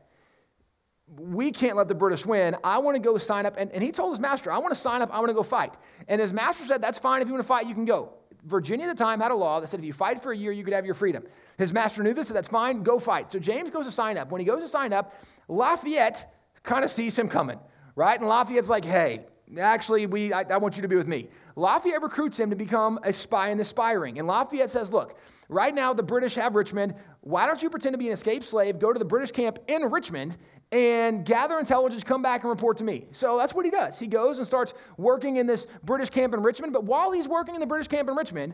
we 1.18 1.52
can't 1.52 1.76
let 1.76 1.88
the 1.88 1.96
British 1.96 2.26
win. 2.26 2.56
I 2.64 2.78
want 2.78 2.96
to 2.96 3.02
go 3.02 3.18
sign 3.18 3.46
up. 3.46 3.56
And, 3.58 3.72
and 3.72 3.84
he 3.84 3.92
told 3.92 4.14
his 4.14 4.20
master, 4.20 4.52
I 4.52 4.60
want 4.60 4.74
to 4.74 4.80
sign 4.80 5.02
up. 5.02 5.14
I 5.14 5.18
want 5.18 5.30
to 5.30 5.34
go 5.34 5.44
fight. 5.44 5.74
And 6.08 6.22
his 6.22 6.32
master 6.32 6.66
said, 6.66 6.82
That's 6.82 7.00
fine. 7.00 7.22
If 7.22 7.28
you 7.28 7.34
want 7.34 7.44
to 7.44 7.48
fight, 7.48 7.68
you 7.68 7.74
can 7.74 7.86
go. 7.86 8.14
Virginia 8.46 8.88
at 8.88 8.98
the 8.98 9.04
time 9.04 9.20
had 9.20 9.32
a 9.32 9.36
law 9.36 9.60
that 9.60 9.68
said 9.68 9.80
if 9.80 9.86
you 9.86 9.94
fight 9.94 10.22
for 10.22 10.32
a 10.32 10.38
year, 10.38 10.52
you 10.52 10.64
could 10.64 10.74
have 10.74 10.86
your 10.86 10.96
freedom. 10.96 11.24
His 11.58 11.72
master 11.72 12.02
knew 12.02 12.14
this, 12.14 12.28
so 12.28 12.34
that's 12.34 12.48
fine, 12.48 12.84
go 12.84 13.00
fight. 13.00 13.32
So 13.32 13.40
James 13.40 13.70
goes 13.70 13.86
to 13.86 13.92
sign 13.92 14.18
up. 14.18 14.32
When 14.32 14.40
he 14.40 14.46
goes 14.46 14.62
to 14.62 14.68
sign 14.68 14.94
up, 14.94 15.14
Lafayette 15.48 16.34
kind 16.64 16.84
of 16.84 16.90
sees 16.90 17.18
him 17.18 17.28
coming, 17.28 17.60
right? 17.96 18.20
And 18.20 18.28
Lafayette's 18.28 18.70
like, 18.70 18.86
hey, 18.86 19.26
actually, 19.60 20.06
we, 20.06 20.34
I, 20.34 20.42
I 20.42 20.58
want 20.58 20.76
you 20.76 20.82
to 20.82 20.88
be 20.88 20.96
with 20.96 21.08
me. 21.08 21.30
Lafayette 21.56 22.02
recruits 22.02 22.40
him 22.40 22.50
to 22.50 22.56
become 22.56 23.00
a 23.04 23.14
spy 23.14 23.50
in 23.50 23.58
the 23.58 23.64
spy 23.64 23.92
ring. 23.92 24.18
And 24.18 24.28
Lafayette 24.28 24.72
says, 24.72 24.92
look, 24.92 25.20
right 25.50 25.74
now 25.74 25.94
the 25.94 26.04
British 26.04 26.36
have 26.36 26.56
Richmond. 26.56 26.96
Why 27.22 27.46
don't 27.46 27.62
you 27.62 27.70
pretend 27.70 27.94
to 27.94 27.98
be 27.98 28.08
an 28.08 28.14
escaped 28.14 28.46
slave, 28.46 28.80
go 28.80 28.94
to 28.94 29.00
the 29.00 29.06
British 29.06 29.32
camp 29.32 29.60
in 29.68 29.84
Richmond, 29.84 30.38
and 30.72 31.26
gather 31.26 31.60
intelligence, 31.60 32.04
come 32.04 32.22
back 32.22 32.44
and 32.44 32.50
report 32.50 32.78
to 32.78 32.84
me. 32.84 33.06
So 33.12 33.38
that's 33.38 33.54
what 33.54 33.66
he 33.66 33.72
does. 33.72 34.00
He 34.00 34.08
goes 34.08 34.38
and 34.38 34.48
starts 34.48 34.74
working 34.98 35.36
in 35.38 35.46
this 35.46 35.68
British 35.84 36.10
camp 36.10 36.34
in 36.34 36.42
Richmond. 36.42 36.72
But 36.72 36.86
while 36.86 37.12
he's 37.12 37.28
working 37.28 37.56
in 37.56 37.60
the 37.60 37.68
British 37.68 37.90
camp 37.90 38.08
in 38.10 38.16
Richmond, 38.16 38.54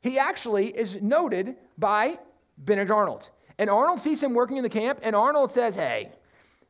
he 0.00 0.18
actually 0.18 0.68
is 0.68 1.00
noted 1.02 1.56
by 1.76 2.18
Benedict 2.58 2.90
Arnold. 2.90 3.28
And 3.58 3.68
Arnold 3.68 4.00
sees 4.00 4.22
him 4.22 4.32
working 4.32 4.56
in 4.56 4.62
the 4.62 4.70
camp, 4.70 5.00
and 5.02 5.14
Arnold 5.14 5.52
says, 5.52 5.74
Hey, 5.74 6.12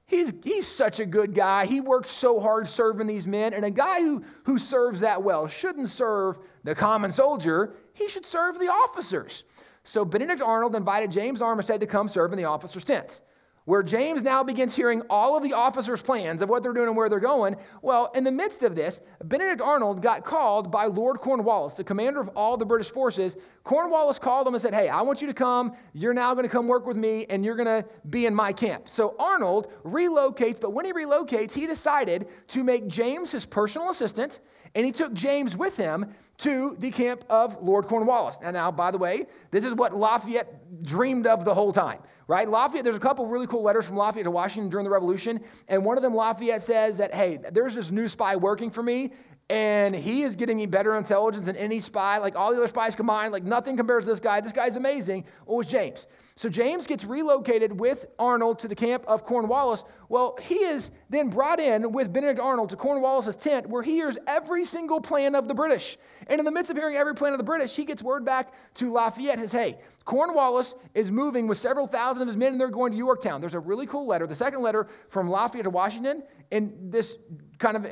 he's, 0.07 0.33
he's 0.43 0.67
such 0.67 0.99
a 0.99 1.07
good 1.07 1.35
guy. 1.35 1.67
He 1.67 1.81
works 1.81 2.11
so 2.11 2.41
hard 2.41 2.69
serving 2.69 3.07
these 3.07 3.29
men. 3.29 3.55
And 3.55 3.65
a 3.65 3.71
guy 3.71 4.01
who, 4.01 4.25
who 4.43 4.59
serves 4.59 4.99
that 5.01 5.23
well 5.23 5.47
shouldn't 5.47 5.89
serve 5.89 6.39
the 6.65 6.75
common 6.75 7.13
soldier, 7.13 7.75
he 7.93 8.09
should 8.09 8.27
serve 8.27 8.59
the 8.59 8.67
officers. 8.67 9.45
So 9.85 10.05
Benedict 10.05 10.43
Arnold 10.43 10.75
invited 10.75 11.13
James 11.13 11.41
Armistead 11.41 11.79
to 11.79 11.87
come 11.87 12.09
serve 12.09 12.33
in 12.33 12.39
the 12.39 12.45
officer's 12.45 12.83
tent 12.83 13.21
where 13.65 13.83
James 13.83 14.23
now 14.23 14.43
begins 14.43 14.75
hearing 14.75 15.03
all 15.11 15.37
of 15.37 15.43
the 15.43 15.53
officers' 15.53 16.03
plans 16.03 16.43
of 16.43 16.49
what 16.49 16.63
they're 16.63 16.73
doing 16.73 16.89
and 16.89 16.97
where 16.97 17.09
they're 17.09 17.21
going. 17.21 17.57
Well, 17.83 18.11
in 18.15 18.25
the 18.25 18.31
midst 18.31 18.63
of 18.63 18.75
this, 18.75 19.01
Benedict 19.25 19.61
Arnold 19.61 20.03
got 20.03 20.25
called 20.25 20.71
by 20.71 20.87
Lord 20.87 21.21
Cornwallis, 21.21 21.75
the 21.75 21.85
commander 21.85 22.21
of 22.21 22.29
all 22.31 22.57
the 22.57 22.65
British 22.65 22.91
forces. 22.91 23.37
Cornwallis 23.65 24.19
called 24.19 24.47
him 24.47 24.55
and 24.55 24.63
said, 24.63 24.75
Hey, 24.75 24.89
I 24.89 25.03
want 25.03 25.21
you 25.21 25.29
to 25.29 25.35
come. 25.35 25.75
You're 25.93 26.15
now 26.15 26.35
going 26.35 26.45
to 26.45 26.51
come 26.51 26.67
work 26.67 26.87
with 26.87 26.97
me, 26.97 27.27
and 27.29 27.45
you're 27.45 27.57
going 27.57 27.83
to 27.83 27.89
be 28.09 28.27
in 28.27 28.35
my 28.35 28.53
camp. 28.53 28.89
So 28.89 29.15
Arnold 29.19 29.73
relocates, 29.85 30.61
but 30.61 30.73
when 30.73 30.85
he 30.85 30.93
relocates, 30.93 31.53
he 31.53 31.67
decided 31.67 32.29
to 32.49 32.65
make 32.65 32.89
James 32.89 33.33
his 33.33 33.47
personal 33.47 33.91
assistant, 33.91 34.41
and 34.75 34.87
he 34.87 34.93
took 34.93 35.13
James 35.13 35.57
with 35.57 35.77
him 35.77 36.15
to 36.39 36.77
the 36.79 36.91
camp 36.91 37.25
of 37.29 37.63
Lord 37.63 37.87
Cornwallis. 37.87 38.39
And 38.43 38.55
now, 38.55 38.71
by 38.71 38.91
the 38.91 38.99
way, 38.99 39.27
this 39.51 39.65
is 39.65 39.75
what 39.75 39.95
Lafayette 39.95 40.83
dreamed 40.85 41.27
of 41.27 41.45
the 41.45 41.55
whole 41.55 41.73
time 41.73 42.01
right? 42.31 42.49
Lafayette, 42.49 42.85
there's 42.85 42.97
a 42.97 43.01
couple 43.01 43.27
really 43.27 43.49
cool 43.49 43.65
letters 43.65 43.87
from 43.87 43.97
Lafayette 43.97 44.23
to 44.23 44.31
Washington 44.31 44.71
during 44.71 44.85
the 44.85 44.91
Revolution. 44.91 45.41
And 45.67 45.85
one 45.85 45.97
of 45.97 46.03
them, 46.05 46.15
Lafayette 46.15 46.63
says 46.63 46.97
that, 46.99 47.13
hey, 47.13 47.41
there's 47.51 47.75
this 47.75 47.91
new 47.91 48.07
spy 48.07 48.37
working 48.37 48.71
for 48.71 48.85
me, 48.85 49.11
and 49.51 49.97
he 49.97 50.23
is 50.23 50.37
getting 50.37 50.57
me 50.57 50.67
better 50.67 50.97
intelligence 50.97 51.47
than 51.47 51.57
any 51.57 51.81
spy, 51.81 52.19
like 52.19 52.37
all 52.37 52.53
the 52.53 52.57
other 52.57 52.69
spies 52.69 52.95
combined. 52.95 53.33
Like 53.33 53.43
nothing 53.43 53.77
compares 53.77 54.05
to 54.05 54.11
this 54.11 54.21
guy. 54.21 54.41
This 54.41 54.53
guy's 54.53 54.77
amazing. 54.77 55.25
What 55.45 55.57
was 55.57 55.67
James? 55.67 56.07
So 56.37 56.49
James 56.49 56.87
gets 56.87 57.05
relocated 57.05 57.79
with 57.79 58.07
Arnold 58.17 58.61
to 58.61 58.69
the 58.69 58.77
camp 58.77 59.05
of 59.09 59.27
Cornwallis. 59.27 59.83
Well, 60.09 60.39
he 60.41 60.55
is 60.55 60.93
then 61.11 61.31
brought 61.31 61.59
in 61.59 61.91
with 61.91 62.13
Benedict 62.13 62.39
Arnold 62.39 62.71
to 62.71 62.77
Cornwallis's 62.77 63.35
tent 63.35 63.67
where 63.67 63.83
he 63.83 63.91
hears 63.91 64.17
every 64.29 64.65
single 64.65 65.01
plan 65.01 65.35
of 65.35 65.49
the 65.49 65.55
British. 65.55 65.99
And 66.29 66.39
in 66.39 66.45
the 66.45 66.53
midst 66.53 66.71
of 66.71 66.77
hearing 66.77 66.95
every 66.95 67.17
plan 67.17 67.33
of 67.33 67.39
the 67.39 67.45
British, 67.45 67.75
he 67.75 67.85
gets 67.85 68.05
word 68.05 68.25
back 68.25 68.55
to 68.75 68.93
Lafayette, 68.93 69.41
says, 69.41 69.51
hey, 69.51 69.79
Cornwallis 70.05 70.75
is 70.95 71.11
moving 71.11 71.49
with 71.49 71.59
several 71.59 71.89
thousand 71.89 72.23
of 72.23 72.29
his 72.29 72.37
men 72.37 72.53
and 72.53 72.61
they're 72.61 72.69
going 72.69 72.93
to 72.93 72.99
Yorktown. 72.99 73.41
There's 73.41 73.55
a 73.55 73.61
really 73.61 73.87
cool 73.89 74.07
letter, 74.07 74.29
the 74.29 74.37
second 74.37 74.63
letter 74.63 74.87
from 75.09 75.29
Lafayette 75.29 75.65
to 75.65 75.71
Washington. 75.71 76.23
and 76.53 76.73
this 76.93 77.17
kind 77.59 77.77
of 77.77 77.87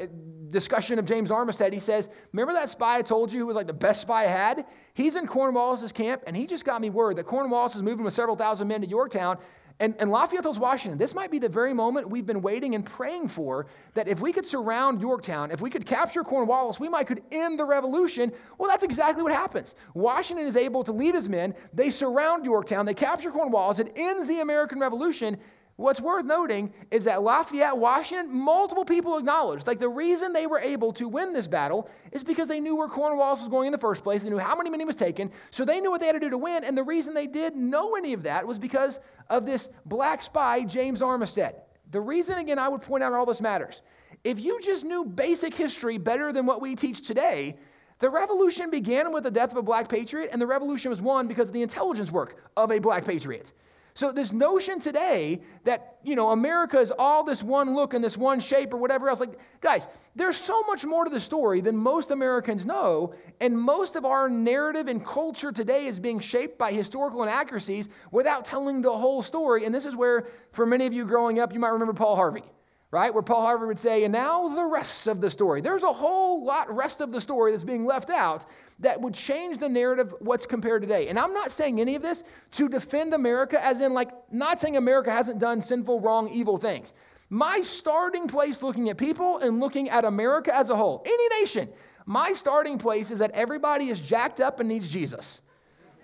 discussion 0.51 0.99
of 0.99 1.05
James 1.05 1.31
Armistead, 1.31 1.73
he 1.73 1.79
says, 1.79 2.09
Remember 2.33 2.53
that 2.53 2.71
spy 2.71 2.99
I 2.99 3.03
told 3.03 3.33
you 3.33 3.41
who 3.41 3.47
was 3.47 3.57
like 3.57 3.67
the 3.67 3.73
best 3.73 4.03
spy 4.03 4.25
I 4.25 4.29
had? 4.29 4.67
He's 4.95 5.17
in 5.17 5.27
Cornwallis's 5.27 5.93
camp, 5.93 6.23
and 6.27 6.37
he 6.37 6.47
just 6.47 6.65
got 6.65 6.81
me 6.81 6.91
word 6.91 7.17
that 7.17 7.25
Cornwallis 7.27 7.77
is 7.77 7.83
moving 7.83 8.05
with 8.05 8.15
several 8.15 8.37
thousand 8.37 8.69
men 8.69 8.81
to 8.81 8.87
Yorktown. 8.87 9.39
And, 9.81 9.95
and 10.01 10.11
Lafayette 10.11 10.45
Washington, 10.59 10.99
this 10.99 11.15
might 11.15 11.31
be 11.31 11.39
the 11.39 11.49
very 11.49 11.73
moment 11.73 12.11
we've 12.11 12.27
been 12.27 12.43
waiting 12.43 12.75
and 12.75 12.85
praying 12.85 13.29
for, 13.29 13.67
that 13.95 14.09
if 14.09 14.19
we 14.21 14.33
could 14.33 14.45
surround 14.45 15.01
Yorktown, 15.01 15.53
if 15.53 15.61
we 15.61 15.71
could 15.71 15.87
capture 15.87 16.25
Cornwallis, 16.25 16.81
we 16.81 16.89
might 16.89 17.07
could 17.07 17.23
end 17.31 17.61
the 17.61 17.65
revolution. 17.65 18.33
Well, 18.59 18.69
that's 18.69 18.83
exactly 18.83 19.23
what 19.23 19.31
happens. 19.31 19.77
Washington 19.95 20.47
is 20.47 20.57
able 20.57 20.83
to 20.83 20.91
lead 20.91 21.15
his 21.15 21.29
men. 21.29 21.55
They 21.73 21.91
surround 21.91 22.45
Yorktown. 22.45 22.87
They 22.87 22.95
capture 22.95 23.31
Cornwallis. 23.31 23.79
It 23.79 23.93
ends 23.95 24.27
the 24.27 24.41
American 24.41 24.81
Revolution. 24.81 25.39
What's 25.79 26.01
worth 26.01 26.25
noting 26.25 26.73
is 26.91 27.05
that 27.05 27.23
Lafayette, 27.23 27.79
Washington, 27.79 28.35
multiple 28.35 28.85
people 28.85 29.17
acknowledged, 29.17 29.69
like 29.69 29.79
the 29.79 29.89
reason 29.89 30.33
they 30.33 30.49
were 30.49 30.59
able 30.59 30.93
to 30.95 31.07
win 31.07 31.33
this 31.33 31.47
battle 31.47 31.89
is 32.11 32.25
because 32.25 32.49
they 32.49 32.59
knew 32.59 32.75
where 32.75 32.89
Cornwallis 32.89 33.39
was 33.39 33.49
going 33.49 33.67
in 33.67 33.73
the 33.73 33.79
first 33.79 34.03
place. 34.03 34.25
They 34.25 34.29
knew 34.29 34.39
how 34.39 34.57
many 34.57 34.71
men 34.71 34.81
he 34.81 34.87
was 34.87 34.97
taken, 34.97 35.31
so 35.53 35.65
they 35.65 35.79
knew 35.79 35.93
what 35.93 36.01
they 36.01 36.07
had 36.07 36.15
to 36.15 36.21
do 36.21 36.31
to 36.31 36.37
win. 36.37 36.65
And 36.65 36.77
the 36.77 36.83
reason 36.83 37.15
they 37.15 37.29
did 37.29 37.55
know 37.55 37.95
any 37.95 38.13
of 38.13 38.25
that 38.25 38.45
was 38.45 38.59
because 38.59 38.99
of 39.31 39.47
this 39.47 39.69
black 39.87 40.21
spy, 40.21 40.65
James 40.65 41.01
Armistead. 41.01 41.61
The 41.93 42.01
reason, 42.01 42.39
again, 42.39 42.59
I 42.59 42.67
would 42.67 42.83
point 42.83 43.05
out 43.05 43.13
all 43.13 43.25
this 43.25 43.41
matters. 43.41 43.83
If 44.25 44.41
you 44.41 44.61
just 44.61 44.83
knew 44.83 45.05
basic 45.05 45.55
history 45.55 45.97
better 45.97 46.33
than 46.33 46.45
what 46.45 46.61
we 46.61 46.75
teach 46.75 47.07
today, 47.07 47.57
the 48.01 48.11
revolution 48.11 48.69
began 48.69 49.13
with 49.13 49.23
the 49.23 49.31
death 49.31 49.53
of 49.53 49.59
a 49.59 49.63
black 49.63 49.89
patriot, 49.89 50.31
and 50.33 50.43
the 50.43 50.47
revolution 50.47 50.91
was 50.91 51.01
won 51.01 51.29
because 51.29 51.47
of 51.47 51.53
the 51.53 51.63
intelligence 51.63 52.11
work 52.11 52.43
of 52.57 52.73
a 52.73 52.81
black 52.81 53.05
patriot. 53.05 53.53
So 53.99 54.13
this 54.13 54.33
notion 54.33 54.79
today 54.79 55.41
that, 55.65 55.97
you 56.05 56.15
know, 56.15 56.31
America 56.31 56.79
is 56.79 56.93
all 56.97 57.25
this 57.25 57.43
one 57.43 57.75
look 57.75 57.95
and 57.95 58.05
this 58.05 58.17
one 58.17 58.39
shape 58.39 58.73
or 58.73 58.77
whatever 58.77 59.09
else, 59.09 59.19
like, 59.19 59.37
guys, 59.61 59.89
there's 60.15 60.37
so 60.37 60.63
much 60.69 60.85
more 60.85 61.03
to 61.03 61.11
the 61.11 61.19
story 61.19 61.61
than 61.61 61.77
most 61.77 62.13
Americans 62.13 62.65
know. 62.65 63.13
And 63.41 63.59
most 63.59 63.97
of 63.97 64.05
our 64.05 64.29
narrative 64.29 64.87
and 64.87 65.05
culture 65.05 65.51
today 65.51 65.89
is 65.89 65.99
being 65.99 66.21
shaped 66.21 66.59
by 66.59 66.71
historical 66.71 67.25
inaccuracies 67.25 67.89
without 68.13 68.45
telling 68.45 68.83
the 68.83 68.97
whole 68.97 69.21
story. 69.21 69.65
And 69.65 69.75
this 69.75 69.85
is 69.85 69.97
where, 69.97 70.29
for 70.53 70.65
many 70.65 70.87
of 70.87 70.93
you 70.93 71.05
growing 71.05 71.41
up, 71.41 71.53
you 71.53 71.59
might 71.59 71.71
remember 71.71 71.93
Paul 71.93 72.15
Harvey 72.15 72.45
right? 72.91 73.13
Where 73.13 73.23
Paul 73.23 73.43
Harvey 73.43 73.67
would 73.67 73.79
say, 73.79 74.05
and 74.05 74.13
now 74.13 74.49
the 74.49 74.65
rest 74.65 75.07
of 75.09 75.21
the 75.21 75.31
story. 75.31 75.61
There's 75.61 75.83
a 75.83 75.93
whole 75.93 76.45
lot 76.45 76.75
rest 76.75 77.01
of 77.01 77.13
the 77.13 77.21
story 77.21 77.51
that's 77.53 77.65
being 77.65 77.85
left 77.85 78.09
out 78.09 78.47
that 78.79 78.99
would 79.01 79.13
change 79.13 79.59
the 79.59 79.69
narrative 79.69 80.15
what's 80.21 80.47
compared 80.47 80.83
today. 80.83 81.09
And 81.09 81.19
I'm 81.19 81.35
not 81.35 81.51
saying 81.51 81.81
any 81.81 81.97
of 81.97 82.03
this 82.03 82.23
to 82.53 82.69
defend 82.69 83.13
America, 83.13 83.63
as 83.63 83.81
in, 83.81 83.93
like, 83.93 84.11
not 84.33 84.59
saying 84.61 84.77
America 84.77 85.11
hasn't 85.11 85.39
done 85.39 85.61
sinful, 85.61 86.01
wrong, 86.01 86.33
evil 86.33 86.57
things. 86.57 86.95
My 87.29 87.61
starting 87.61 88.27
place 88.27 88.63
looking 88.63 88.89
at 88.89 88.97
people 88.97 89.39
and 89.39 89.61
looking 89.61 89.91
at 89.91 90.07
America 90.07 90.55
as 90.55 90.71
a 90.71 90.77
whole, 90.77 91.03
any 91.05 91.41
nation, 91.41 91.69
my 92.07 92.33
starting 92.33 92.79
place 92.79 93.11
is 93.11 93.19
that 93.19 93.33
everybody 93.33 93.91
is 93.91 94.01
jacked 94.01 94.41
up 94.41 94.61
and 94.61 94.69
needs 94.69 94.89
Jesus, 94.89 95.43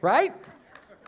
right? 0.03 0.35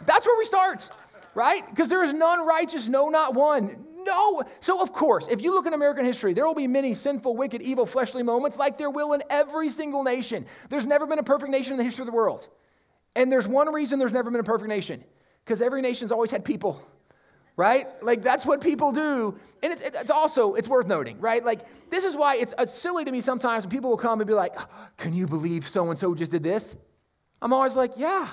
That's 0.07 0.25
where 0.25 0.39
we 0.39 0.47
start, 0.47 0.89
right? 1.35 1.69
Because 1.69 1.91
there 1.91 2.03
is 2.03 2.15
none 2.15 2.47
righteous, 2.47 2.89
no, 2.89 3.11
not 3.11 3.35
one. 3.35 3.77
No. 4.07 4.45
So, 4.61 4.81
of 4.81 4.93
course, 4.93 5.27
if 5.29 5.43
you 5.43 5.53
look 5.53 5.67
in 5.67 5.75
American 5.75 6.05
history, 6.05 6.33
there 6.33 6.47
will 6.47 6.55
be 6.55 6.69
many 6.69 6.95
sinful, 6.95 7.37
wicked, 7.37 7.61
evil, 7.61 7.85
fleshly 7.85 8.23
moments 8.23 8.57
like 8.57 8.79
there 8.79 8.91
will 8.91 9.13
in 9.13 9.23
every 9.29 9.69
single 9.69 10.05
nation. 10.05 10.47
There's 10.71 10.87
never 10.87 11.07
been 11.07 11.19
a 11.19 11.25
perfect 11.25 11.51
nation 11.51 11.73
in 11.73 11.79
the 11.79 11.85
history 11.85 12.03
of 12.03 12.07
the 12.07 12.13
world. 12.13 12.49
And 13.17 13.31
there's 13.31 13.49
one 13.49 13.73
reason 13.73 13.99
there's 13.99 14.13
never 14.13 14.31
been 14.31 14.41
a 14.41 14.45
perfect 14.45 14.69
nation 14.69 15.03
because 15.45 15.61
every 15.61 15.83
nation's 15.83 16.13
always 16.13 16.31
had 16.31 16.45
people 16.45 16.81
right 17.57 17.87
like 18.03 18.23
that's 18.23 18.45
what 18.45 18.61
people 18.61 18.93
do 18.93 19.35
and 19.63 19.73
it's, 19.73 19.81
it's 19.81 20.11
also 20.11 20.55
it's 20.55 20.69
worth 20.69 20.87
noting 20.87 21.19
right 21.21 21.43
like 21.43 21.61
this 21.91 22.05
is 22.05 22.15
why 22.15 22.37
it's, 22.37 22.53
it's 22.59 22.73
silly 22.73 23.03
to 23.03 23.11
me 23.11 23.21
sometimes 23.21 23.65
when 23.65 23.71
people 23.71 23.89
will 23.89 23.97
come 23.97 24.21
and 24.21 24.29
be 24.29 24.35
like 24.35 24.55
can 24.99 25.15
you 25.15 25.27
believe 25.27 25.67
so 25.67 25.89
and 25.89 25.99
so 25.99 26.15
just 26.15 26.31
did 26.31 26.43
this 26.43 26.77
i'm 27.41 27.55
always 27.55 27.75
like 27.75 27.93
yeah 27.97 28.29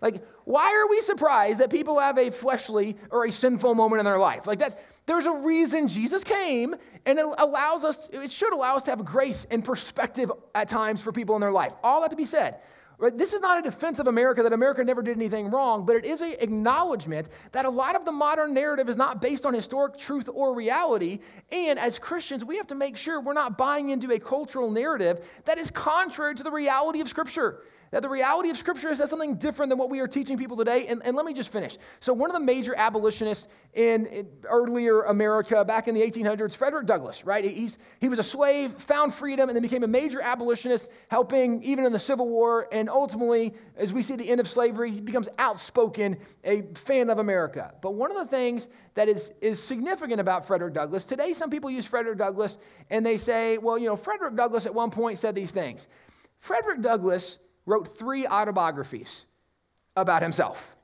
like 0.00 0.24
why 0.44 0.72
are 0.74 0.88
we 0.88 1.00
surprised 1.02 1.60
that 1.60 1.70
people 1.70 1.98
have 1.98 2.18
a 2.18 2.30
fleshly 2.30 2.96
or 3.10 3.26
a 3.26 3.32
sinful 3.32 3.74
moment 3.74 4.00
in 4.00 4.04
their 4.04 4.18
life 4.18 4.46
like 4.46 4.58
that 4.58 4.84
there's 5.08 5.24
a 5.24 5.32
reason 5.32 5.88
Jesus 5.88 6.22
came, 6.22 6.76
and 7.06 7.18
it 7.18 7.24
allows 7.38 7.82
us, 7.82 8.10
it 8.12 8.30
should 8.30 8.52
allow 8.52 8.76
us 8.76 8.82
to 8.82 8.90
have 8.90 9.06
grace 9.06 9.46
and 9.50 9.64
perspective 9.64 10.30
at 10.54 10.68
times 10.68 11.00
for 11.00 11.12
people 11.12 11.34
in 11.34 11.40
their 11.40 11.50
life. 11.50 11.72
All 11.82 12.02
that 12.02 12.10
to 12.10 12.16
be 12.16 12.26
said. 12.26 12.56
Right? 12.98 13.16
This 13.16 13.32
is 13.32 13.40
not 13.40 13.58
a 13.58 13.62
defense 13.62 14.00
of 14.00 14.06
America 14.06 14.42
that 14.42 14.52
America 14.52 14.84
never 14.84 15.00
did 15.00 15.16
anything 15.16 15.50
wrong, 15.50 15.86
but 15.86 15.96
it 15.96 16.04
is 16.04 16.20
an 16.20 16.34
acknowledgement 16.40 17.28
that 17.52 17.64
a 17.64 17.70
lot 17.70 17.96
of 17.96 18.04
the 18.04 18.12
modern 18.12 18.52
narrative 18.52 18.90
is 18.90 18.98
not 18.98 19.22
based 19.22 19.46
on 19.46 19.54
historic 19.54 19.96
truth 19.96 20.28
or 20.30 20.54
reality. 20.54 21.20
And 21.50 21.78
as 21.78 21.98
Christians, 21.98 22.44
we 22.44 22.58
have 22.58 22.66
to 22.66 22.74
make 22.74 22.98
sure 22.98 23.18
we're 23.18 23.32
not 23.32 23.56
buying 23.56 23.88
into 23.88 24.12
a 24.12 24.18
cultural 24.18 24.70
narrative 24.70 25.24
that 25.46 25.56
is 25.56 25.70
contrary 25.70 26.34
to 26.34 26.42
the 26.42 26.50
reality 26.50 27.00
of 27.00 27.08
Scripture. 27.08 27.62
That 27.90 28.02
the 28.02 28.08
reality 28.08 28.50
of 28.50 28.58
Scripture 28.58 28.90
is 28.90 28.98
that 28.98 29.08
something 29.08 29.36
different 29.36 29.70
than 29.70 29.78
what 29.78 29.88
we 29.88 30.00
are 30.00 30.06
teaching 30.06 30.36
people 30.36 30.56
today. 30.56 30.86
And, 30.88 31.00
and 31.04 31.16
let 31.16 31.24
me 31.24 31.32
just 31.32 31.50
finish. 31.50 31.78
So, 32.00 32.12
one 32.12 32.30
of 32.30 32.34
the 32.34 32.44
major 32.44 32.74
abolitionists 32.74 33.48
in, 33.74 34.06
in, 34.06 34.26
earlier 34.44 35.02
America, 35.02 35.64
back 35.64 35.88
in 35.88 35.94
the 35.94 36.02
1800s, 36.02 36.54
Frederick 36.54 36.86
Douglass, 36.86 37.24
right? 37.24 37.44
He's, 37.44 37.78
he 38.00 38.08
was 38.08 38.18
a 38.18 38.22
slave, 38.22 38.72
found 38.74 39.14
freedom, 39.14 39.48
and 39.48 39.56
then 39.56 39.62
became 39.62 39.84
a 39.84 39.88
major 39.88 40.20
abolitionist, 40.20 40.88
helping 41.08 41.62
even 41.62 41.84
in 41.84 41.92
the 41.92 41.98
Civil 41.98 42.28
War. 42.28 42.68
And 42.72 42.90
ultimately, 42.90 43.54
as 43.76 43.92
we 43.92 44.02
see 44.02 44.16
the 44.16 44.28
end 44.28 44.40
of 44.40 44.48
slavery, 44.48 44.90
he 44.90 45.00
becomes 45.00 45.28
outspoken, 45.38 46.18
a 46.44 46.62
fan 46.74 47.08
of 47.08 47.18
America. 47.18 47.72
But 47.80 47.94
one 47.94 48.10
of 48.10 48.18
the 48.18 48.26
things 48.26 48.68
that 48.94 49.08
is, 49.08 49.32
is 49.40 49.62
significant 49.62 50.20
about 50.20 50.46
Frederick 50.46 50.74
Douglass, 50.74 51.04
today 51.04 51.32
some 51.32 51.48
people 51.48 51.70
use 51.70 51.86
Frederick 51.86 52.18
Douglass 52.18 52.58
and 52.90 53.04
they 53.06 53.16
say, 53.16 53.58
well, 53.58 53.78
you 53.78 53.86
know, 53.86 53.96
Frederick 53.96 54.34
Douglass 54.34 54.66
at 54.66 54.74
one 54.74 54.90
point 54.90 55.18
said 55.18 55.34
these 55.34 55.52
things. 55.52 55.86
Frederick 56.40 56.82
Douglass 56.82 57.38
wrote 57.68 57.98
three 57.98 58.26
autobiographies 58.26 59.24
about 59.94 60.22
himself. 60.22 60.74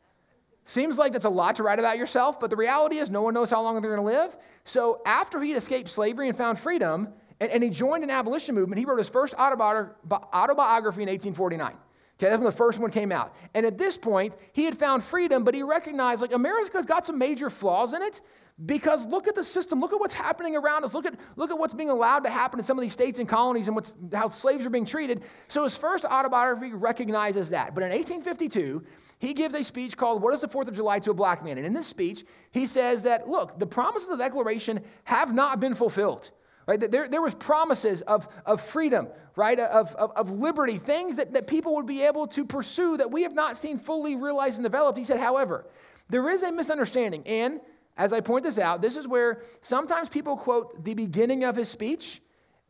Seems 0.66 0.98
like 0.98 1.12
that's 1.12 1.24
a 1.24 1.30
lot 1.30 1.56
to 1.56 1.62
write 1.62 1.78
about 1.78 1.98
yourself, 1.98 2.38
but 2.38 2.50
the 2.50 2.56
reality 2.56 2.98
is 2.98 3.10
no 3.10 3.22
one 3.22 3.34
knows 3.34 3.50
how 3.50 3.62
long 3.62 3.80
they're 3.80 3.96
going 3.96 4.06
to 4.06 4.18
live. 4.18 4.36
So 4.64 5.00
after 5.04 5.40
he 5.40 5.52
escaped 5.52 5.88
slavery 5.88 6.28
and 6.28 6.36
found 6.36 6.58
freedom, 6.58 7.08
and, 7.40 7.50
and 7.50 7.62
he 7.62 7.70
joined 7.70 8.04
an 8.04 8.10
abolition 8.10 8.54
movement, 8.54 8.78
he 8.78 8.84
wrote 8.84 8.98
his 8.98 9.08
first 9.08 9.34
autobiography 9.34 11.02
in 11.02 11.08
1849. 11.08 11.72
Okay, 12.16 12.30
that's 12.30 12.38
when 12.38 12.44
the 12.44 12.52
first 12.52 12.78
one 12.78 12.90
came 12.90 13.10
out. 13.10 13.34
And 13.54 13.66
at 13.66 13.76
this 13.76 13.96
point, 13.96 14.34
he 14.52 14.64
had 14.64 14.78
found 14.78 15.02
freedom, 15.02 15.42
but 15.42 15.54
he 15.54 15.62
recognized 15.62 16.22
like 16.22 16.32
America's 16.32 16.86
got 16.86 17.04
some 17.04 17.18
major 17.18 17.50
flaws 17.50 17.92
in 17.92 18.02
it, 18.02 18.20
because 18.66 19.04
look 19.06 19.26
at 19.26 19.34
the 19.34 19.42
system, 19.42 19.80
look 19.80 19.92
at 19.92 19.98
what's 19.98 20.14
happening 20.14 20.54
around 20.54 20.84
us, 20.84 20.94
look 20.94 21.06
at, 21.06 21.14
look 21.34 21.50
at 21.50 21.58
what's 21.58 21.74
being 21.74 21.90
allowed 21.90 22.20
to 22.20 22.30
happen 22.30 22.60
in 22.60 22.64
some 22.64 22.78
of 22.78 22.82
these 22.82 22.92
states 22.92 23.18
and 23.18 23.28
colonies 23.28 23.66
and 23.66 23.74
what's, 23.74 23.92
how 24.12 24.28
slaves 24.28 24.64
are 24.64 24.70
being 24.70 24.86
treated. 24.86 25.22
So 25.48 25.64
his 25.64 25.74
first 25.74 26.04
autobiography 26.04 26.72
recognizes 26.72 27.50
that. 27.50 27.74
But 27.74 27.82
in 27.82 27.90
1852, 27.90 28.84
he 29.18 29.34
gives 29.34 29.56
a 29.56 29.64
speech 29.64 29.96
called 29.96 30.22
What 30.22 30.34
is 30.34 30.40
the 30.40 30.48
Fourth 30.48 30.68
of 30.68 30.74
July 30.74 31.00
to 31.00 31.10
a 31.10 31.14
Black 31.14 31.44
Man? 31.44 31.58
And 31.58 31.66
in 31.66 31.74
this 31.74 31.88
speech, 31.88 32.24
he 32.52 32.68
says 32.68 33.02
that, 33.02 33.28
look, 33.28 33.58
the 33.58 33.66
promises 33.66 34.08
of 34.08 34.18
the 34.18 34.24
Declaration 34.24 34.80
have 35.02 35.34
not 35.34 35.58
been 35.58 35.74
fulfilled. 35.74 36.30
Right? 36.66 36.80
There, 36.80 37.08
there 37.08 37.20
was 37.20 37.34
promises 37.34 38.02
of, 38.02 38.28
of 38.46 38.60
freedom, 38.60 39.08
right? 39.36 39.58
Of, 39.58 39.94
of, 39.96 40.12
of 40.12 40.30
liberty, 40.30 40.78
things 40.78 41.16
that, 41.16 41.32
that 41.34 41.46
people 41.46 41.74
would 41.74 41.86
be 41.86 42.02
able 42.02 42.28
to 42.28 42.44
pursue 42.44 42.96
that 42.98 43.10
we 43.10 43.22
have 43.24 43.34
not 43.34 43.56
seen 43.56 43.78
fully 43.78 44.14
realized 44.14 44.54
and 44.54 44.62
developed. 44.62 44.96
He 44.96 45.04
said, 45.04 45.18
however, 45.18 45.66
there 46.08 46.30
is 46.30 46.42
a 46.42 46.52
misunderstanding, 46.52 47.26
and 47.26 47.60
as 47.96 48.12
I 48.12 48.20
point 48.20 48.44
this 48.44 48.58
out, 48.58 48.82
this 48.82 48.96
is 48.96 49.06
where 49.06 49.42
sometimes 49.62 50.08
people 50.08 50.36
quote 50.36 50.84
the 50.84 50.94
beginning 50.94 51.44
of 51.44 51.56
his 51.56 51.68
speech 51.68 52.20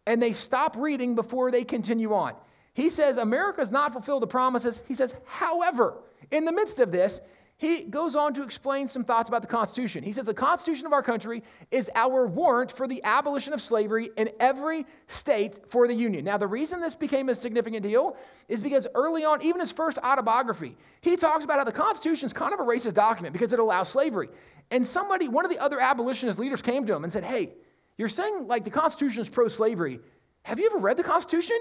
and 0.06 0.22
they 0.22 0.32
stop 0.32 0.76
reading 0.76 1.14
before 1.14 1.50
they 1.50 1.64
continue 1.64 2.12
on. 2.12 2.34
He 2.74 2.90
says, 2.90 3.16
America's 3.16 3.70
not 3.70 3.92
fulfilled 3.92 4.22
the 4.22 4.26
promises. 4.26 4.80
He 4.86 4.94
says, 4.94 5.14
however, 5.24 5.94
in 6.30 6.44
the 6.44 6.52
midst 6.52 6.78
of 6.78 6.92
this, 6.92 7.20
he 7.56 7.84
goes 7.84 8.16
on 8.16 8.34
to 8.34 8.42
explain 8.42 8.88
some 8.88 9.04
thoughts 9.04 9.28
about 9.28 9.40
the 9.40 9.48
Constitution. 9.48 10.02
He 10.02 10.12
says 10.12 10.26
the 10.26 10.34
Constitution 10.34 10.86
of 10.86 10.92
our 10.92 11.04
country 11.04 11.44
is 11.70 11.88
our 11.94 12.26
warrant 12.26 12.72
for 12.72 12.88
the 12.88 13.02
abolition 13.04 13.52
of 13.52 13.62
slavery 13.62 14.10
in 14.16 14.30
every 14.40 14.84
state 15.06 15.70
for 15.70 15.86
the 15.86 15.94
Union. 15.94 16.24
Now, 16.24 16.36
the 16.36 16.48
reason 16.48 16.80
this 16.80 16.96
became 16.96 17.28
a 17.28 17.34
significant 17.34 17.84
deal 17.84 18.16
is 18.48 18.60
because 18.60 18.88
early 18.96 19.24
on, 19.24 19.40
even 19.42 19.60
his 19.60 19.70
first 19.70 19.98
autobiography, 19.98 20.76
he 21.00 21.16
talks 21.16 21.44
about 21.44 21.58
how 21.58 21.64
the 21.64 21.72
Constitution 21.72 22.26
is 22.26 22.32
kind 22.32 22.52
of 22.52 22.58
a 22.58 22.64
racist 22.64 22.94
document 22.94 23.32
because 23.32 23.52
it 23.52 23.60
allows 23.60 23.88
slavery. 23.88 24.28
And 24.70 24.86
somebody, 24.86 25.28
one 25.28 25.44
of 25.44 25.50
the 25.50 25.58
other 25.58 25.80
abolitionist 25.80 26.38
leaders 26.38 26.62
came 26.62 26.86
to 26.86 26.94
him 26.94 27.04
and 27.04 27.12
said, 27.12 27.24
Hey, 27.24 27.52
you're 27.96 28.08
saying 28.08 28.46
like 28.46 28.64
the 28.64 28.70
Constitution 28.70 29.22
is 29.22 29.28
pro 29.28 29.48
slavery. 29.48 30.00
Have 30.42 30.58
you 30.58 30.66
ever 30.66 30.78
read 30.78 30.96
the 30.96 31.04
Constitution? 31.04 31.56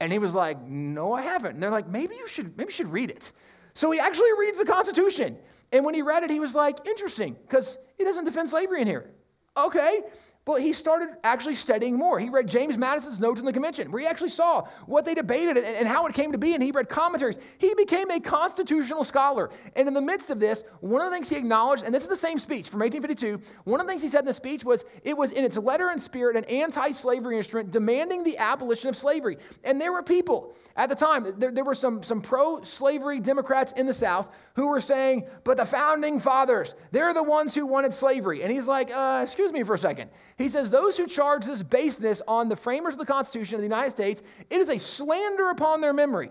And 0.00 0.12
he 0.12 0.18
was 0.18 0.34
like, 0.34 0.60
No, 0.62 1.12
I 1.12 1.22
haven't. 1.22 1.54
And 1.54 1.62
they're 1.62 1.70
like, 1.70 1.88
Maybe 1.88 2.16
you 2.16 2.26
should, 2.26 2.56
maybe 2.56 2.68
you 2.68 2.76
should 2.76 2.92
read 2.92 3.10
it. 3.10 3.32
So 3.74 3.90
he 3.90 3.98
actually 3.98 4.32
reads 4.38 4.58
the 4.58 4.64
Constitution. 4.64 5.38
And 5.72 5.84
when 5.84 5.94
he 5.94 6.02
read 6.02 6.22
it, 6.22 6.30
he 6.30 6.40
was 6.40 6.54
like, 6.54 6.86
Interesting, 6.86 7.36
because 7.42 7.78
he 7.96 8.04
doesn't 8.04 8.24
defend 8.24 8.48
slavery 8.48 8.82
in 8.82 8.86
here. 8.86 9.10
Okay. 9.56 10.02
But 10.44 10.60
he 10.60 10.72
started 10.72 11.10
actually 11.22 11.54
studying 11.54 11.96
more. 11.96 12.18
He 12.18 12.28
read 12.28 12.48
James 12.48 12.76
Madison's 12.76 13.20
notes 13.20 13.38
in 13.38 13.46
the 13.46 13.52
convention, 13.52 13.92
where 13.92 14.02
he 14.02 14.08
actually 14.08 14.30
saw 14.30 14.66
what 14.86 15.04
they 15.04 15.14
debated 15.14 15.56
and, 15.56 15.64
and, 15.64 15.86
how 15.86 16.06
it 16.06 16.14
came 16.14 16.32
to 16.32 16.38
be, 16.38 16.54
and 16.54 16.62
he 16.62 16.72
read 16.72 16.88
commentaries. 16.88 17.36
He 17.58 17.72
became 17.74 18.10
a 18.10 18.18
constitutional 18.18 19.04
scholar. 19.04 19.50
And 19.76 19.86
in 19.86 19.94
the 19.94 20.00
midst 20.00 20.30
of 20.30 20.40
this, 20.40 20.64
one 20.80 21.00
of 21.00 21.08
the 21.10 21.14
things 21.16 21.28
he 21.28 21.36
acknowledged, 21.36 21.84
and 21.84 21.94
this 21.94 22.02
is 22.02 22.08
the 22.08 22.16
same 22.16 22.40
speech 22.40 22.68
from 22.68 22.80
1852, 22.80 23.40
one 23.70 23.80
of 23.80 23.86
the 23.86 23.92
things 23.92 24.02
he 24.02 24.08
said 24.08 24.20
in 24.20 24.26
the 24.26 24.32
speech 24.32 24.64
was 24.64 24.84
it 25.04 25.16
was 25.16 25.30
in 25.30 25.44
its 25.44 25.56
letter 25.56 25.90
and 25.90 26.02
spirit 26.02 26.36
an 26.36 26.44
anti 26.46 26.90
slavery 26.90 27.36
instrument 27.36 27.70
demanding 27.70 28.24
the 28.24 28.36
abolition 28.38 28.88
of 28.88 28.96
slavery. 28.96 29.38
And 29.62 29.80
there 29.80 29.92
were 29.92 30.02
people 30.02 30.56
at 30.74 30.88
the 30.88 30.96
time, 30.96 31.38
there, 31.38 31.52
there 31.52 31.64
were 31.64 31.74
some, 31.74 32.02
some 32.02 32.20
pro 32.20 32.62
slavery 32.62 33.20
Democrats 33.20 33.72
in 33.76 33.86
the 33.86 33.94
South 33.94 34.28
who 34.54 34.66
were 34.66 34.80
saying, 34.80 35.24
but 35.44 35.56
the 35.56 35.64
founding 35.64 36.18
fathers, 36.18 36.74
they're 36.90 37.14
the 37.14 37.22
ones 37.22 37.54
who 37.54 37.64
wanted 37.64 37.94
slavery. 37.94 38.42
And 38.42 38.50
he's 38.50 38.66
like, 38.66 38.90
uh, 38.90 39.20
excuse 39.22 39.52
me 39.52 39.62
for 39.62 39.74
a 39.74 39.78
second. 39.78 40.10
He 40.38 40.48
says, 40.48 40.70
Those 40.70 40.96
who 40.96 41.06
charge 41.06 41.44
this 41.44 41.62
baseness 41.62 42.22
on 42.26 42.48
the 42.48 42.56
framers 42.56 42.94
of 42.94 42.98
the 42.98 43.06
Constitution 43.06 43.56
of 43.56 43.60
the 43.60 43.66
United 43.66 43.90
States, 43.90 44.22
it 44.50 44.60
is 44.60 44.68
a 44.68 44.78
slander 44.78 45.50
upon 45.50 45.80
their 45.80 45.92
memory. 45.92 46.30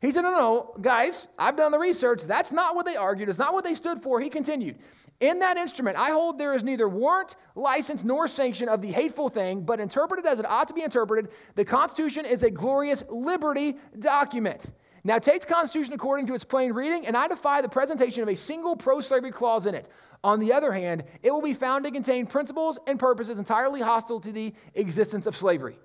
He 0.00 0.12
said, 0.12 0.22
No, 0.22 0.30
no, 0.30 0.74
guys, 0.80 1.28
I've 1.38 1.56
done 1.56 1.72
the 1.72 1.78
research. 1.78 2.22
That's 2.22 2.52
not 2.52 2.74
what 2.74 2.86
they 2.86 2.96
argued. 2.96 3.28
It's 3.28 3.38
not 3.38 3.52
what 3.52 3.64
they 3.64 3.74
stood 3.74 4.02
for. 4.02 4.20
He 4.20 4.30
continued, 4.30 4.78
In 5.20 5.38
that 5.40 5.56
instrument, 5.58 5.96
I 5.98 6.10
hold 6.10 6.38
there 6.38 6.54
is 6.54 6.62
neither 6.62 6.88
warrant, 6.88 7.36
license, 7.54 8.02
nor 8.02 8.26
sanction 8.26 8.68
of 8.68 8.80
the 8.80 8.90
hateful 8.90 9.28
thing, 9.28 9.62
but 9.62 9.78
interpreted 9.78 10.24
as 10.24 10.40
it 10.40 10.46
ought 10.46 10.68
to 10.68 10.74
be 10.74 10.82
interpreted, 10.82 11.30
the 11.54 11.64
Constitution 11.64 12.24
is 12.24 12.42
a 12.42 12.50
glorious 12.50 13.04
liberty 13.10 13.76
document. 13.98 14.70
Now 15.04 15.18
take 15.18 15.42
the 15.42 15.46
Constitution 15.46 15.94
according 15.94 16.26
to 16.26 16.34
its 16.34 16.44
plain 16.44 16.72
reading, 16.72 17.06
and 17.06 17.16
I 17.16 17.28
defy 17.28 17.62
the 17.62 17.68
presentation 17.68 18.22
of 18.22 18.28
a 18.28 18.36
single 18.36 18.76
pro 18.76 19.00
slavery 19.00 19.30
clause 19.30 19.66
in 19.66 19.74
it. 19.74 19.88
On 20.22 20.38
the 20.38 20.52
other 20.52 20.72
hand, 20.72 21.04
it 21.22 21.30
will 21.30 21.42
be 21.42 21.54
found 21.54 21.84
to 21.84 21.90
contain 21.90 22.26
principles 22.26 22.78
and 22.86 22.98
purposes 22.98 23.38
entirely 23.38 23.80
hostile 23.80 24.20
to 24.20 24.32
the 24.32 24.52
existence 24.74 25.26
of 25.26 25.36
slavery. 25.36 25.78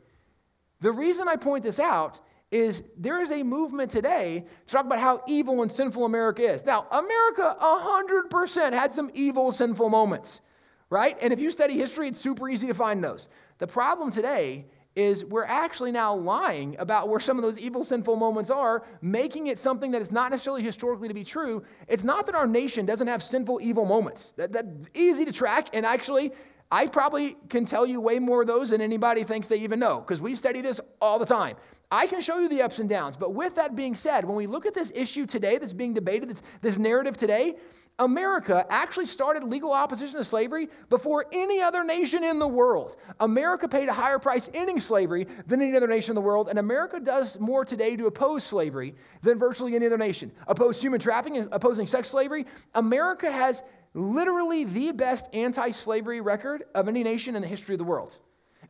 The 0.82 0.92
reason 0.92 1.28
I 1.28 1.38
point 1.38 1.64
this 1.64 1.80
out 1.80 2.20
is 2.52 2.84
there 2.98 3.22
is 3.22 3.32
a 3.32 3.44
movement 3.44 3.92
today 3.92 4.46
to 4.68 4.72
talk 4.72 4.86
about 4.86 5.00
how 5.00 5.24
evil 5.28 5.62
and 5.62 5.72
sinful 5.72 6.06
America 6.06 6.44
is. 6.44 6.66
Now, 6.66 6.86
America 6.92 7.56
100% 7.62 8.74
had 8.74 8.94
some 8.94 9.10
evil, 9.14 9.52
sinful 9.52 9.90
moments, 9.90 10.42
right? 10.90 11.18
And 11.22 11.34
if 11.34 11.40
you 11.40 11.50
study 11.50 11.74
history, 11.74 12.10
it's 12.10 12.20
super 12.20 12.50
easy 12.50 12.68
to 12.68 12.74
find 12.74 13.04
those. 13.04 13.30
The 13.58 13.68
problem 13.68 14.12
today 14.12 14.66
is 14.96 15.26
we're 15.26 15.44
actually 15.46 15.92
now 15.92 16.16
lying 16.16 16.76
about 16.80 17.10
where 17.10 17.20
some 17.20 17.38
of 17.38 17.44
those 17.44 17.60
evil, 17.60 17.84
sinful 17.84 18.16
moments 18.16 18.50
are, 18.50 18.84
making 19.02 19.48
it 19.48 19.60
something 19.60 19.92
that 19.92 20.02
is 20.02 20.12
not 20.12 20.32
necessarily 20.32 20.64
historically 20.64 21.08
to 21.08 21.14
be 21.14 21.24
true. 21.24 21.64
It's 21.88 22.04
not 22.04 22.26
that 22.28 22.36
our 22.36 22.48
nation 22.48 22.86
doesn't 22.86 23.08
have 23.08 23.22
sinful, 23.22 23.60
evil 23.62 23.86
moments. 23.86 24.34
That, 24.38 24.54
that's 24.54 24.68
easy 24.94 25.26
to 25.26 25.32
track, 25.32 25.70
and 25.74 25.86
actually, 25.86 26.32
I 26.72 26.88
probably 26.88 27.38
can 27.50 27.66
tell 27.66 27.86
you 27.86 28.00
way 28.00 28.20
more 28.20 28.42
of 28.42 28.48
those 28.48 28.70
than 28.70 28.82
anybody 28.82 29.24
thinks 29.24 29.48
they 29.48 29.58
even 29.58 29.80
know, 29.80 30.00
because 30.00 30.22
we 30.22 30.34
study 30.34 30.62
this 30.62 30.80
all 31.02 31.20
the 31.20 31.26
time. 31.26 31.58
I 31.92 32.08
can 32.08 32.20
show 32.22 32.40
you 32.40 32.50
the 32.50 32.62
ups 32.62 32.80
and 32.80 32.90
downs, 32.90 33.16
but 33.16 33.34
with 33.34 33.56
that 33.56 33.76
being 33.76 33.96
said, 33.96 34.26
when 34.26 34.36
we 34.36 34.48
look 34.48 34.66
at 34.66 34.74
this 34.74 34.92
issue 34.96 35.26
today 35.26 35.58
that's 35.58 35.74
being 35.74 35.94
debated, 35.94 36.30
this, 36.30 36.42
this 36.62 36.78
narrative 36.78 37.18
today, 37.18 37.56
America 38.00 38.66
actually 38.70 39.06
started 39.06 39.44
legal 39.44 39.72
opposition 39.72 40.18
to 40.18 40.24
slavery 40.24 40.68
before 40.90 41.28
any 41.32 41.62
other 41.62 41.84
nation 41.84 42.26
in 42.26 42.40
the 42.40 42.48
world. 42.48 42.98
America 43.22 43.70
paid 43.70 43.88
a 43.88 43.94
higher 43.94 44.20
price 44.20 44.50
ending 44.54 44.82
slavery 44.82 45.28
than 45.48 45.62
any 45.62 45.78
other 45.78 45.88
nation 45.88 46.12
in 46.12 46.16
the 46.16 46.22
world, 46.22 46.50
and 46.50 46.60
America 46.60 47.00
does 47.00 47.40
more 47.40 47.64
today 47.64 47.96
to 47.96 48.08
oppose 48.08 48.44
slavery 48.44 48.96
than 49.22 49.40
virtually 49.40 49.76
any 49.76 49.86
other 49.86 49.98
nation. 49.98 50.30
Oppose 50.48 50.82
human 50.82 51.00
trafficking, 51.00 51.48
opposing 51.54 51.88
sex 51.88 52.10
slavery. 52.10 52.46
America 52.74 53.32
has 53.32 53.64
literally 53.94 54.66
the 54.66 54.92
best 54.92 55.28
anti 55.34 55.72
slavery 55.72 56.20
record 56.20 56.66
of 56.76 56.90
any 56.90 57.02
nation 57.02 57.34
in 57.34 57.42
the 57.42 57.48
history 57.48 57.76
of 57.76 57.80
the 57.80 57.86
world. 57.86 58.18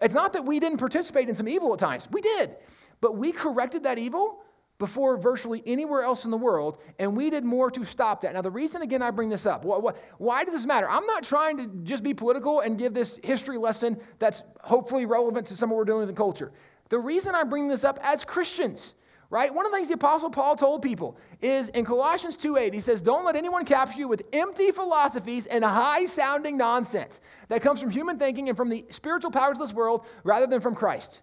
It's 0.01 0.13
not 0.13 0.33
that 0.33 0.45
we 0.45 0.59
didn't 0.59 0.77
participate 0.77 1.29
in 1.29 1.35
some 1.35 1.47
evil 1.47 1.73
at 1.73 1.79
times, 1.79 2.07
we 2.11 2.21
did, 2.21 2.55
but 3.01 3.17
we 3.17 3.31
corrected 3.31 3.83
that 3.83 3.97
evil 3.97 4.44
before 4.77 5.15
virtually 5.17 5.63
anywhere 5.65 6.03
else 6.03 6.25
in 6.25 6.31
the 6.31 6.37
world, 6.37 6.79
and 6.99 7.15
we 7.15 7.29
did 7.29 7.45
more 7.45 7.71
to 7.71 7.85
stop 7.85 8.21
that. 8.21 8.33
Now, 8.33 8.41
the 8.41 8.51
reason, 8.51 8.81
again, 8.81 9.01
I 9.01 9.09
bring 9.09 9.29
this 9.29 9.45
up, 9.45 9.63
why, 9.63 9.93
why 10.17 10.43
does 10.43 10.53
this 10.53 10.65
matter? 10.65 10.89
I'm 10.89 11.05
not 11.05 11.23
trying 11.23 11.57
to 11.57 11.67
just 11.83 12.03
be 12.03 12.13
political 12.13 12.59
and 12.59 12.77
give 12.77 12.93
this 12.93 13.19
history 13.23 13.57
lesson 13.57 13.97
that's 14.19 14.43
hopefully 14.59 15.05
relevant 15.05 15.47
to 15.47 15.55
some 15.55 15.69
of 15.69 15.71
what 15.71 15.79
we're 15.79 15.85
dealing 15.85 16.01
with 16.01 16.09
in 16.09 16.15
culture. 16.15 16.51
The 16.89 16.99
reason 16.99 17.33
I 17.35 17.43
bring 17.43 17.69
this 17.69 17.85
up 17.85 17.99
as 18.03 18.25
Christians, 18.25 18.95
right? 19.29 19.53
One 19.53 19.65
of 19.65 19.71
the 19.71 19.77
things 19.77 19.87
the 19.87 19.95
Apostle 19.95 20.29
Paul 20.29 20.57
told 20.57 20.81
people 20.81 21.17
is 21.41 21.69
in 21.69 21.85
Colossians 21.85 22.35
2.8, 22.35 22.73
he 22.73 22.81
says, 22.81 23.01
Don't 23.01 23.23
let 23.23 23.37
anyone 23.37 23.63
capture 23.63 23.97
you 23.97 24.09
with 24.09 24.23
empty 24.33 24.71
philosophies 24.71 25.45
and 25.45 25.63
high-sounding 25.63 26.57
nonsense 26.57 27.21
that 27.47 27.61
comes 27.61 27.79
from 27.79 27.89
human 27.89 28.19
thinking 28.19 28.49
and 28.49 28.57
from 28.57 28.69
the 28.69 28.85
spiritual 28.89 29.31
powers 29.31 29.57
of 29.57 29.67
this 29.67 29.73
world 29.73 30.05
rather 30.25 30.47
than 30.47 30.59
from 30.59 30.75
Christ. 30.75 31.21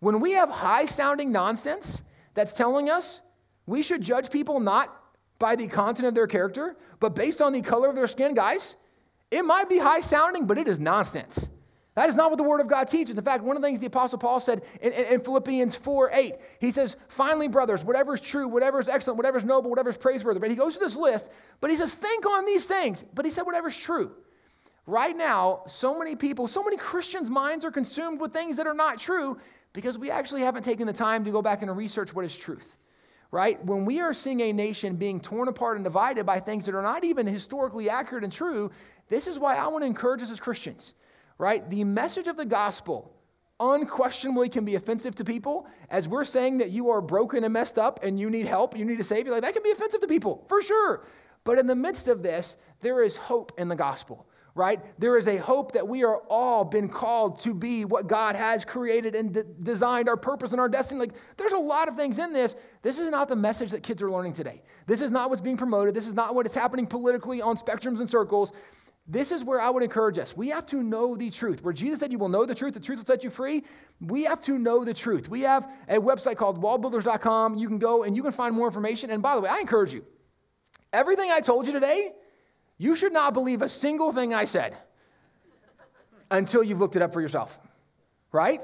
When 0.00 0.18
we 0.20 0.32
have 0.32 0.48
high-sounding 0.50 1.30
nonsense, 1.30 2.02
that's 2.34 2.52
telling 2.52 2.90
us 2.90 3.20
we 3.66 3.82
should 3.82 4.02
judge 4.02 4.30
people 4.30 4.60
not 4.60 4.94
by 5.38 5.56
the 5.56 5.66
content 5.66 6.06
of 6.06 6.14
their 6.14 6.26
character, 6.26 6.76
but 7.00 7.14
based 7.14 7.42
on 7.42 7.52
the 7.52 7.60
color 7.60 7.88
of 7.88 7.94
their 7.94 8.06
skin, 8.06 8.34
guys, 8.34 8.76
it 9.30 9.44
might 9.44 9.68
be 9.68 9.78
high 9.78 10.00
sounding, 10.00 10.46
but 10.46 10.58
it 10.58 10.68
is 10.68 10.78
nonsense. 10.78 11.48
That 11.94 12.08
is 12.08 12.16
not 12.16 12.30
what 12.30 12.38
the 12.38 12.44
Word 12.44 12.60
of 12.60 12.66
God 12.66 12.88
teaches. 12.88 13.16
In 13.16 13.24
fact, 13.24 13.44
one 13.44 13.56
of 13.56 13.62
the 13.62 13.68
things 13.68 13.78
the 13.78 13.86
Apostle 13.86 14.18
Paul 14.18 14.40
said 14.40 14.62
in, 14.80 14.92
in, 14.92 15.20
Philippians 15.20 15.76
4 15.76 16.10
8, 16.12 16.34
he 16.58 16.72
says, 16.72 16.96
Finally, 17.08 17.48
brothers, 17.48 17.84
whatever 17.84 18.14
is 18.14 18.20
true, 18.20 18.48
whatever 18.48 18.80
is 18.80 18.88
excellent, 18.88 19.16
whatever 19.16 19.38
is 19.38 19.44
noble, 19.44 19.70
whatever 19.70 19.90
is 19.90 19.96
praiseworthy. 19.96 20.40
But 20.40 20.50
he 20.50 20.56
goes 20.56 20.74
to 20.74 20.80
this 20.80 20.96
list, 20.96 21.26
but 21.60 21.70
he 21.70 21.76
says, 21.76 21.94
Think 21.94 22.26
on 22.26 22.46
these 22.46 22.64
things. 22.64 23.04
But 23.14 23.24
he 23.24 23.30
said, 23.30 23.42
Whatever 23.42 23.68
is 23.68 23.76
true. 23.76 24.10
Right 24.86 25.16
now, 25.16 25.62
so 25.66 25.96
many 25.96 26.14
people, 26.14 26.46
so 26.46 26.62
many 26.62 26.76
Christians' 26.76 27.30
minds 27.30 27.64
are 27.64 27.70
consumed 27.70 28.20
with 28.20 28.32
things 28.32 28.56
that 28.58 28.66
are 28.66 28.74
not 28.74 28.98
true 28.98 29.38
because 29.74 29.98
we 29.98 30.10
actually 30.10 30.40
haven't 30.40 30.62
taken 30.62 30.86
the 30.86 30.92
time 30.94 31.22
to 31.26 31.30
go 31.30 31.42
back 31.42 31.60
and 31.60 31.76
research 31.76 32.14
what 32.14 32.24
is 32.24 32.34
truth. 32.34 32.76
Right? 33.30 33.62
When 33.64 33.84
we 33.84 34.00
are 34.00 34.14
seeing 34.14 34.40
a 34.40 34.52
nation 34.52 34.96
being 34.96 35.20
torn 35.20 35.48
apart 35.48 35.76
and 35.76 35.84
divided 35.84 36.24
by 36.24 36.40
things 36.40 36.64
that 36.64 36.74
are 36.74 36.82
not 36.82 37.04
even 37.04 37.26
historically 37.26 37.90
accurate 37.90 38.24
and 38.24 38.32
true, 38.32 38.70
this 39.08 39.26
is 39.26 39.38
why 39.38 39.56
I 39.56 39.66
want 39.66 39.82
to 39.82 39.86
encourage 39.86 40.22
us 40.22 40.30
as 40.30 40.40
Christians 40.40 40.94
right? 41.38 41.68
The 41.70 41.84
message 41.84 42.28
of 42.28 42.36
the 42.36 42.44
gospel 42.44 43.10
unquestionably 43.60 44.48
can 44.48 44.64
be 44.64 44.74
offensive 44.74 45.14
to 45.16 45.24
people 45.24 45.66
as 45.90 46.08
we're 46.08 46.24
saying 46.24 46.58
that 46.58 46.70
you 46.70 46.90
are 46.90 47.00
broken 47.00 47.44
and 47.44 47.52
messed 47.52 47.78
up 47.78 48.02
and 48.02 48.18
you 48.18 48.30
need 48.30 48.46
help, 48.46 48.76
you 48.76 48.84
need 48.84 49.00
a 49.00 49.04
savior. 49.04 49.32
Like 49.32 49.42
that 49.42 49.54
can 49.54 49.62
be 49.62 49.70
offensive 49.70 50.00
to 50.00 50.06
people, 50.06 50.44
for 50.48 50.60
sure. 50.60 51.06
But 51.44 51.58
in 51.58 51.66
the 51.66 51.74
midst 51.74 52.08
of 52.08 52.22
this, 52.22 52.56
there 52.80 53.02
is 53.02 53.16
hope 53.16 53.52
in 53.58 53.68
the 53.68 53.76
gospel 53.76 54.26
right? 54.54 54.80
There 55.00 55.16
is 55.16 55.26
a 55.26 55.36
hope 55.36 55.72
that 55.72 55.86
we 55.86 56.04
are 56.04 56.18
all 56.28 56.64
been 56.64 56.88
called 56.88 57.40
to 57.40 57.52
be 57.52 57.84
what 57.84 58.06
God 58.06 58.36
has 58.36 58.64
created 58.64 59.14
and 59.14 59.32
de- 59.32 59.42
designed 59.42 60.08
our 60.08 60.16
purpose 60.16 60.52
and 60.52 60.60
our 60.60 60.68
destiny. 60.68 61.00
Like, 61.00 61.12
there's 61.36 61.52
a 61.52 61.58
lot 61.58 61.88
of 61.88 61.96
things 61.96 62.18
in 62.18 62.32
this. 62.32 62.54
This 62.82 62.98
is 62.98 63.10
not 63.10 63.28
the 63.28 63.36
message 63.36 63.70
that 63.70 63.82
kids 63.82 64.00
are 64.00 64.10
learning 64.10 64.34
today. 64.34 64.62
This 64.86 65.00
is 65.00 65.10
not 65.10 65.28
what's 65.28 65.42
being 65.42 65.56
promoted. 65.56 65.94
This 65.94 66.06
is 66.06 66.14
not 66.14 66.34
what 66.34 66.46
is 66.46 66.54
happening 66.54 66.86
politically 66.86 67.42
on 67.42 67.56
spectrums 67.56 67.98
and 67.98 68.08
circles. 68.08 68.52
This 69.06 69.32
is 69.32 69.44
where 69.44 69.60
I 69.60 69.68
would 69.68 69.82
encourage 69.82 70.18
us. 70.18 70.36
We 70.36 70.48
have 70.48 70.64
to 70.66 70.82
know 70.82 71.14
the 71.14 71.30
truth. 71.30 71.62
Where 71.62 71.74
Jesus 71.74 71.98
said, 71.98 72.10
You 72.10 72.18
will 72.18 72.30
know 72.30 72.46
the 72.46 72.54
truth, 72.54 72.72
the 72.74 72.80
truth 72.80 72.98
will 72.98 73.06
set 73.06 73.22
you 73.22 73.30
free. 73.30 73.64
We 74.00 74.22
have 74.24 74.40
to 74.42 74.56
know 74.56 74.84
the 74.84 74.94
truth. 74.94 75.28
We 75.28 75.42
have 75.42 75.68
a 75.88 75.96
website 75.96 76.36
called 76.36 76.62
wallbuilders.com. 76.62 77.56
You 77.56 77.68
can 77.68 77.78
go 77.78 78.04
and 78.04 78.16
you 78.16 78.22
can 78.22 78.32
find 78.32 78.54
more 78.54 78.66
information. 78.66 79.10
And 79.10 79.22
by 79.22 79.34
the 79.34 79.42
way, 79.42 79.50
I 79.50 79.58
encourage 79.58 79.92
you 79.92 80.06
everything 80.94 81.30
I 81.30 81.40
told 81.40 81.66
you 81.66 81.72
today, 81.72 82.12
you 82.78 82.96
should 82.96 83.12
not 83.12 83.34
believe 83.34 83.62
a 83.62 83.68
single 83.68 84.12
thing 84.12 84.34
I 84.34 84.44
said 84.44 84.76
until 86.30 86.62
you've 86.62 86.80
looked 86.80 86.96
it 86.96 87.02
up 87.02 87.12
for 87.12 87.20
yourself, 87.20 87.58
right? 88.32 88.62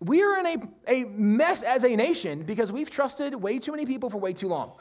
We 0.00 0.22
are 0.22 0.38
in 0.38 0.46
a, 0.46 0.56
a 0.86 1.04
mess 1.04 1.62
as 1.62 1.84
a 1.84 1.96
nation 1.96 2.42
because 2.42 2.70
we've 2.70 2.90
trusted 2.90 3.34
way 3.34 3.58
too 3.58 3.72
many 3.72 3.86
people 3.86 4.10
for 4.10 4.18
way 4.18 4.32
too 4.32 4.48
long, 4.48 4.72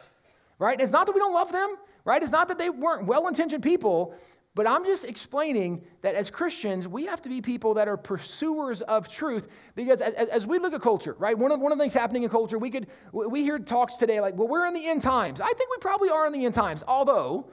right? 0.60 0.80
It's 0.80 0.92
not 0.92 1.06
that 1.06 1.14
we 1.14 1.20
don't 1.20 1.34
love 1.34 1.52
them, 1.52 1.76
right? 2.06 2.22
It's 2.22 2.32
not 2.32 2.48
that 2.50 2.58
they 2.58 2.70
weren't 2.70 3.06
well 3.06 3.28
intentioned 3.28 3.64
people, 3.64 4.16
but 4.56 4.68
I'm 4.68 4.86
just 4.86 5.04
explaining 5.04 5.84
that 6.02 6.14
as 6.14 6.30
Christians, 6.30 6.88
we 6.88 7.06
have 7.06 7.24
to 7.24 7.30
be 7.30 7.42
people 7.42 7.74
that 7.74 7.88
are 7.88 7.98
pursuers 7.98 8.82
of 8.82 9.08
truth 9.08 9.48
because 9.74 10.00
as, 10.00 10.30
as, 10.30 10.46
we 10.46 10.60
look 10.60 10.74
at 10.74 10.82
culture, 10.82 11.16
right? 11.18 11.36
One 11.36 11.52
of, 11.52 11.60
one 11.60 11.72
of 11.72 11.80
the 11.80 11.84
things 11.84 11.94
happening 11.94 12.22
in 12.22 12.30
culture, 12.30 12.60
we 12.60 12.70
could 12.70 12.88
we 13.12 13.42
hear 13.42 13.58
talks 13.58 13.96
today 13.96 14.20
like, 14.20 14.36
well, 14.36 14.48
we're 14.48 14.68
in 14.68 14.76
the 14.76 14.88
end 14.88 15.02
times. 15.02 15.42
I 15.42 15.48
think 15.48 15.72
we 15.72 15.78
probably 15.82 16.10
are 16.10 16.28
in 16.28 16.34
the 16.34 16.46
end 16.46 16.54
times, 16.54 16.84
although 16.88 17.50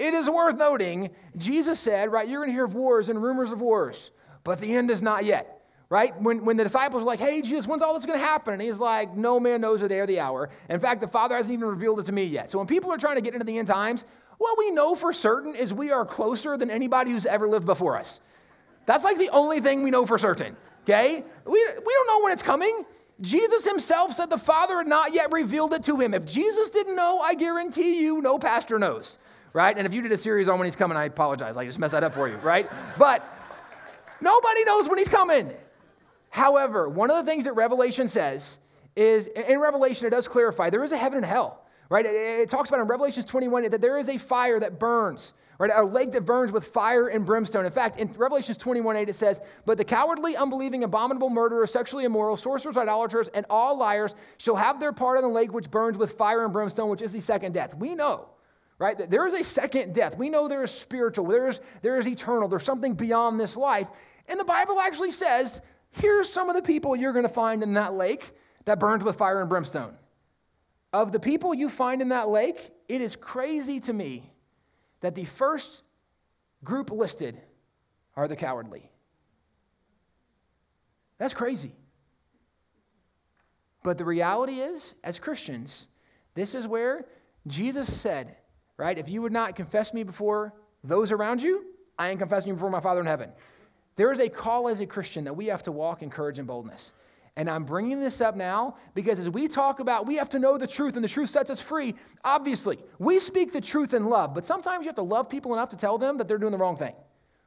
it 0.00 0.14
is 0.14 0.28
worth 0.28 0.56
noting, 0.56 1.10
Jesus 1.36 1.78
said, 1.78 2.10
right, 2.10 2.28
you're 2.28 2.40
going 2.40 2.48
to 2.48 2.54
hear 2.54 2.64
of 2.64 2.74
wars 2.74 3.08
and 3.08 3.22
rumors 3.22 3.50
of 3.50 3.60
wars, 3.60 4.10
but 4.42 4.58
the 4.58 4.74
end 4.74 4.90
is 4.90 5.02
not 5.02 5.24
yet. 5.24 5.58
Right? 5.88 6.14
When, 6.22 6.44
when 6.44 6.56
the 6.56 6.62
disciples 6.62 7.02
were 7.02 7.06
like, 7.06 7.18
hey, 7.18 7.42
Jesus, 7.42 7.66
when's 7.66 7.82
all 7.82 7.94
this 7.94 8.06
going 8.06 8.16
to 8.16 8.24
happen? 8.24 8.52
And 8.54 8.62
he's 8.62 8.78
like, 8.78 9.16
no 9.16 9.40
man 9.40 9.60
knows 9.60 9.80
the 9.80 9.88
day 9.88 9.98
or 9.98 10.06
the 10.06 10.20
hour. 10.20 10.48
In 10.68 10.78
fact, 10.78 11.00
the 11.00 11.08
Father 11.08 11.34
hasn't 11.34 11.52
even 11.52 11.66
revealed 11.66 11.98
it 11.98 12.06
to 12.06 12.12
me 12.12 12.22
yet. 12.22 12.48
So 12.52 12.58
when 12.58 12.68
people 12.68 12.92
are 12.92 12.96
trying 12.96 13.16
to 13.16 13.20
get 13.20 13.34
into 13.34 13.44
the 13.44 13.58
end 13.58 13.66
times, 13.66 14.04
what 14.38 14.56
we 14.56 14.70
know 14.70 14.94
for 14.94 15.12
certain 15.12 15.56
is 15.56 15.74
we 15.74 15.90
are 15.90 16.06
closer 16.06 16.56
than 16.56 16.70
anybody 16.70 17.10
who's 17.10 17.26
ever 17.26 17.48
lived 17.48 17.66
before 17.66 17.98
us. 17.98 18.20
That's 18.86 19.02
like 19.02 19.18
the 19.18 19.30
only 19.30 19.60
thing 19.60 19.82
we 19.82 19.90
know 19.90 20.06
for 20.06 20.16
certain, 20.16 20.56
okay? 20.84 21.24
We, 21.44 21.52
we 21.52 21.92
don't 21.92 22.06
know 22.06 22.22
when 22.22 22.32
it's 22.34 22.42
coming. 22.44 22.84
Jesus 23.20 23.64
himself 23.64 24.14
said 24.14 24.30
the 24.30 24.38
Father 24.38 24.78
had 24.78 24.86
not 24.86 25.12
yet 25.12 25.32
revealed 25.32 25.72
it 25.74 25.82
to 25.84 25.98
him. 25.98 26.14
If 26.14 26.24
Jesus 26.24 26.70
didn't 26.70 26.94
know, 26.94 27.18
I 27.18 27.34
guarantee 27.34 28.00
you, 28.00 28.22
no 28.22 28.38
pastor 28.38 28.78
knows, 28.78 29.18
right? 29.52 29.76
And 29.76 29.86
if 29.86 29.94
you 29.94 30.02
did 30.02 30.12
a 30.12 30.18
series 30.18 30.48
on 30.48 30.58
when 30.58 30.66
he's 30.66 30.76
coming, 30.76 30.96
I 30.96 31.04
apologize. 31.04 31.56
I 31.56 31.64
just 31.64 31.78
messed 31.78 31.92
that 31.92 32.04
up 32.04 32.14
for 32.14 32.28
you, 32.28 32.36
right? 32.36 32.70
But 32.98 33.24
nobody 34.20 34.64
knows 34.64 34.88
when 34.88 34.98
he's 34.98 35.08
coming. 35.08 35.52
However, 36.28 36.88
one 36.88 37.10
of 37.10 37.24
the 37.24 37.30
things 37.30 37.44
that 37.44 37.54
Revelation 37.54 38.08
says 38.08 38.58
is 38.96 39.26
in 39.26 39.58
Revelation, 39.58 40.06
it 40.06 40.10
does 40.10 40.28
clarify 40.28 40.70
there 40.70 40.84
is 40.84 40.92
a 40.92 40.96
heaven 40.96 41.18
and 41.18 41.26
hell 41.26 41.60
right? 41.90 42.06
It, 42.06 42.14
it, 42.14 42.48
talks 42.48 42.70
about 42.70 42.80
in 42.80 42.86
Revelations 42.86 43.26
21 43.26 43.68
that 43.70 43.82
there 43.82 43.98
is 43.98 44.08
a 44.08 44.16
fire 44.16 44.58
that 44.60 44.78
burns, 44.78 45.34
right? 45.58 45.70
A 45.74 45.82
lake 45.84 46.12
that 46.12 46.24
burns 46.24 46.50
with 46.52 46.64
fire 46.68 47.08
and 47.08 47.26
brimstone. 47.26 47.66
In 47.66 47.72
fact, 47.72 47.98
in 47.98 48.10
Revelations 48.16 48.56
21 48.56 48.96
8, 48.96 49.08
it 49.10 49.16
says, 49.16 49.42
But 49.66 49.76
the 49.76 49.84
cowardly, 49.84 50.36
unbelieving, 50.36 50.84
abominable 50.84 51.28
murderers, 51.28 51.70
sexually 51.70 52.04
immoral, 52.04 52.38
sorcerers, 52.38 52.78
idolaters, 52.78 53.28
and 53.34 53.44
all 53.50 53.76
liars 53.76 54.14
shall 54.38 54.56
have 54.56 54.80
their 54.80 54.92
part 54.92 55.18
in 55.18 55.22
the 55.22 55.28
lake 55.28 55.52
which 55.52 55.70
burns 55.70 55.98
with 55.98 56.12
fire 56.16 56.44
and 56.44 56.52
brimstone, 56.52 56.88
which 56.88 57.02
is 57.02 57.12
the 57.12 57.20
second 57.20 57.52
death. 57.52 57.74
We 57.74 57.94
know. 57.94 58.28
Right? 58.80 59.10
There 59.10 59.26
is 59.26 59.34
a 59.34 59.44
second 59.44 59.94
death. 59.94 60.16
We 60.16 60.30
know 60.30 60.48
there 60.48 60.64
is 60.64 60.70
spiritual, 60.70 61.26
there 61.26 61.48
is, 61.48 61.60
there 61.82 61.98
is 61.98 62.08
eternal, 62.08 62.48
there's 62.48 62.64
something 62.64 62.94
beyond 62.94 63.38
this 63.38 63.54
life. 63.54 63.88
And 64.26 64.40
the 64.40 64.44
Bible 64.44 64.80
actually 64.80 65.10
says, 65.10 65.60
here's 65.90 66.32
some 66.32 66.48
of 66.48 66.56
the 66.56 66.62
people 66.62 66.96
you're 66.96 67.12
going 67.12 67.26
to 67.26 67.28
find 67.28 67.62
in 67.62 67.74
that 67.74 67.92
lake 67.92 68.32
that 68.64 68.80
burns 68.80 69.04
with 69.04 69.16
fire 69.16 69.42
and 69.42 69.50
brimstone. 69.50 69.94
Of 70.94 71.12
the 71.12 71.20
people 71.20 71.52
you 71.52 71.68
find 71.68 72.00
in 72.00 72.08
that 72.08 72.30
lake, 72.30 72.70
it 72.88 73.02
is 73.02 73.16
crazy 73.16 73.80
to 73.80 73.92
me 73.92 74.32
that 75.02 75.14
the 75.14 75.26
first 75.26 75.82
group 76.64 76.90
listed 76.90 77.38
are 78.16 78.28
the 78.28 78.36
cowardly. 78.36 78.90
That's 81.18 81.34
crazy. 81.34 81.74
But 83.82 83.98
the 83.98 84.06
reality 84.06 84.60
is, 84.60 84.94
as 85.04 85.20
Christians, 85.20 85.86
this 86.34 86.54
is 86.54 86.66
where 86.66 87.04
Jesus 87.46 87.92
said, 88.00 88.36
right? 88.80 88.96
If 88.98 89.10
you 89.10 89.20
would 89.22 89.32
not 89.32 89.54
confess 89.54 89.92
me 89.92 90.02
before 90.02 90.54
those 90.82 91.12
around 91.12 91.42
you, 91.42 91.66
I 91.98 92.08
am 92.08 92.16
confessing 92.16 92.48
you 92.48 92.54
before 92.54 92.70
my 92.70 92.80
Father 92.80 93.00
in 93.00 93.06
heaven. 93.06 93.30
There 93.96 94.10
is 94.10 94.20
a 94.20 94.28
call 94.28 94.68
as 94.68 94.80
a 94.80 94.86
Christian 94.86 95.24
that 95.24 95.36
we 95.36 95.46
have 95.46 95.62
to 95.64 95.72
walk 95.72 96.02
in 96.02 96.08
courage 96.08 96.38
and 96.38 96.48
boldness. 96.48 96.92
And 97.36 97.48
I'm 97.48 97.64
bringing 97.64 98.00
this 98.00 98.22
up 98.22 98.36
now 98.36 98.76
because 98.94 99.18
as 99.18 99.28
we 99.28 99.48
talk 99.48 99.80
about, 99.80 100.06
we 100.06 100.16
have 100.16 100.30
to 100.30 100.38
know 100.38 100.56
the 100.56 100.66
truth 100.66 100.96
and 100.96 101.04
the 101.04 101.08
truth 101.08 101.28
sets 101.28 101.50
us 101.50 101.60
free. 101.60 101.94
Obviously, 102.24 102.78
we 102.98 103.18
speak 103.18 103.52
the 103.52 103.60
truth 103.60 103.92
in 103.92 104.04
love, 104.04 104.34
but 104.34 104.46
sometimes 104.46 104.84
you 104.84 104.88
have 104.88 104.96
to 104.96 105.02
love 105.02 105.28
people 105.28 105.52
enough 105.52 105.68
to 105.68 105.76
tell 105.76 105.98
them 105.98 106.16
that 106.16 106.26
they're 106.26 106.38
doing 106.38 106.52
the 106.52 106.58
wrong 106.58 106.76
thing, 106.76 106.94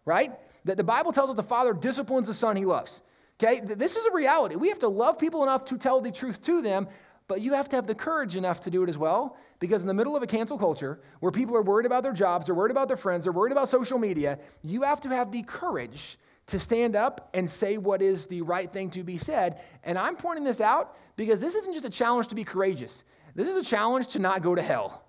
right? 0.06 0.32
That 0.66 0.78
the 0.78 0.84
Bible 0.84 1.12
tells 1.12 1.32
us 1.32 1.36
the 1.36 1.44
Father 1.44 1.74
disciplines 1.74 2.28
the 2.28 2.34
Son 2.34 2.56
he 2.56 2.66
loves. 2.66 3.02
Okay? 3.42 3.60
This 3.60 3.96
is 3.96 4.06
a 4.06 4.12
reality. 4.12 4.56
We 4.56 4.70
have 4.70 4.80
to 4.80 4.88
love 4.88 5.18
people 5.18 5.42
enough 5.42 5.66
to 5.66 5.78
tell 5.78 6.00
the 6.00 6.12
truth 6.12 6.44
to 6.44 6.62
them, 6.62 6.88
but 7.34 7.42
you 7.42 7.54
have 7.54 7.68
to 7.68 7.76
have 7.76 7.88
the 7.88 7.96
courage 7.96 8.36
enough 8.36 8.62
to 8.62 8.70
do 8.70 8.84
it 8.84 8.90
as 8.90 8.96
well 8.96 9.38
because 9.58 9.82
in 9.82 9.88
the 9.88 9.94
middle 9.96 10.16
of 10.16 10.22
a 10.22 10.28
cancel 10.28 10.56
culture 10.56 11.00
where 11.20 11.32
people 11.32 11.56
are 11.56 11.64
worried 11.64 11.88
about 11.88 12.04
their 12.04 12.14
jobs, 12.14 12.46
they're 12.46 12.54
worried 12.54 12.70
about 12.70 12.88
their 12.88 12.96
friends, 12.96 13.24
they're 13.24 13.34
worried 13.34 13.52
about 13.52 13.68
social 13.68 13.98
media, 13.98 14.38
you 14.62 14.84
have 14.84 15.02
to 15.02 15.10
have 15.10 15.32
the 15.32 15.42
courage 15.42 16.20
to 16.46 16.60
stand 16.60 16.96
up 16.96 17.32
and 17.34 17.50
say 17.50 17.80
what 17.80 18.04
is 18.04 18.28
the 18.28 18.44
right 18.44 18.72
thing 18.72 18.88
to 18.92 19.02
be 19.02 19.18
said. 19.18 19.62
And 19.84 19.98
I'm 19.98 20.16
pointing 20.16 20.44
this 20.44 20.62
out 20.62 20.96
because 21.16 21.42
this 21.42 21.56
isn't 21.56 21.74
just 21.74 21.88
a 21.88 21.90
challenge 21.90 22.28
to 22.28 22.36
be 22.36 22.44
courageous, 22.44 23.04
this 23.34 23.50
is 23.50 23.56
a 23.56 23.64
challenge 23.64 24.10
to 24.10 24.20
not 24.20 24.44
go 24.44 24.54
to 24.54 24.62
hell. 24.62 25.04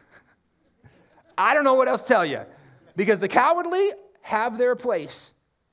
I 1.36 1.54
don't 1.54 1.64
know 1.64 1.74
what 1.74 1.88
else 1.88 2.02
to 2.02 2.06
tell 2.06 2.24
you 2.24 2.42
because 2.94 3.18
the 3.18 3.26
cowardly 3.26 3.90
have 4.22 4.58
their 4.58 4.76
place 4.76 5.32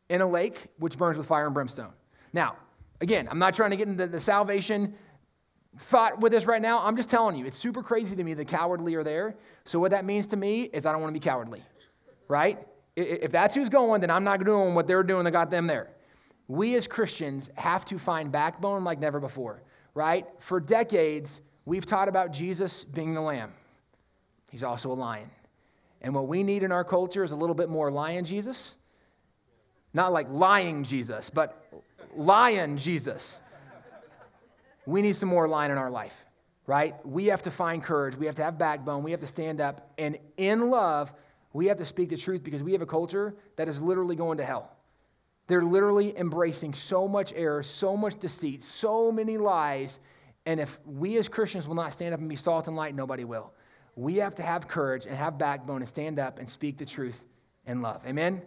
in 0.09 0.21
a 0.21 0.27
lake 0.27 0.65
which 0.79 0.97
burns 0.97 1.19
with 1.19 1.27
fire 1.27 1.45
and 1.45 1.53
brimstone. 1.53 1.93
Now, 2.33 2.55
again, 3.03 3.27
I'm 3.29 3.37
not 3.37 3.53
trying 3.53 3.69
to 3.71 3.75
get 3.75 3.87
into 3.87 4.07
the 4.07 4.19
salvation 4.19 4.95
thought 5.77 6.19
with 6.21 6.31
this 6.31 6.45
right 6.45 6.61
now. 6.61 6.79
I'm 6.79 6.95
just 6.95 7.09
telling 7.09 7.35
you, 7.35 7.45
it's 7.45 7.57
super 7.57 7.83
crazy 7.83 8.15
to 8.15 8.23
me 8.23 8.33
the 8.33 8.45
cowardly 8.45 8.95
are 8.95 9.03
there. 9.03 9.35
So, 9.65 9.79
what 9.79 9.91
that 9.91 10.05
means 10.05 10.25
to 10.27 10.37
me 10.37 10.63
is 10.63 10.85
I 10.85 10.91
don't 10.91 11.01
want 11.01 11.13
to 11.13 11.19
be 11.19 11.23
cowardly, 11.23 11.61
right? 12.27 12.65
If 12.95 13.31
that's 13.31 13.53
who's 13.55 13.69
going, 13.69 14.01
then 14.01 14.09
I'm 14.09 14.23
not 14.23 14.43
doing 14.43 14.73
what 14.73 14.87
they're 14.87 15.03
doing 15.03 15.25
that 15.25 15.31
got 15.31 15.51
them 15.51 15.67
there. 15.67 15.89
We 16.47 16.75
as 16.75 16.87
Christians 16.87 17.49
have 17.55 17.85
to 17.85 17.97
find 17.97 18.31
backbone 18.31 18.83
like 18.83 18.99
never 18.99 19.19
before, 19.19 19.63
right? 19.95 20.25
For 20.39 20.59
decades, 20.59 21.41
we've 21.65 21.85
taught 21.85 22.07
about 22.07 22.31
Jesus 22.31 22.83
being 22.83 23.13
the 23.13 23.21
lamb. 23.21 23.51
He's 24.51 24.63
also 24.63 24.91
a 24.91 24.93
lion. 24.93 25.29
And 26.01 26.13
what 26.13 26.27
we 26.27 26.43
need 26.43 26.63
in 26.63 26.71
our 26.71 26.83
culture 26.83 27.23
is 27.23 27.31
a 27.31 27.35
little 27.35 27.55
bit 27.55 27.69
more 27.69 27.89
lion 27.89 28.25
Jesus. 28.25 28.77
Not 29.93 30.11
like 30.11 30.27
lying 30.29 30.83
Jesus, 30.83 31.29
but 31.29 31.67
lion 32.15 32.77
Jesus. 32.77 33.41
We 34.85 35.01
need 35.01 35.15
some 35.15 35.29
more 35.29 35.47
lion 35.47 35.71
in 35.71 35.77
our 35.77 35.89
life, 35.89 36.15
right? 36.67 36.95
We 37.05 37.27
have 37.27 37.43
to 37.43 37.51
find 37.51 37.83
courage. 37.83 38.15
We 38.15 38.25
have 38.25 38.35
to 38.35 38.43
have 38.43 38.57
backbone. 38.57 39.03
We 39.03 39.11
have 39.11 39.21
to 39.21 39.27
stand 39.27 39.61
up 39.61 39.93
and 39.97 40.17
in 40.37 40.69
love 40.69 41.13
we 41.53 41.67
have 41.67 41.77
to 41.77 41.85
speak 41.85 42.09
the 42.09 42.17
truth 42.17 42.43
because 42.43 42.63
we 42.63 42.73
have 42.73 42.81
a 42.81 42.87
culture 42.87 43.35
that 43.55 43.69
is 43.69 43.81
literally 43.81 44.15
going 44.15 44.39
to 44.39 44.43
hell. 44.43 44.71
They're 45.47 45.63
literally 45.63 46.17
embracing 46.17 46.73
so 46.73 47.07
much 47.07 47.31
error, 47.35 47.61
so 47.61 47.95
much 47.95 48.19
deceit, 48.19 48.63
so 48.63 49.11
many 49.11 49.37
lies. 49.37 49.99
And 50.45 50.59
if 50.59 50.79
we 50.85 51.17
as 51.17 51.27
Christians 51.27 51.67
will 51.67 51.75
not 51.75 51.93
stand 51.93 52.13
up 52.13 52.19
and 52.19 52.27
be 52.27 52.35
salt 52.35 52.67
and 52.67 52.75
light, 52.75 52.95
nobody 52.95 53.23
will. 53.23 53.53
We 53.95 54.15
have 54.15 54.33
to 54.35 54.41
have 54.41 54.67
courage 54.67 55.05
and 55.05 55.15
have 55.15 55.37
backbone 55.37 55.81
and 55.81 55.87
stand 55.87 56.17
up 56.17 56.39
and 56.39 56.49
speak 56.49 56.77
the 56.79 56.85
truth 56.85 57.21
in 57.67 57.81
love. 57.81 58.01
Amen? 58.07 58.41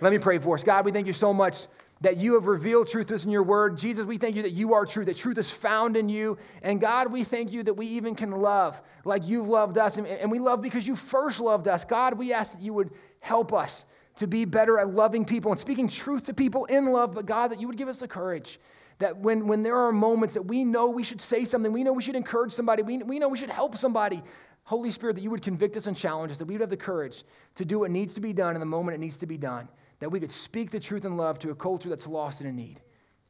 Let 0.00 0.12
me 0.12 0.18
pray 0.18 0.38
for 0.38 0.54
us. 0.54 0.62
God, 0.62 0.84
we 0.84 0.92
thank 0.92 1.06
you 1.08 1.12
so 1.12 1.34
much 1.34 1.66
that 2.04 2.18
you 2.18 2.34
have 2.34 2.46
revealed 2.46 2.86
truth 2.86 3.10
in 3.24 3.30
your 3.30 3.42
word. 3.42 3.78
Jesus, 3.78 4.04
we 4.04 4.18
thank 4.18 4.36
you 4.36 4.42
that 4.42 4.52
you 4.52 4.74
are 4.74 4.84
truth, 4.84 5.06
that 5.06 5.16
truth 5.16 5.38
is 5.38 5.50
found 5.50 5.96
in 5.96 6.08
you. 6.08 6.36
And 6.62 6.80
God, 6.80 7.10
we 7.10 7.24
thank 7.24 7.50
you 7.50 7.62
that 7.62 7.74
we 7.74 7.86
even 7.86 8.14
can 8.14 8.30
love 8.30 8.80
like 9.04 9.26
you've 9.26 9.48
loved 9.48 9.78
us. 9.78 9.96
And 9.96 10.30
we 10.30 10.38
love 10.38 10.60
because 10.60 10.86
you 10.86 10.96
first 10.96 11.40
loved 11.40 11.66
us. 11.66 11.84
God, 11.84 12.18
we 12.18 12.32
ask 12.32 12.52
that 12.52 12.60
you 12.60 12.74
would 12.74 12.90
help 13.20 13.54
us 13.54 13.86
to 14.16 14.26
be 14.26 14.44
better 14.44 14.78
at 14.78 14.94
loving 14.94 15.24
people 15.24 15.50
and 15.50 15.58
speaking 15.58 15.88
truth 15.88 16.24
to 16.24 16.34
people 16.34 16.66
in 16.66 16.92
love, 16.92 17.14
but 17.14 17.26
God, 17.26 17.50
that 17.50 17.60
you 17.60 17.66
would 17.66 17.78
give 17.78 17.88
us 17.88 18.00
the 18.00 18.08
courage 18.08 18.60
that 18.98 19.16
when, 19.16 19.46
when 19.48 19.62
there 19.62 19.76
are 19.76 19.90
moments 19.90 20.34
that 20.34 20.42
we 20.42 20.62
know 20.62 20.88
we 20.88 21.02
should 21.02 21.20
say 21.20 21.44
something, 21.44 21.72
we 21.72 21.82
know 21.82 21.92
we 21.92 22.02
should 22.02 22.14
encourage 22.14 22.52
somebody, 22.52 22.82
we, 22.82 23.02
we 23.02 23.18
know 23.18 23.28
we 23.28 23.38
should 23.38 23.50
help 23.50 23.76
somebody, 23.76 24.22
Holy 24.64 24.90
Spirit, 24.90 25.16
that 25.16 25.22
you 25.22 25.30
would 25.30 25.42
convict 25.42 25.76
us 25.76 25.86
and 25.86 25.96
challenge 25.96 26.30
us, 26.30 26.38
that 26.38 26.44
we 26.44 26.54
would 26.54 26.60
have 26.60 26.70
the 26.70 26.76
courage 26.76 27.24
to 27.56 27.64
do 27.64 27.80
what 27.80 27.90
needs 27.90 28.14
to 28.14 28.20
be 28.20 28.32
done 28.32 28.54
in 28.54 28.60
the 28.60 28.66
moment 28.66 28.94
it 28.94 29.00
needs 29.00 29.18
to 29.18 29.26
be 29.26 29.36
done, 29.36 29.68
that 30.04 30.10
we 30.10 30.20
could 30.20 30.30
speak 30.30 30.70
the 30.70 30.78
truth 30.78 31.06
in 31.06 31.16
love 31.16 31.38
to 31.38 31.50
a 31.50 31.54
culture 31.54 31.88
that's 31.88 32.06
lost 32.06 32.42
and 32.42 32.50
in 32.50 32.54
need. 32.54 32.78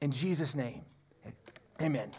In 0.01 0.11
Jesus' 0.11 0.57
name, 0.57 0.81
amen. 1.81 2.11